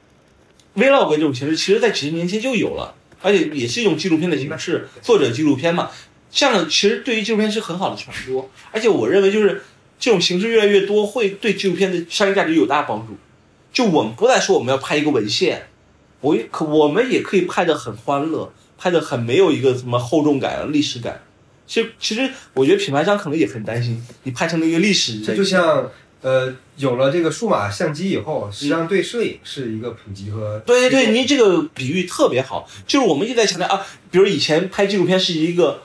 [0.74, 5.90] vlog 这种形式，其实在几十年前就有了，而且也是一种纪录片的形式，作者纪录片嘛。
[6.32, 9.62] 这样其实对于纪录片是很好的传播，而且我认为就是
[10.01, 13.14] 这种形式越来越多，会对纪录片的商业价值有大帮助。
[13.70, 15.66] 就我们不再说我们要拍一个文献，
[16.22, 21.22] 我也可我们也可以拍的很欢乐，拍的很没有一个什么厚重感、历史感。
[21.66, 25.90] 其实其实我觉得品牌商可能也很担心，你拍成了一个历史，这就像
[26.20, 35.82] 呃，有了这个数码相机以后，实际上对摄影是一个普及和对对，您这个比喻特别好，就是我们一直在强调啊，比如以前拍纪录片是一个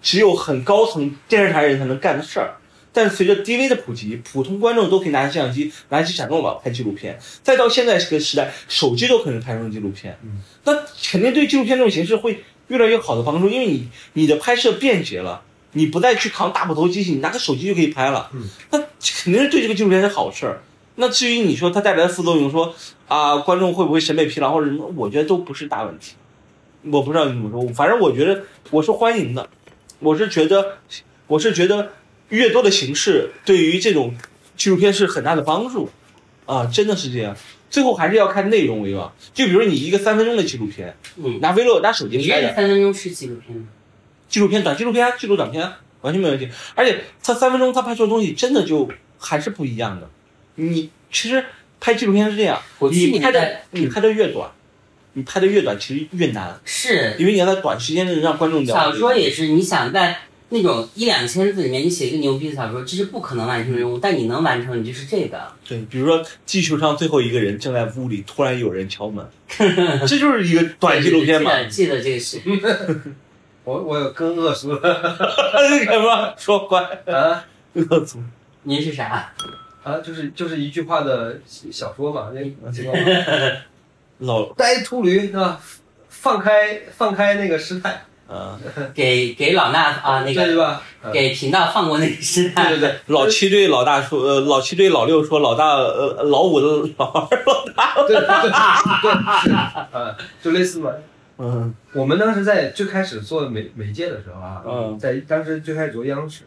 [0.00, 2.56] 只有很高层电视台人才能干的事儿，
[2.94, 10.72] 但随着 DV 的普及，普通观众都可以拿着相机、拿起闪动宝拍纪录片，再到现在这个时代，手机都可能拍成纪录片，嗯，那
[11.10, 15.42] 肯定对纪录片这种形式会越来越好的帮助，因为你你的拍摄便捷了。
[15.76, 20.62] 你不再去扛大部头机器，你拿个手机就可以拍了，嗯，那肯定是对这个纪录片是好事儿。
[20.94, 22.72] 那至于你说它带来的副作用，说
[23.08, 26.14] 啊观众会不会审美疲劳或者什么，我觉得都不是大问题。
[26.92, 29.48] 我不知道你怎么说，反正我觉得我是欢迎的，
[29.98, 30.78] 我是觉得
[31.26, 31.90] 我是觉得
[32.28, 34.14] 越多的形式对于这种
[34.56, 35.90] 纪录片是很大的帮助
[36.46, 37.36] 啊，真的是这样。
[37.70, 43.64] 最后还是要看内容为王，就比如你一个三分钟的纪录片，嗯，拿 vlog 拿手机拍的三分钟是纪录片吗？
[44.28, 45.68] 纪录片、短纪录片、纪录短片
[46.02, 48.88] 完全没问题，而且它三分钟它拍出的东西真的就
[49.18, 50.08] 还是不一样的。
[50.54, 51.44] 你其实
[51.80, 54.50] 拍纪录片是这样，你拍的你拍的越短，
[55.14, 58.72] 你拍的越短其实越难，是因为你要在短时间内让观众了解。
[58.72, 60.18] 小说也是，你想在
[60.50, 65.40] 那种一两千字里面，你写一个牛逼的小说，这是不可能完成的任务，但你能完成，你就是这个。
[65.66, 69.26] 对，比如说地球上最后一个人正在屋里，突然有人敲门，
[70.06, 71.64] 这就是一个短纪录片嘛。
[71.64, 72.40] 记得这个是，
[73.64, 74.80] 我我有跟恶俗了
[75.84, 76.34] 什么？
[76.38, 78.18] 说乖，啊恶俗。
[78.62, 79.32] 您是啥？
[79.82, 81.38] 啊，就是就是一句话的
[81.70, 83.00] 小说嘛，那知道吗？
[84.18, 85.60] 老呆秃驴是吧？
[86.08, 88.58] 放开放开那个师太，啊，
[88.94, 90.82] 给给老衲啊那个对吧？
[91.02, 92.70] 啊给频道放过那个时代。
[92.70, 100.90] 对对对老七对老大说，呃，老七对老六说，老大，呃，老五的老二，老大，对对对对是啊，就类似嘛。
[101.36, 106.44] 嗯我们当时在最开始做媒媒介的时候啊，嗯在当时最开始做央视，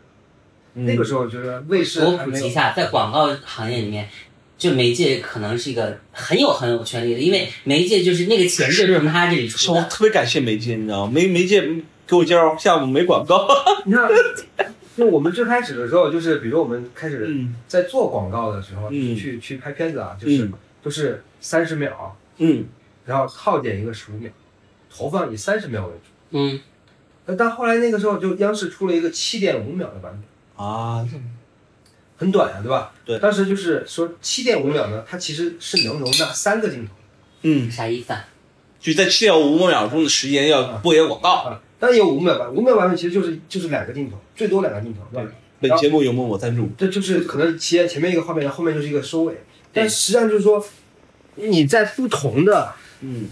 [0.75, 4.09] 嗯那个时候就是卫视我普及一下，在广告行业里面，
[4.57, 9.89] 就媒介可能是一个很有很有权利的，因为媒介就是那个钱就是从他这里是我出的。
[9.89, 11.11] 特别感谢媒介，你知道吗？
[11.13, 11.61] 媒媒介
[12.07, 13.47] 给我介绍项目没广告，
[13.85, 14.09] 你看，
[14.97, 17.55] 就我们最开始的时候，就是比如我们开始嗯。
[17.67, 19.15] 在做广告的时候，嗯。
[19.15, 20.53] 去去拍片子啊，就是、嗯。
[20.81, 22.65] 都是三十秒，嗯。
[23.05, 24.31] 然后套点一个十五秒，
[24.89, 26.09] 投放以三十秒为主。
[26.31, 26.59] 嗯，
[27.25, 30.11] 呃，但后来那个时候就央视出了一个七点五秒的版
[30.57, 31.07] 本，啊，
[32.17, 32.91] 很短啊，对吧？
[33.05, 36.93] 对当时就是说七点五秒呢，它其实是能容纳三个镜头，
[37.43, 38.25] 嗯，啥意思啊？
[38.79, 41.29] 就在七点五秒钟的时间要播一个广告。
[41.43, 45.31] 啊，但也有五秒版，五秒版本其实就是就是两个镜头，最多两个镜头，对吧？
[45.59, 46.69] 本节目由某某赞助。
[46.77, 49.35] 这就是可能前前面一个画面，后面就是一个收尾，
[49.73, 50.63] 但实际上就是说，
[51.35, 53.27] 你在不同的嗯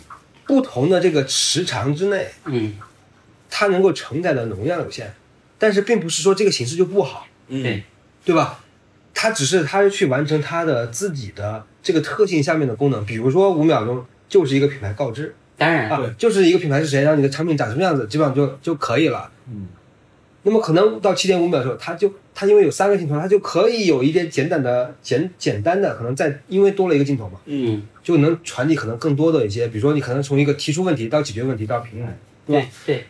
[0.46, 2.76] 不同的这个时长之内，嗯，
[3.50, 5.14] 它能够承载的容量有限，
[5.60, 7.84] 但是并不是说这个形式就不好，嗯对，
[8.26, 8.60] 对吧？
[9.16, 15.34] 它只是它去完成它的自己的这个特性下面的功能，比如说五秒钟就是一个品牌告知。
[15.58, 19.32] 当然，啊，就是一个品牌是谁，然后你的产品长什么样子，基本上就就可以了。
[19.50, 19.66] 嗯，
[20.44, 27.82] 那么可能到七点五秒的时候，它就它因为有三个镜头，它就可以有一点简短的简简单的，可能在因为多了一个镜头嘛，嗯。
[28.04, 32.16] 就能传递可能更多的一些，比如说你可能从一个提出问题到解决问题到平台，
[32.46, 33.06] 对吧对对，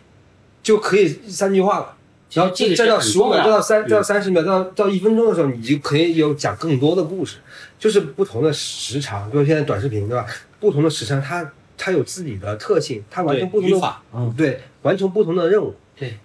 [0.63, 1.97] 就可以三句话了。
[2.35, 7.37] 然后这再到十五秒，再到三，嗯再到三十秒，到到一分钟的时候，你就可以有讲更多的故事，
[7.79, 10.25] 就是不同的时长，比如现在短视频，对吧？
[10.59, 15.73] 不同的时长，它它有自己的特性，它完全不同的语法，嗯，对，完成不同的任务。
[15.97, 16.17] 对，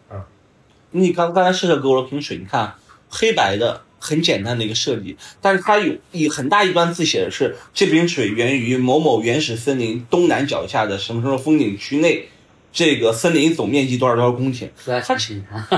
[0.90, 2.74] 你刚刚才试着给我了瓶水，你看
[3.08, 12.28] 黑白的很简单的一个设计，但是它有以很大一段字写的是这瓶水源于某某原始森林东南脚下的什么什么风景区内，
[12.72, 14.68] 这个森林总面积多少多少公顷。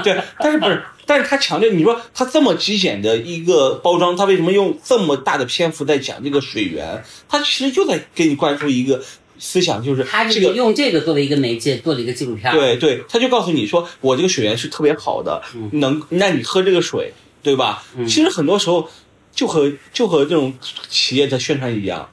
[0.02, 0.82] 对，但是不是？
[1.04, 7.02] 但是他强调，你说他这么极简的一个包装，他为什么用这么大的篇幅在讲这个水源？
[7.28, 9.02] 他其实就在给你灌输一个
[9.38, 15.42] 思想，就是他这个是用这个作为一个媒介做了一个纪录片。，对对，他就告诉你说，我这个水源是特别好的，
[15.72, 17.12] 能那你喝这个水，
[17.42, 17.82] 对吧？
[17.96, 18.88] 嗯其实很多时候
[19.34, 20.54] 就和就和这种
[20.88, 22.08] 企业的宣传一样，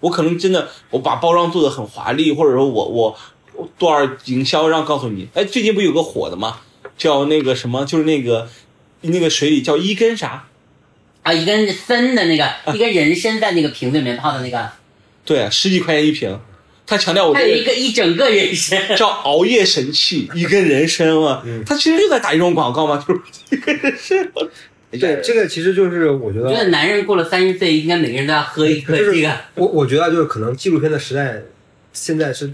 [0.00, 3.16] 我可能真的我把包装做的很华丽，或者说我我我
[3.78, 6.60] 多少营销，让告诉你，哎，最近不有个火的吗？
[6.96, 8.48] 叫那个什么，就是那个
[9.02, 10.46] 那个水里叫一根啥？
[11.22, 14.70] 啊，一根参的那个，一根人参在那个瓶子里面泡的那个，
[15.24, 16.38] 对，十几块钱一瓶。
[16.86, 18.96] 他强调我还有一个个一整个人参。
[18.96, 23.20] 叫熬夜神器，一根人参嘛，他其实就在打一种广告嘛，就是
[23.54, 24.28] 一根人参。
[24.90, 29.36] 对，这个其实就是我觉得觉得得，男人过了三十岁，应该每个人都要喝一颗就是这个。
[29.54, 31.40] 我我觉得就是可能纪录片的时代，
[31.92, 32.50] 现在是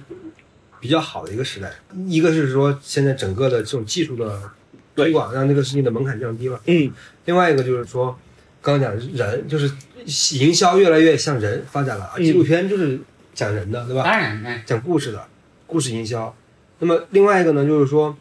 [0.87, 1.73] 比较好的一个时代。
[2.07, 4.41] 一个是说现在整个的这种技术的
[4.95, 6.61] 推广，让这个事情的门槛降低了。
[6.67, 6.93] 嗯，
[7.25, 8.17] 另外一个就是说，
[8.63, 9.69] 刚刚讲人，就是
[10.39, 12.13] 营销越来越向人发展了啊。
[12.17, 13.01] 嗯纪录片就是
[13.35, 14.05] 讲人的，对吧？
[14.05, 15.27] 当然，那讲故事的，
[15.67, 16.33] 故事营销。
[16.79, 18.17] 那么另外一个呢，就是说，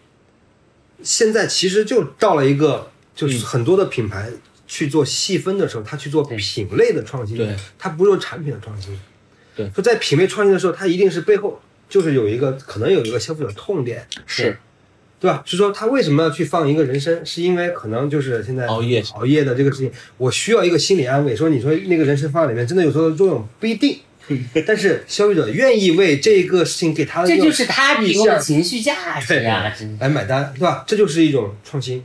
[1.04, 4.32] 现在其实就到了一个，就是很多的品牌
[4.66, 9.00] 去做细分的时候，他去做品类的创新，对，他不是用产品的创新。
[9.56, 14.58] 对说在品类创新的时候，他一定是背后就是有一个可能有一个消费者痛点，是
[15.20, 15.42] 对吧？
[15.46, 21.36] 是说他为什么要去放一个人参，是因为可能就是现在熬夜熬夜的这个事情，我需要一个心理安慰。
[21.36, 24.00] 说你说那个人参放里面真的有作作用不一定，
[24.68, 30.06] 但是消费者愿意为这个事情给他的这就是他提供的情绪价值呀、真的。
[30.06, 30.84] 来买单，对吧？
[30.86, 32.04] 这就是一种创新。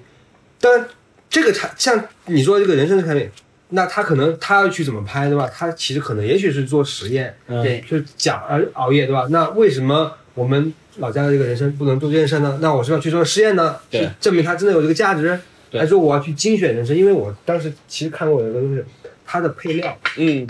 [0.61, 0.87] 当然，
[1.29, 3.29] 这个产像你说这个人参的产品，
[3.71, 5.49] 那他可能他要去怎么拍，对吧？
[5.53, 9.27] 他其实可能也许是做实验，嗯对，就是讲而熬夜，对吧？
[9.31, 12.59] 那为什么我们老家的这个人参不能做这件事呢？
[12.61, 13.77] 那我是要去做实验呢？
[13.91, 15.39] 对是证明它真的有这个价值，
[15.71, 16.97] 对还是说我要去精选人参？
[16.97, 18.83] 因为我当时其实看过有一个东西，
[19.25, 20.47] 它的配料嗯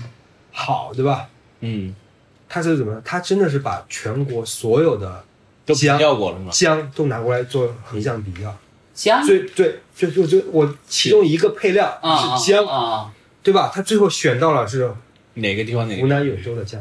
[0.51, 1.29] 好，对吧？
[1.61, 1.95] 嗯，
[2.49, 3.01] 它是怎么？
[3.05, 5.23] 它真的是把全国所有的
[5.67, 6.51] 都比较过了吗？
[6.53, 8.57] 姜都拿过来做横向比较。
[9.01, 13.11] 香最对，就就就我其中一个配料啊是姜，啊！
[13.43, 13.71] 对吧？
[13.75, 14.93] 他最后选到了是
[15.35, 16.03] 哪个地方哪个？
[16.03, 16.79] 湖南永州的姜，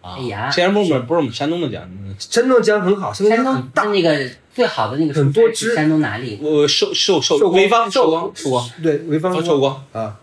[0.00, 6.38] 啊哎呀虽然不是我们不是我们山东的讲，嗯山东姜很好，山山东东姜很大，那个最好的那个很多汁山东哪里？
[6.40, 10.16] 我寿寿寿寿光潍坊寿光寿光对，潍坊哦寿光啊。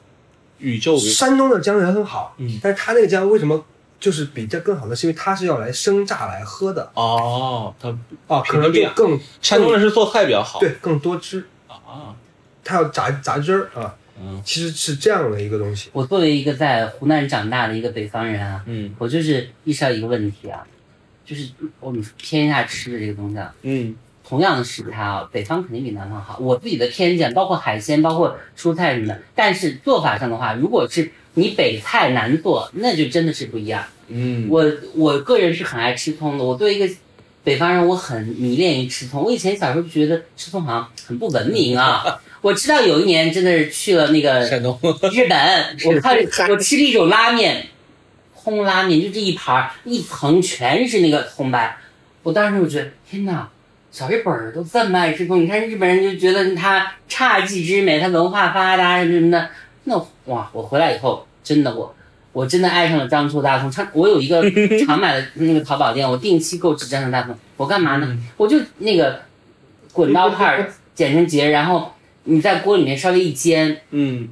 [0.60, 3.65] 宇宙山东的姜也很好，嗯但是他那个姜为什么
[4.03, 4.93] 就是比这更好的？
[4.93, 6.91] 是因为它是要来生榨来喝的。
[6.93, 7.88] 哦，它
[8.27, 12.13] 啊，可能品种就更山东人是做菜比较好，对更多汁，啊，
[12.65, 14.41] 它要榨榨汁儿啊，嗯。
[14.43, 15.89] 其实是这样的一个东西。
[15.93, 18.93] 我作为一个在湖南长大的一个北方人啊，嗯。
[18.97, 20.67] 我就是意识到一个问题啊，
[21.25, 21.47] 就是
[21.80, 23.95] 我们偏一下吃的这个东西啊，嗯。
[24.27, 26.38] 同样的食材啊，北方肯定比南方好。
[26.39, 33.84] 我自己的偏见，包括海鲜，包括蔬菜什么的，但是做法上的话，如果是你北菜南做，那就真的是不一样。
[34.07, 34.65] 嗯，我
[34.95, 36.88] 我个人是很爱吃葱的，我作为一个
[37.43, 39.23] 北方人，我很迷恋于吃葱。
[39.23, 42.03] 我以前小时候就觉得吃葱好像很不文明啊。
[42.41, 44.77] 我知道有一年真的是去了那个山东
[45.14, 45.38] 日本，
[45.88, 46.18] 我看
[46.49, 47.68] 我吃了一种拉面，
[48.38, 51.77] 葱拉面，就这一盘儿一层全是那个葱白，
[52.22, 53.49] 我当时我觉得天哪，
[53.93, 59.49] 小日本儿都这么爱吃葱，你看日本人就觉得他侘寂之美，他文化发达什么什么的，
[59.85, 61.93] 那哇，我回来以后真的我
[62.31, 63.69] 我真的爱上了章丘大葱。
[63.69, 64.41] 常我有一个
[64.85, 67.38] 常买的那个淘宝店，我定期购置章丘大葱。
[67.57, 68.18] 我干嘛呢？
[68.38, 69.22] 我就那个
[69.91, 71.93] 滚刀块儿 剪成节，然后
[72.23, 74.30] 你在锅里面稍微一煎，嗯，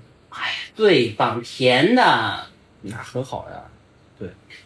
[0.75, 2.39] 最棒，甜的，
[2.81, 3.57] 那很好呀。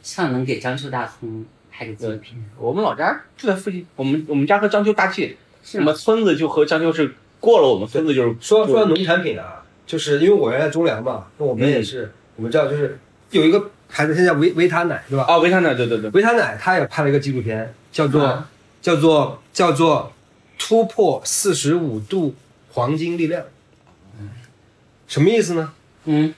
[0.02, 2.36] 希望能给章丘大葱拍个纪录片。
[2.60, 12.98] 我们老家就在附近，我们我们家和章丘大界，是吗我们村子就和章丘是过了，我们村子就是说说农产品啊，就是因为我原来中粮嘛，那我们也是，我们知道就是
[13.32, 15.24] 有一个牌子，现在维维他奶对吧？
[15.26, 18.50] 啊，维他奶，对对对，维他奶它也拍了一个纪录片，叫做、啊
[18.82, 20.14] 叫做叫做
[20.60, 22.36] 突破四十五度
[22.72, 23.44] 黄金力量。
[25.08, 25.74] 什么意思呢？
[26.06, 26.34] 嗯，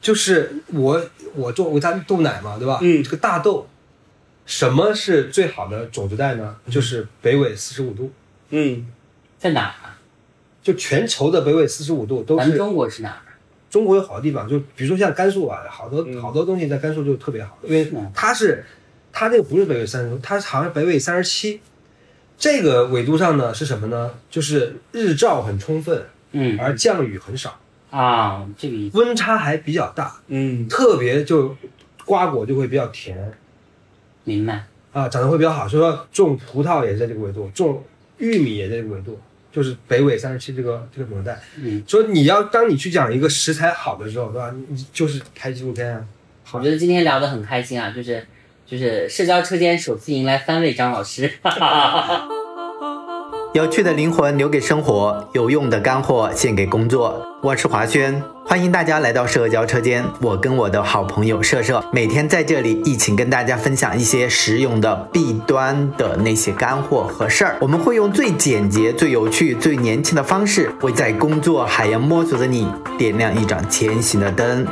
[0.00, 1.02] 就是我
[1.34, 2.78] 我做维他豆奶嘛，对吧？
[2.82, 3.66] 嗯这个大豆，
[4.44, 6.56] 什么是最好的种子带呢？
[6.70, 8.12] 就是北纬四十五度，
[8.50, 8.86] 嗯
[9.38, 9.98] 在哪儿啊？
[10.62, 13.22] 就全球的北纬四十五度都是咱们中国是哪儿？
[13.70, 18.64] 中国有好的地方，就比如说像甘肃啊，好多、嗯好多东西在甘肃就特别好，因为它是
[19.12, 21.60] 它那个不是北纬三十度，它好像北纬三十七。
[22.36, 24.12] 这个纬度上呢是什么呢？
[24.30, 27.60] 就是日照很充分，嗯而降雨很少，
[27.90, 28.98] 啊，这个意思。
[28.98, 31.54] 温差还比较大，嗯特别就
[32.04, 33.32] 瓜果就会比较甜
[34.24, 34.64] 明白。
[34.92, 35.68] 啊，长得会比较好。
[35.68, 37.84] 所以说种葡萄也在这个纬度，种
[38.18, 39.20] 玉米也在这个纬度，
[39.52, 41.38] 就是北纬三十七这个这个纽带。
[41.56, 44.52] 嗯，说你要当你去讲一个食材好的时候，对吧？
[44.56, 46.04] 你你就是拍纪录片啊。
[46.52, 48.26] 我觉得今天聊得很开心啊，就是
[48.66, 52.28] 就是社交车间首次迎来三位张老师，哈哈哈哈。
[53.52, 57.20] 有趣的灵魂留给生活，有用的干货献给工作。
[57.40, 60.04] 我是华轩，欢迎大家来到社交车间。
[60.20, 67.56] 我跟我的好朋友社社每天在这里一起跟大家分享一些实用的弊端的那些干货和事儿。
[67.60, 74.64] 我们会用最简洁、最有趣、最年轻的方式，为在工作海洋摸索的你点亮一盏前行的灯。